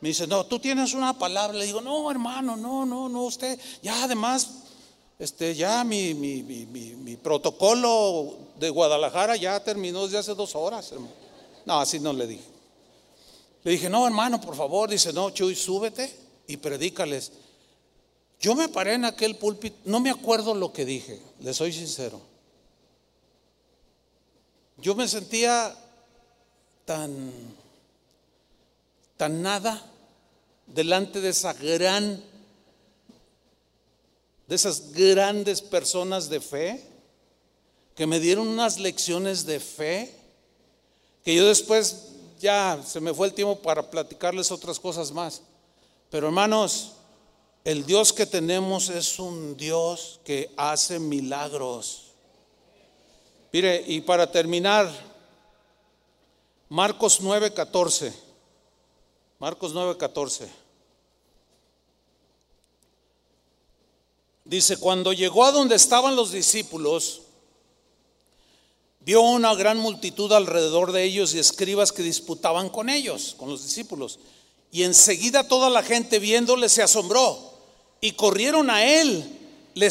Me 0.00 0.10
dice, 0.10 0.26
no, 0.26 0.44
tú 0.44 0.58
tienes 0.58 0.92
una 0.92 1.18
palabra. 1.18 1.56
Le 1.56 1.64
digo, 1.64 1.80
no, 1.80 2.10
hermano, 2.10 2.56
no, 2.56 2.84
no, 2.84 3.08
no, 3.08 3.22
usted, 3.22 3.58
ya 3.82 4.04
además, 4.04 4.48
este, 5.18 5.54
ya 5.54 5.82
mi, 5.82 6.12
mi, 6.12 6.42
mi, 6.42 6.66
mi 6.66 7.16
protocolo 7.16 8.36
de 8.60 8.68
Guadalajara 8.68 9.36
ya 9.36 9.58
terminó 9.64 10.04
desde 10.04 10.18
hace 10.18 10.34
dos 10.34 10.54
horas. 10.54 10.92
No, 11.64 11.80
así 11.80 11.98
no 11.98 12.12
le 12.12 12.26
dije. 12.26 12.44
Le 13.64 13.72
dije, 13.72 13.88
no, 13.88 14.06
hermano, 14.06 14.38
por 14.38 14.56
favor. 14.56 14.90
Dice, 14.90 15.14
no, 15.14 15.30
Chuy, 15.30 15.56
súbete 15.56 16.14
y 16.46 16.58
predícales. 16.58 17.32
Yo 18.40 18.54
me 18.54 18.68
paré 18.68 18.92
en 18.92 19.06
aquel 19.06 19.36
púlpito, 19.36 19.76
no 19.86 20.00
me 20.00 20.10
acuerdo 20.10 20.54
lo 20.54 20.70
que 20.70 20.84
dije, 20.84 21.18
le 21.40 21.54
soy 21.54 21.72
sincero. 21.72 22.20
Yo 24.80 24.94
me 24.94 25.08
sentía 25.08 25.74
tan, 26.84 27.32
tan 29.16 29.42
nada 29.42 29.84
delante 30.68 31.20
de 31.20 31.30
esa 31.30 31.52
gran, 31.52 32.22
de 34.46 34.54
esas 34.54 34.92
grandes 34.92 35.60
personas 35.60 36.28
de 36.28 36.40
fe, 36.40 36.84
que 37.96 38.06
me 38.06 38.20
dieron 38.20 38.46
unas 38.46 38.78
lecciones 38.78 39.44
de 39.44 39.58
fe, 39.58 40.14
que 41.24 41.34
yo 41.34 41.46
después 41.48 42.04
ya 42.38 42.80
se 42.86 43.00
me 43.00 43.12
fue 43.12 43.26
el 43.26 43.34
tiempo 43.34 43.58
para 43.58 43.90
platicarles 43.90 44.52
otras 44.52 44.78
cosas 44.78 45.10
más. 45.10 45.42
Pero 46.08 46.28
hermanos, 46.28 46.92
el 47.64 47.84
Dios 47.84 48.12
que 48.12 48.26
tenemos 48.26 48.88
es 48.88 49.18
un 49.18 49.56
Dios 49.56 50.20
que 50.24 50.52
hace 50.56 51.00
milagros. 51.00 52.07
Mire, 53.52 53.84
y 53.86 54.00
para 54.00 54.30
terminar, 54.30 54.90
Marcos 56.68 57.20
9:14. 57.20 58.12
Marcos 59.38 59.72
9:14. 59.72 60.48
Dice, 64.44 64.78
cuando 64.78 65.12
llegó 65.12 65.44
a 65.44 65.52
donde 65.52 65.76
estaban 65.76 66.16
los 66.16 66.32
discípulos, 66.32 67.22
vio 69.00 69.20
una 69.20 69.54
gran 69.54 69.78
multitud 69.78 70.32
alrededor 70.32 70.92
de 70.92 71.04
ellos 71.04 71.34
y 71.34 71.38
escribas 71.38 71.92
que 71.92 72.02
disputaban 72.02 72.70
con 72.70 72.88
ellos, 72.88 73.34
con 73.38 73.50
los 73.50 73.62
discípulos. 73.62 74.18
Y 74.70 74.84
enseguida 74.84 75.48
toda 75.48 75.70
la 75.70 75.82
gente 75.82 76.18
viéndole 76.18 76.68
se 76.68 76.82
asombró 76.82 77.38
y 78.00 78.12
corrieron 78.12 78.70
a 78.70 78.84
él, 78.84 79.38
le, 79.74 79.90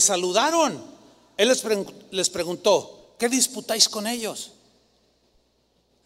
saludaron. 0.00 0.95
Él 1.36 1.48
les, 1.48 1.62
les 2.10 2.30
preguntó, 2.30 3.14
¿qué 3.18 3.28
disputáis 3.28 3.88
con 3.88 4.06
ellos? 4.06 4.52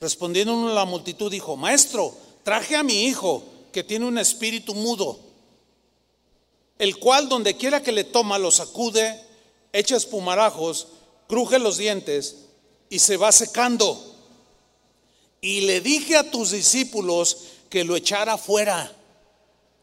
Respondiendo 0.01 0.73
la 0.73 0.85
multitud 0.85 1.31
dijo, 1.31 1.57
maestro, 1.57 2.15
traje 2.43 2.75
a 2.75 2.83
mi 2.83 3.05
hijo 3.05 3.43
que 3.73 3.85
tiene 3.85 4.07
un 4.07 4.19
espíritu 4.19 4.75
mudo, 4.75 5.21
el 6.79 6.99
cual 6.99 7.29
donde 7.29 7.57
quiera 7.57 7.83
que 7.83 7.93
le 7.93 8.05
toma 8.05 8.39
lo 8.39 8.51
sacude, 8.51 9.21
echa 9.73 9.97
espumarajos, 9.97 10.89
cruje 11.29 11.59
los 11.59 11.77
dientes 11.77 12.37
y 12.89 12.99
se 12.99 13.17
va 13.17 13.31
secando. 13.31 14.17
Y 15.41 15.63
le 15.63 15.81
dije 15.81 16.17
a 16.17 16.31
tus 16.31 16.51
discípulos 16.51 17.37
que 17.69 17.85
lo 17.85 17.97
echara 17.97 18.37
fuera, 18.37 18.91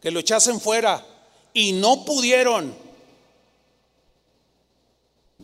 que 0.02 0.12
lo 0.12 0.20
echasen 0.20 0.60
fuera, 0.60 1.06
y 1.54 1.72
no 1.72 2.06
pudieron. 2.06 2.76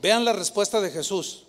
Vean 0.03 0.25
la 0.25 0.33
respuesta 0.33 0.81
de 0.81 0.91
Jesús. 0.91 1.43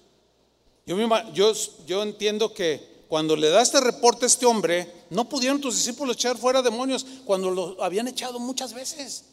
Yo, 0.86 1.52
yo, 1.86 2.02
entiendo 2.04 2.54
que 2.54 3.02
cuando 3.08 3.34
le 3.34 3.50
da 3.50 3.60
este 3.60 3.80
reporte 3.80 4.26
a 4.26 4.28
este 4.28 4.46
hombre, 4.46 5.06
no 5.10 5.28
pudieron 5.28 5.60
tus 5.60 5.74
discípulos 5.74 6.14
echar 6.14 6.38
fuera 6.38 6.62
demonios 6.62 7.04
cuando 7.24 7.50
lo 7.50 7.82
habían 7.82 8.06
echado 8.06 8.38
muchas 8.38 8.72
veces. 8.72 9.24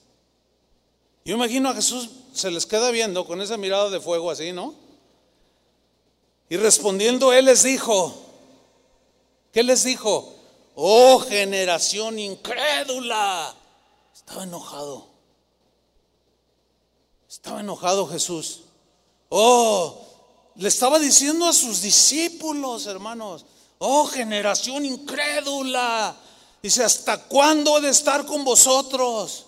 Yo 1.23 1.35
imagino 1.35 1.69
a 1.69 1.75
Jesús 1.75 2.09
se 2.33 2.49
les 2.49 2.65
queda 2.65 2.89
viendo 2.89 3.27
con 3.27 3.41
esa 3.41 3.57
mirada 3.57 3.91
de 3.91 3.99
fuego 3.99 4.31
así, 4.31 4.53
¿no? 4.53 4.73
Y 6.49 6.57
respondiendo 6.57 7.31
él 7.31 7.45
les 7.45 7.61
dijo, 7.61 8.15
¿qué 9.51 9.61
les 9.61 9.83
dijo? 9.83 10.33
Oh 10.73 11.19
generación 11.19 12.17
incrédula. 12.17 13.53
Estaba 14.15 14.45
enojado. 14.45 15.09
Estaba 17.29 17.59
enojado 17.59 18.07
Jesús. 18.07 18.61
Oh, 19.33 19.97
le 20.55 20.67
estaba 20.67 20.99
diciendo 20.99 21.47
a 21.47 21.53
sus 21.53 21.81
discípulos, 21.81 22.85
hermanos, 22.85 23.45
Oh, 23.83 24.05
generación 24.05 24.85
incrédula. 24.85 26.15
Dice, 26.61 26.83
¿hasta 26.83 27.17
cuándo 27.23 27.79
he 27.79 27.81
de 27.81 27.89
estar 27.89 28.27
con 28.27 28.43
vosotros? 28.43 29.47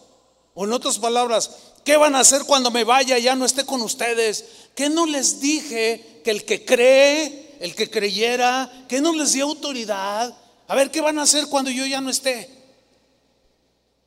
O 0.56 0.66
en 0.66 0.74
otras 0.74 0.98
palabras, 0.98 1.52
¿qué 1.86 1.98
van 1.98 2.16
a 2.16 2.22
hacer 2.22 2.44
cuando 2.46 2.72
me 2.72 2.84
vaya 2.84 3.20
y 3.20 3.24
ya 3.24 3.36
no 3.36 3.46
esté 3.46 3.64
con 3.64 3.84
ustedes? 3.84 4.44
¿Qué 4.74 4.90
no 4.90 5.06
les 5.06 5.40
dije 5.40 6.22
que 6.24 6.32
el 6.32 6.46
que 6.46 6.66
cree, 6.66 7.58
el 7.60 7.76
que 7.76 7.92
creyera, 7.92 8.72
que 8.90 9.02
no 9.02 9.14
les 9.14 9.34
dio 9.34 9.46
autoridad? 9.46 10.36
A 10.68 10.74
ver, 10.74 10.90
¿qué 10.90 11.00
van 11.00 11.20
a 11.20 11.24
hacer 11.24 11.46
cuando 11.46 11.70
yo 11.70 11.86
ya 11.86 12.02
no 12.02 12.10
esté? 12.10 12.50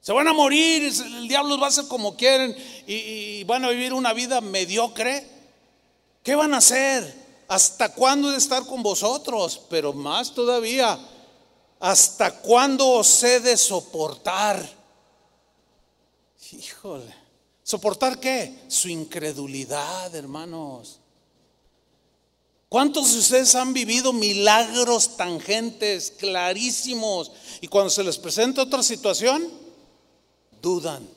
Se 0.01 0.11
van 0.13 0.27
a 0.27 0.33
morir, 0.33 0.83
el 0.83 1.29
diablo 1.29 1.57
va 1.57 1.67
a 1.67 1.71
hacer 1.71 1.87
como 1.87 2.17
quieren 2.17 2.57
y 2.89 3.45
van 3.45 3.65
a 3.65 3.69
vivir 3.69 3.93
una 3.93 4.13
vida 4.13 4.41
mediocre. 4.41 5.36
¿Qué 6.27 6.35
van 6.35 6.55
a 6.55 6.57
hacer? 6.57 7.27
¿hasta 7.49 7.91
cuándo 7.91 8.29
he 8.29 8.33
de 8.33 8.39
estar 8.39 8.67
con 8.67 8.83
vosotros? 8.83 9.61
Pero 9.71 9.93
más 9.93 10.35
todavía, 10.35 10.99
¿hasta 11.79 12.41
cuándo 12.41 12.89
os 12.89 13.23
he 13.23 13.39
de 13.39 13.57
soportar? 13.57 14.69
Híjole, 16.51 17.15
¿soportar 17.63 18.19
qué? 18.19 18.65
Su 18.69 18.89
incredulidad, 18.89 20.13
hermanos. 20.15 20.99
¿Cuántos 22.69 23.13
de 23.13 23.21
ustedes 23.21 23.55
han 23.55 23.73
vivido 23.73 24.13
milagros 24.13 25.17
tangentes, 25.17 26.11
clarísimos, 26.11 27.31
y 27.61 27.69
cuando 27.69 27.91
se 27.91 28.03
les 28.03 28.19
presenta 28.19 28.63
otra 28.63 28.83
situación, 28.83 29.49
dudan? 30.61 31.16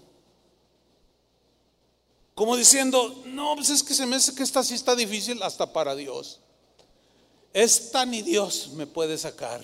Como 2.39 2.55
diciendo, 2.55 3.21
no, 3.25 3.53
pues 3.57 3.69
es 3.69 3.83
que 3.83 3.93
se 3.93 4.05
me 4.05 4.15
hace 4.15 4.33
que 4.33 4.43
esta 4.43 4.63
sí 4.63 4.73
está 4.73 4.95
difícil 4.95 5.43
hasta 5.43 5.73
para 5.73 5.93
Dios. 5.93 6.39
Esta 7.51 8.05
ni 8.05 8.21
Dios 8.21 8.69
me 8.75 8.87
puede 8.87 9.17
sacar. 9.17 9.61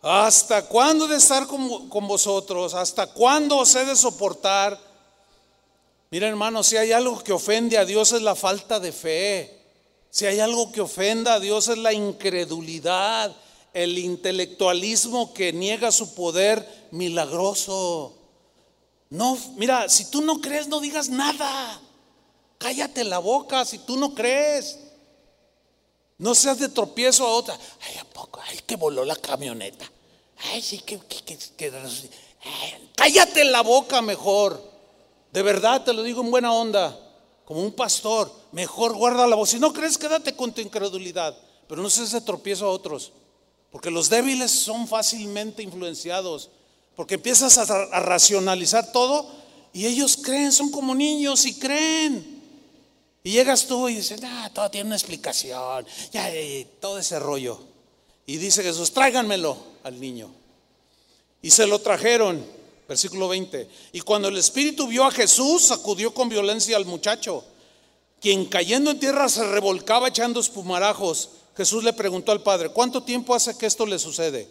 ¿Hasta 0.00 0.64
cuándo 0.64 1.06
de 1.06 1.18
estar 1.18 1.46
con, 1.46 1.90
con 1.90 2.08
vosotros? 2.08 2.72
¿Hasta 2.72 3.08
cuándo 3.08 3.58
os 3.58 3.74
he 3.74 3.84
de 3.84 3.94
soportar? 3.94 4.80
Mira 6.10 6.28
hermano, 6.28 6.62
si 6.62 6.78
hay 6.78 6.92
algo 6.92 7.22
que 7.22 7.34
ofende 7.34 7.76
a 7.76 7.84
Dios 7.84 8.12
es 8.12 8.22
la 8.22 8.34
falta 8.34 8.80
de 8.80 8.92
fe. 8.92 9.60
Si 10.08 10.24
hay 10.24 10.40
algo 10.40 10.72
que 10.72 10.80
ofenda 10.80 11.34
a 11.34 11.40
Dios 11.40 11.68
es 11.68 11.76
la 11.76 11.92
incredulidad, 11.92 13.36
el 13.74 13.98
intelectualismo 13.98 15.34
que 15.34 15.52
niega 15.52 15.92
su 15.92 16.14
poder 16.14 16.88
milagroso. 16.90 18.23
No, 19.14 19.38
mira, 19.54 19.88
si 19.88 20.06
tú 20.06 20.22
no 20.22 20.40
crees, 20.40 20.66
no 20.66 20.80
digas 20.80 21.08
nada. 21.08 21.80
Cállate 22.58 23.04
la 23.04 23.20
boca 23.20 23.64
si 23.64 23.78
tú 23.78 23.96
no 23.96 24.12
crees. 24.12 24.76
No 26.18 26.34
seas 26.34 26.58
de 26.58 26.68
tropiezo 26.68 27.24
a 27.24 27.30
otra. 27.30 27.56
Ay, 27.82 27.98
¿a 27.98 28.04
poco? 28.06 28.40
Ay, 28.44 28.58
que 28.66 28.74
voló 28.74 29.04
la 29.04 29.14
camioneta. 29.14 29.88
Ay, 30.50 30.60
sí, 30.60 30.80
que, 30.80 30.98
cállate 32.96 33.44
la 33.44 33.62
boca 33.62 34.02
mejor. 34.02 34.60
De 35.30 35.42
verdad 35.42 35.84
te 35.84 35.92
lo 35.92 36.02
digo 36.02 36.20
en 36.20 36.32
buena 36.32 36.52
onda. 36.52 36.98
Como 37.44 37.62
un 37.62 37.72
pastor, 37.72 38.32
mejor 38.50 38.94
guarda 38.94 39.28
la 39.28 39.36
voz. 39.36 39.50
Si 39.50 39.60
no 39.60 39.72
crees, 39.72 39.96
quédate 39.96 40.34
con 40.34 40.52
tu 40.52 40.60
incredulidad. 40.60 41.38
Pero 41.68 41.82
no 41.82 41.88
seas 41.88 42.10
de 42.10 42.20
tropiezo 42.20 42.66
a 42.66 42.70
otros. 42.70 43.12
Porque 43.70 43.92
los 43.92 44.10
débiles 44.10 44.50
son 44.50 44.88
fácilmente 44.88 45.62
influenciados 45.62 46.50
porque 46.96 47.14
empiezas 47.14 47.58
a, 47.58 48.00
racionalizar 48.00 48.92
todo 48.92 49.28
y 49.72 49.86
ellos 49.86 50.18
creen, 50.22 50.52
son 50.52 50.70
como 50.70 50.94
niños 50.94 51.44
y 51.46 51.58
creen. 51.58 52.42
Y 53.22 53.32
llegas 53.32 53.66
tú 53.66 53.88
y 53.88 53.96
dices, 53.96 54.20
ah, 54.22 54.50
todo 54.54 54.70
tiene 54.70 54.88
una 54.88 54.96
explicación, 54.96 55.86
ya, 56.12 56.30
todo 56.80 56.98
ese 56.98 57.18
rollo. 57.18 57.58
Y 58.26 58.36
dice 58.36 58.62
Jesús, 58.62 58.92
tráiganmelo 58.92 59.56
al 59.82 59.98
niño. 59.98 60.30
Y 61.42 61.50
se 61.50 61.66
lo 61.66 61.78
trajeron, 61.78 62.44
versículo 62.86 63.28
20. 63.28 63.68
Y 63.92 64.00
cuando 64.00 64.28
el 64.28 64.36
espíritu 64.36 64.86
vio 64.86 65.04
a 65.04 65.10
Jesús, 65.10 65.64
sacudió 65.64 66.12
con 66.14 66.28
violencia 66.28 66.76
al 66.76 66.86
muchacho, 66.86 67.44
quien 68.20 68.46
cayendo 68.46 68.90
en 68.90 69.00
tierra 69.00 69.28
se 69.28 69.44
revolcaba 69.44 70.08
echando 70.08 70.40
espumarajos. 70.40 71.30
Jesús 71.56 71.82
le 71.84 71.92
preguntó 71.92 72.32
al 72.32 72.42
padre, 72.42 72.70
¿cuánto 72.70 73.02
tiempo 73.02 73.34
hace 73.34 73.56
que 73.56 73.66
esto 73.66 73.84
le 73.86 73.98
sucede? 73.98 74.48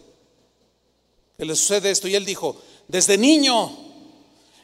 Que 1.36 1.44
le 1.44 1.54
sucede 1.54 1.90
esto. 1.90 2.08
Y 2.08 2.14
él 2.14 2.24
dijo, 2.24 2.56
desde 2.88 3.18
niño, 3.18 3.76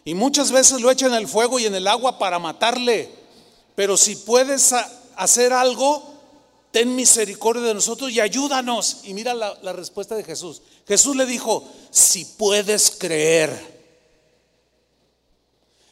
y 0.05 0.15
muchas 0.15 0.51
veces 0.51 0.81
lo 0.81 0.91
echan 0.91 1.13
en 1.13 1.19
el 1.19 1.29
fuego 1.29 1.59
y 1.59 1.67
en 1.67 1.75
el 1.75 1.87
agua 1.87 2.19
para 2.19 2.39
matarle, 2.39 3.11
pero 3.75 3.97
si 3.97 4.17
puedes 4.17 4.75
hacer 5.17 5.53
algo, 5.53 6.03
ten 6.71 6.95
misericordia 6.95 7.63
de 7.63 7.75
nosotros 7.75 8.11
y 8.11 8.21
ayúdanos. 8.21 9.01
Y 9.05 9.15
mira 9.15 9.35
la, 9.35 9.59
la 9.63 9.73
respuesta 9.73 10.15
de 10.15 10.25
Jesús. 10.25 10.63
Jesús 10.87 11.17
le 11.17 11.27
dijo, 11.27 11.67
si 11.91 12.25
puedes 12.25 12.91
creer, 12.91 13.81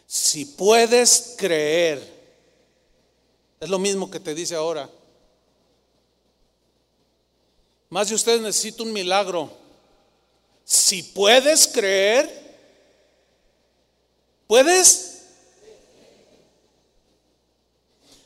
si 0.07 0.47
puedes 0.47 1.35
creer, 1.37 2.19
es 3.61 3.69
lo 3.69 3.79
mismo 3.79 4.11
que 4.11 4.21
te 4.21 4.35
dice 4.35 4.55
ahora. 4.55 4.89
Más 7.91 8.09
de 8.09 8.15
ustedes 8.15 8.41
necesita 8.41 8.83
un 8.83 8.93
milagro. 8.93 9.51
Si 10.69 11.03
puedes 11.03 11.67
creer, 11.67 12.29
¿puedes? 14.47 15.23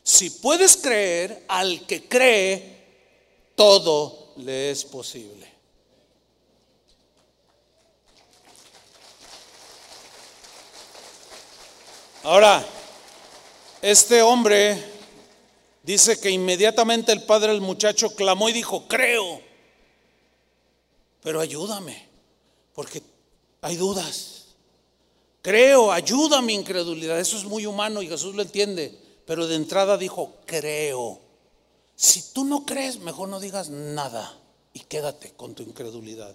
Si 0.02 0.28
puedes 0.28 0.76
creer, 0.76 1.44
al 1.46 1.86
que 1.86 2.08
cree, 2.08 2.84
todo 3.54 4.32
le 4.38 4.72
es 4.72 4.84
posible. 4.84 5.52
Ahora, 12.24 12.66
este 13.80 14.20
hombre 14.20 14.82
dice 15.84 16.20
que 16.20 16.30
inmediatamente 16.30 17.12
el 17.12 17.22
padre 17.22 17.52
del 17.52 17.60
muchacho 17.60 18.16
clamó 18.16 18.48
y 18.48 18.52
dijo, 18.52 18.88
creo, 18.88 19.40
pero 21.22 21.38
ayúdame 21.38 22.11
porque 22.74 23.02
hay 23.60 23.76
dudas. 23.76 24.46
Creo, 25.42 25.90
ayuda 25.90 26.38
a 26.38 26.42
mi 26.42 26.54
incredulidad. 26.54 27.18
Eso 27.18 27.36
es 27.36 27.44
muy 27.44 27.66
humano 27.66 28.02
y 28.02 28.08
Jesús 28.08 28.34
lo 28.34 28.42
entiende. 28.42 28.96
Pero 29.26 29.46
de 29.46 29.56
entrada 29.56 29.96
dijo, 29.96 30.34
creo. 30.46 31.20
Si 31.96 32.32
tú 32.32 32.44
no 32.44 32.64
crees, 32.64 32.98
mejor 32.98 33.28
no 33.28 33.40
digas 33.40 33.68
nada 33.70 34.38
y 34.72 34.80
quédate 34.80 35.32
con 35.32 35.54
tu 35.54 35.62
incredulidad. 35.62 36.34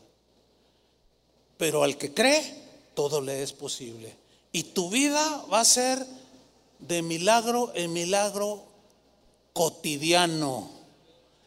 Pero 1.57 1.83
al 1.83 1.97
que 1.97 2.13
cree, 2.13 2.43
todo 2.93 3.21
le 3.21 3.43
es 3.43 3.53
posible. 3.53 4.15
Y 4.51 4.63
tu 4.63 4.89
vida 4.89 5.45
va 5.51 5.61
a 5.61 5.65
ser 5.65 6.05
de 6.79 7.01
milagro 7.01 7.71
en 7.75 7.93
milagro 7.93 8.63
cotidiano, 9.53 10.69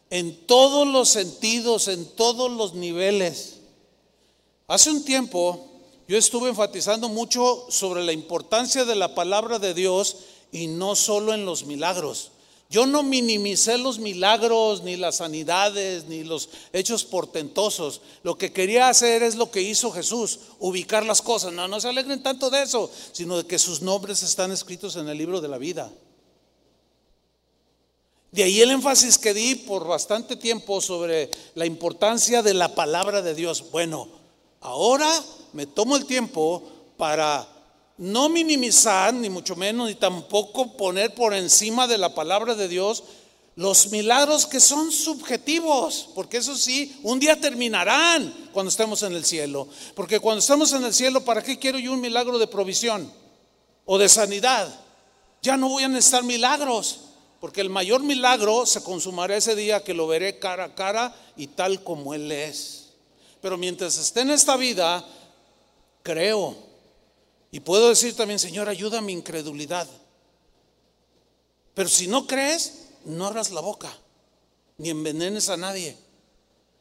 en 0.09 0.45
todos 0.45 0.85
los 0.85 1.09
sentidos, 1.09 1.87
en 1.87 2.05
todos 2.05 2.51
los 2.51 2.73
niveles. 2.73 3.60
Hace 4.71 4.89
un 4.89 5.03
tiempo 5.03 5.67
yo 6.07 6.17
estuve 6.17 6.47
enfatizando 6.47 7.09
mucho 7.09 7.65
sobre 7.67 8.05
la 8.05 8.13
importancia 8.13 8.85
de 8.85 8.95
la 8.95 9.13
palabra 9.13 9.59
de 9.59 9.73
Dios 9.73 10.15
y 10.49 10.67
no 10.67 10.95
solo 10.95 11.33
en 11.33 11.43
los 11.43 11.65
milagros. 11.65 12.31
Yo 12.69 12.85
no 12.85 13.03
minimicé 13.03 13.77
los 13.77 13.99
milagros, 13.99 14.81
ni 14.83 14.95
las 14.95 15.17
sanidades, 15.17 16.05
ni 16.05 16.23
los 16.23 16.47
hechos 16.71 17.03
portentosos. 17.03 17.99
Lo 18.23 18.37
que 18.37 18.53
quería 18.53 18.87
hacer 18.87 19.23
es 19.23 19.35
lo 19.35 19.51
que 19.51 19.61
hizo 19.61 19.91
Jesús, 19.91 20.39
ubicar 20.59 21.05
las 21.05 21.21
cosas. 21.21 21.51
No, 21.51 21.67
no 21.67 21.81
se 21.81 21.89
alegren 21.89 22.23
tanto 22.23 22.49
de 22.49 22.63
eso, 22.63 22.89
sino 23.11 23.35
de 23.35 23.45
que 23.45 23.59
sus 23.59 23.81
nombres 23.81 24.23
están 24.23 24.53
escritos 24.53 24.95
en 24.95 25.09
el 25.09 25.17
libro 25.17 25.41
de 25.41 25.49
la 25.49 25.57
vida. 25.57 25.91
De 28.31 28.43
ahí 28.43 28.61
el 28.61 28.71
énfasis 28.71 29.17
que 29.17 29.33
di 29.33 29.55
por 29.55 29.85
bastante 29.85 30.37
tiempo 30.37 30.79
sobre 30.79 31.29
la 31.55 31.65
importancia 31.65 32.41
de 32.41 32.53
la 32.53 32.73
palabra 32.73 33.21
de 33.21 33.35
Dios. 33.35 33.65
Bueno, 33.69 34.20
ahora 34.61 35.11
me 35.53 35.65
tomo 35.65 35.97
el 35.97 36.05
tiempo 36.05 36.63
para 36.97 37.47
no 37.97 38.29
minimizar, 38.29 39.13
ni 39.13 39.29
mucho 39.29 39.55
menos, 39.55 39.87
ni 39.87 39.95
tampoco 39.95 40.75
poner 40.77 41.13
por 41.13 41.33
encima 41.33 41.87
de 41.87 41.97
la 41.97 42.15
palabra 42.15 42.55
de 42.55 42.67
Dios 42.67 43.03
los 43.55 43.91
milagros 43.91 44.47
que 44.47 44.59
son 44.59 44.91
subjetivos, 44.91 46.09
porque 46.15 46.37
eso 46.37 46.55
sí, 46.55 46.97
un 47.03 47.19
día 47.19 47.39
terminarán 47.39 48.33
cuando 48.53 48.69
estemos 48.69 49.03
en 49.03 49.13
el 49.13 49.25
cielo. 49.25 49.67
Porque 49.93 50.19
cuando 50.19 50.39
estemos 50.39 50.71
en 50.73 50.85
el 50.85 50.93
cielo, 50.93 51.23
¿para 51.23 51.43
qué 51.43 51.59
quiero 51.59 51.77
yo 51.77 51.91
un 51.91 52.01
milagro 52.01 52.39
de 52.39 52.47
provisión 52.47 53.11
o 53.85 53.97
de 53.97 54.07
sanidad? 54.07 54.73
Ya 55.41 55.57
no 55.57 55.69
voy 55.69 55.83
a 55.83 55.89
necesitar 55.89 56.23
milagros, 56.23 57.01
porque 57.39 57.61
el 57.61 57.69
mayor 57.69 58.01
milagro 58.01 58.65
se 58.65 58.83
consumará 58.83 59.35
ese 59.35 59.55
día 59.55 59.83
que 59.83 59.93
lo 59.93 60.07
veré 60.07 60.39
cara 60.39 60.65
a 60.65 60.75
cara 60.75 61.15
y 61.35 61.47
tal 61.47 61.83
como 61.83 62.13
Él 62.13 62.31
es. 62.31 62.80
Pero 63.41 63.57
mientras 63.57 63.97
esté 63.97 64.21
en 64.21 64.31
esta 64.31 64.55
vida, 64.57 65.05
creo 66.03 66.71
y 67.51 67.59
puedo 67.59 67.89
decir 67.89 68.15
también, 68.15 68.39
Señor, 68.39 68.69
ayuda 68.69 68.99
a 68.99 69.01
mi 69.01 69.11
incredulidad. 69.11 69.87
Pero 71.73 71.89
si 71.89 72.07
no 72.07 72.25
crees, 72.25 72.87
no 73.03 73.27
abras 73.27 73.51
la 73.51 73.59
boca, 73.59 73.93
ni 74.77 74.89
envenenes 74.89 75.49
a 75.49 75.57
nadie. 75.57 75.97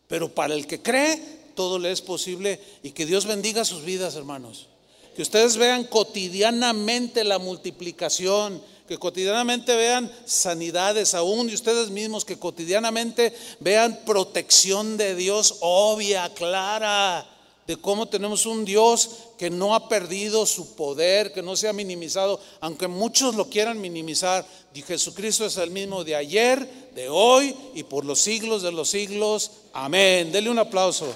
Pero 0.06 0.32
para 0.32 0.54
el 0.54 0.68
que 0.68 0.80
cree, 0.80 1.20
todo 1.56 1.78
le 1.78 1.90
es 1.90 2.00
posible 2.00 2.60
y 2.84 2.92
que 2.92 3.04
Dios 3.04 3.26
bendiga 3.26 3.64
sus 3.64 3.84
vidas, 3.84 4.14
hermanos. 4.14 4.68
Que 5.16 5.22
ustedes 5.22 5.56
vean 5.56 5.84
cotidianamente 5.84 7.24
la 7.24 7.40
multiplicación, 7.40 8.62
que 8.90 8.98
cotidianamente 8.98 9.76
vean 9.76 10.10
sanidades 10.24 11.14
aún 11.14 11.48
y 11.48 11.54
ustedes 11.54 11.90
mismos, 11.90 12.24
que 12.24 12.40
cotidianamente 12.40 13.32
vean 13.60 14.00
protección 14.04 14.96
de 14.96 15.14
Dios 15.14 15.58
obvia, 15.60 16.28
clara 16.34 17.24
de 17.68 17.76
cómo 17.76 18.08
tenemos 18.08 18.46
un 18.46 18.64
Dios 18.64 19.10
que 19.38 19.48
no 19.48 19.76
ha 19.76 19.88
perdido 19.88 20.44
su 20.44 20.74
poder, 20.74 21.32
que 21.32 21.40
no 21.40 21.54
se 21.54 21.68
ha 21.68 21.72
minimizado, 21.72 22.40
aunque 22.60 22.88
muchos 22.88 23.36
lo 23.36 23.48
quieran 23.48 23.80
minimizar. 23.80 24.44
Y 24.74 24.82
Jesucristo 24.82 25.46
es 25.46 25.56
el 25.56 25.70
mismo 25.70 26.02
de 26.02 26.16
ayer, 26.16 26.90
de 26.92 27.08
hoy 27.08 27.54
y 27.76 27.84
por 27.84 28.04
los 28.04 28.20
siglos 28.20 28.60
de 28.60 28.72
los 28.72 28.90
siglos. 28.90 29.52
Amén. 29.72 30.32
Dele 30.32 30.50
un 30.50 30.58
aplauso. 30.58 31.06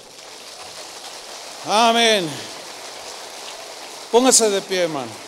Amén. 1.65 2.25
Póngase 4.13 4.49
de 4.49 4.61
pie, 4.61 4.83
hermano. 4.83 5.24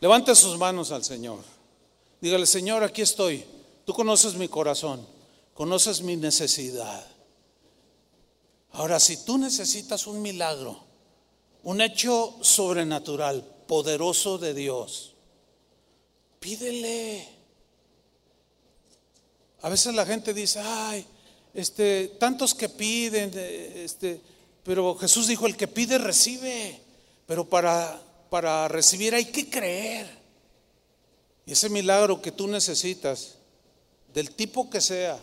Levante 0.00 0.34
sus 0.34 0.56
manos 0.56 0.92
al 0.92 1.04
Señor. 1.04 1.40
Dígale, 2.20 2.46
Señor, 2.46 2.84
aquí 2.84 3.02
estoy. 3.02 3.44
Tú 3.84 3.92
conoces 3.92 4.34
mi 4.34 4.48
corazón, 4.48 5.06
conoces 5.54 6.02
mi 6.02 6.16
necesidad. 6.16 7.06
Ahora, 8.72 9.00
si 9.00 9.24
tú 9.24 9.38
necesitas 9.38 10.06
un 10.06 10.22
milagro, 10.22 10.84
un 11.64 11.80
hecho 11.80 12.36
sobrenatural, 12.42 13.44
poderoso 13.66 14.38
de 14.38 14.54
Dios, 14.54 15.14
pídele. 16.38 17.28
A 19.62 19.68
veces 19.68 19.94
la 19.94 20.06
gente 20.06 20.32
dice, 20.32 20.60
ay, 20.60 21.04
este, 21.54 22.08
tantos 22.20 22.54
que 22.54 22.68
piden, 22.68 23.32
este, 23.36 24.20
pero 24.62 24.94
Jesús 24.96 25.26
dijo, 25.26 25.46
el 25.46 25.56
que 25.56 25.66
pide 25.66 25.98
recibe, 25.98 26.80
pero 27.26 27.48
para, 27.48 28.00
para 28.30 28.68
recibir 28.68 29.14
hay 29.14 29.26
que 29.26 29.48
creer. 29.48 30.18
Y 31.46 31.52
ese 31.52 31.68
milagro 31.68 32.20
que 32.20 32.32
tú 32.32 32.46
necesitas, 32.46 33.36
del 34.12 34.30
tipo 34.32 34.68
que 34.68 34.80
sea, 34.80 35.18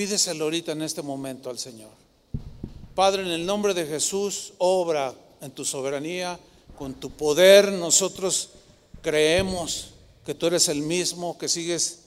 Pídeselo 0.00 0.44
ahorita 0.44 0.72
en 0.72 0.80
este 0.80 1.02
momento 1.02 1.50
al 1.50 1.58
Señor. 1.58 1.90
Padre, 2.94 3.20
en 3.20 3.28
el 3.28 3.44
nombre 3.44 3.74
de 3.74 3.84
Jesús, 3.84 4.54
obra 4.56 5.14
en 5.42 5.50
tu 5.50 5.62
soberanía, 5.62 6.40
con 6.78 6.94
tu 6.94 7.10
poder. 7.10 7.70
Nosotros 7.70 8.48
creemos 9.02 9.90
que 10.24 10.34
tú 10.34 10.46
eres 10.46 10.68
el 10.68 10.80
mismo, 10.80 11.36
que 11.36 11.50
sigues 11.50 12.04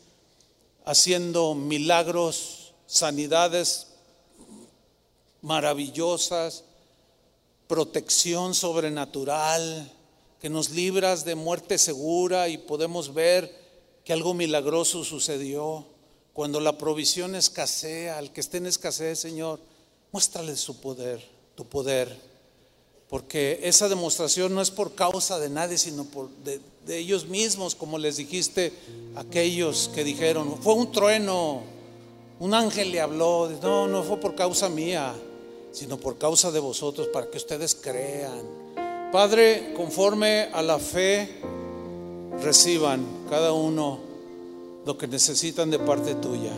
haciendo 0.86 1.54
milagros, 1.54 2.74
sanidades 2.88 3.90
maravillosas, 5.44 6.64
protección 7.74 8.54
sobrenatural, 8.54 9.92
que 10.40 10.48
nos 10.48 10.70
libras 10.70 11.26
de 11.26 11.34
muerte 11.34 11.80
segura 11.80 12.48
y 12.48 12.60
podemos 12.60 13.16
ver 13.16 13.52
que 14.06 14.14
algo 14.14 14.36
milagroso 14.36 15.04
sucedió. 15.04 15.84
Cuando 16.34 16.60
la 16.60 16.78
provisión 16.78 17.34
escasea, 17.34 18.20
al 18.20 18.32
que 18.32 18.42
esté 18.42 18.58
en 18.58 18.68
escasez, 18.68 19.18
Señor, 19.18 19.60
muéstrale 20.12 20.56
su 20.56 20.82
poder, 20.82 21.28
tu 21.56 21.66
poder. 21.66 22.16
Porque 23.10 23.62
esa 23.64 23.90
demostración 23.90 24.54
no 24.54 24.62
es 24.62 24.70
por 24.70 24.94
causa 24.94 25.40
de 25.40 25.50
nadie, 25.50 25.80
sino 25.80 26.06
por 26.06 26.30
de, 26.44 26.62
ellos 26.88 27.26
mismos, 27.26 27.74
como 27.74 27.98
les 27.98 28.18
dijiste 28.18 28.72
aquellos 29.16 29.90
que 29.96 30.04
dijeron, 30.04 30.62
fue 30.62 30.76
un 30.76 30.92
trueno, 30.92 31.64
un 32.40 32.54
ángel 32.54 32.92
le 32.92 33.02
habló, 33.02 33.50
no, 33.64 33.88
no 33.88 34.04
fue 34.04 34.20
por 34.20 34.36
causa 34.36 34.70
mía, 34.70 35.16
sino 35.74 35.98
por 35.98 36.18
causa 36.18 36.52
de 36.52 36.60
vosotros, 36.60 37.08
para 37.08 37.30
que 37.30 37.38
ustedes 37.38 37.76
crean. 37.76 38.64
Padre, 39.12 39.74
conforme 39.76 40.50
a 40.54 40.62
la 40.62 40.80
fe, 40.80 41.42
reciban 42.42 43.06
cada 43.30 43.52
uno 43.52 44.00
lo 44.86 44.98
que 44.98 45.08
necesitan 45.08 45.70
de 45.70 45.80
parte 45.80 46.16
tuya. 46.16 46.54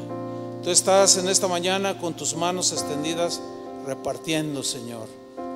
Tú 0.64 0.70
estás 0.70 1.18
en 1.18 1.30
esta 1.30 1.48
mañana 1.48 1.98
con 2.00 2.14
tus 2.16 2.36
manos 2.36 2.72
extendidas 2.72 3.42
repartiendo, 3.86 4.64
Señor, 4.64 5.08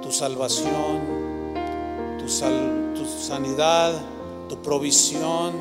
tu 0.02 0.12
salvación, 0.12 1.02
tu, 2.20 2.28
sanidad, 2.30 3.94
tu 4.48 4.62
provisión, 4.62 5.54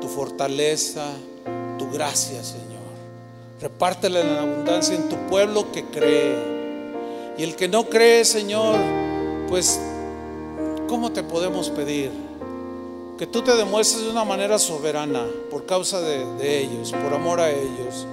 tu 0.00 0.08
fortaleza, 0.08 1.06
tu 1.78 1.90
gracia, 1.90 2.42
Señor. 2.42 2.72
Repártela 3.60 4.20
en 4.20 4.36
abundancia 4.36 4.94
en 4.94 5.08
tu 5.08 5.16
pueblo 5.28 5.70
que 5.70 5.84
cree. 5.84 6.51
Y 7.38 7.42
el 7.42 7.56
que 7.56 7.68
no 7.68 7.84
cree, 7.84 8.24
Señor, 8.24 8.76
pues, 9.48 9.80
¿cómo 10.88 11.12
te 11.12 11.22
podemos 11.22 11.70
pedir? 11.70 12.10
que 13.22 13.26
tú 13.28 13.40
te 13.42 13.54
demuestres 13.54 14.02
de 14.02 14.10
una 14.10 14.24
manera 14.24 14.58
soberana 14.58 15.24
por 15.48 15.64
causa 15.64 16.00
de, 16.00 16.58
ellos, 16.58 16.90
por 16.90 17.14
amor 17.14 17.38
a 17.38 17.50
ellos, 17.50 18.04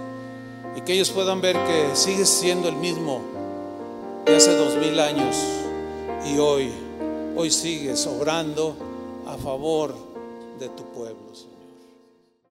y 0.75 0.81
que 0.81 0.93
ellos 0.93 1.09
puedan 1.09 1.41
ver 1.41 1.55
que 1.55 1.95
sigues 1.95 2.29
siendo 2.29 2.69
el 2.69 2.75
mismo 2.75 3.21
de 4.27 4.35
hace 4.35 4.55
dos 4.55 4.75
mil 4.75 4.99
años 4.99 5.35
y 6.27 6.37
hoy, 6.37 6.71
hoy 7.35 7.49
sigues 7.49 8.05
obrando 8.05 8.75
a 9.25 9.35
favor 9.37 9.95
de 10.59 10.69
tu 10.69 10.83
pueblo. 10.83 11.48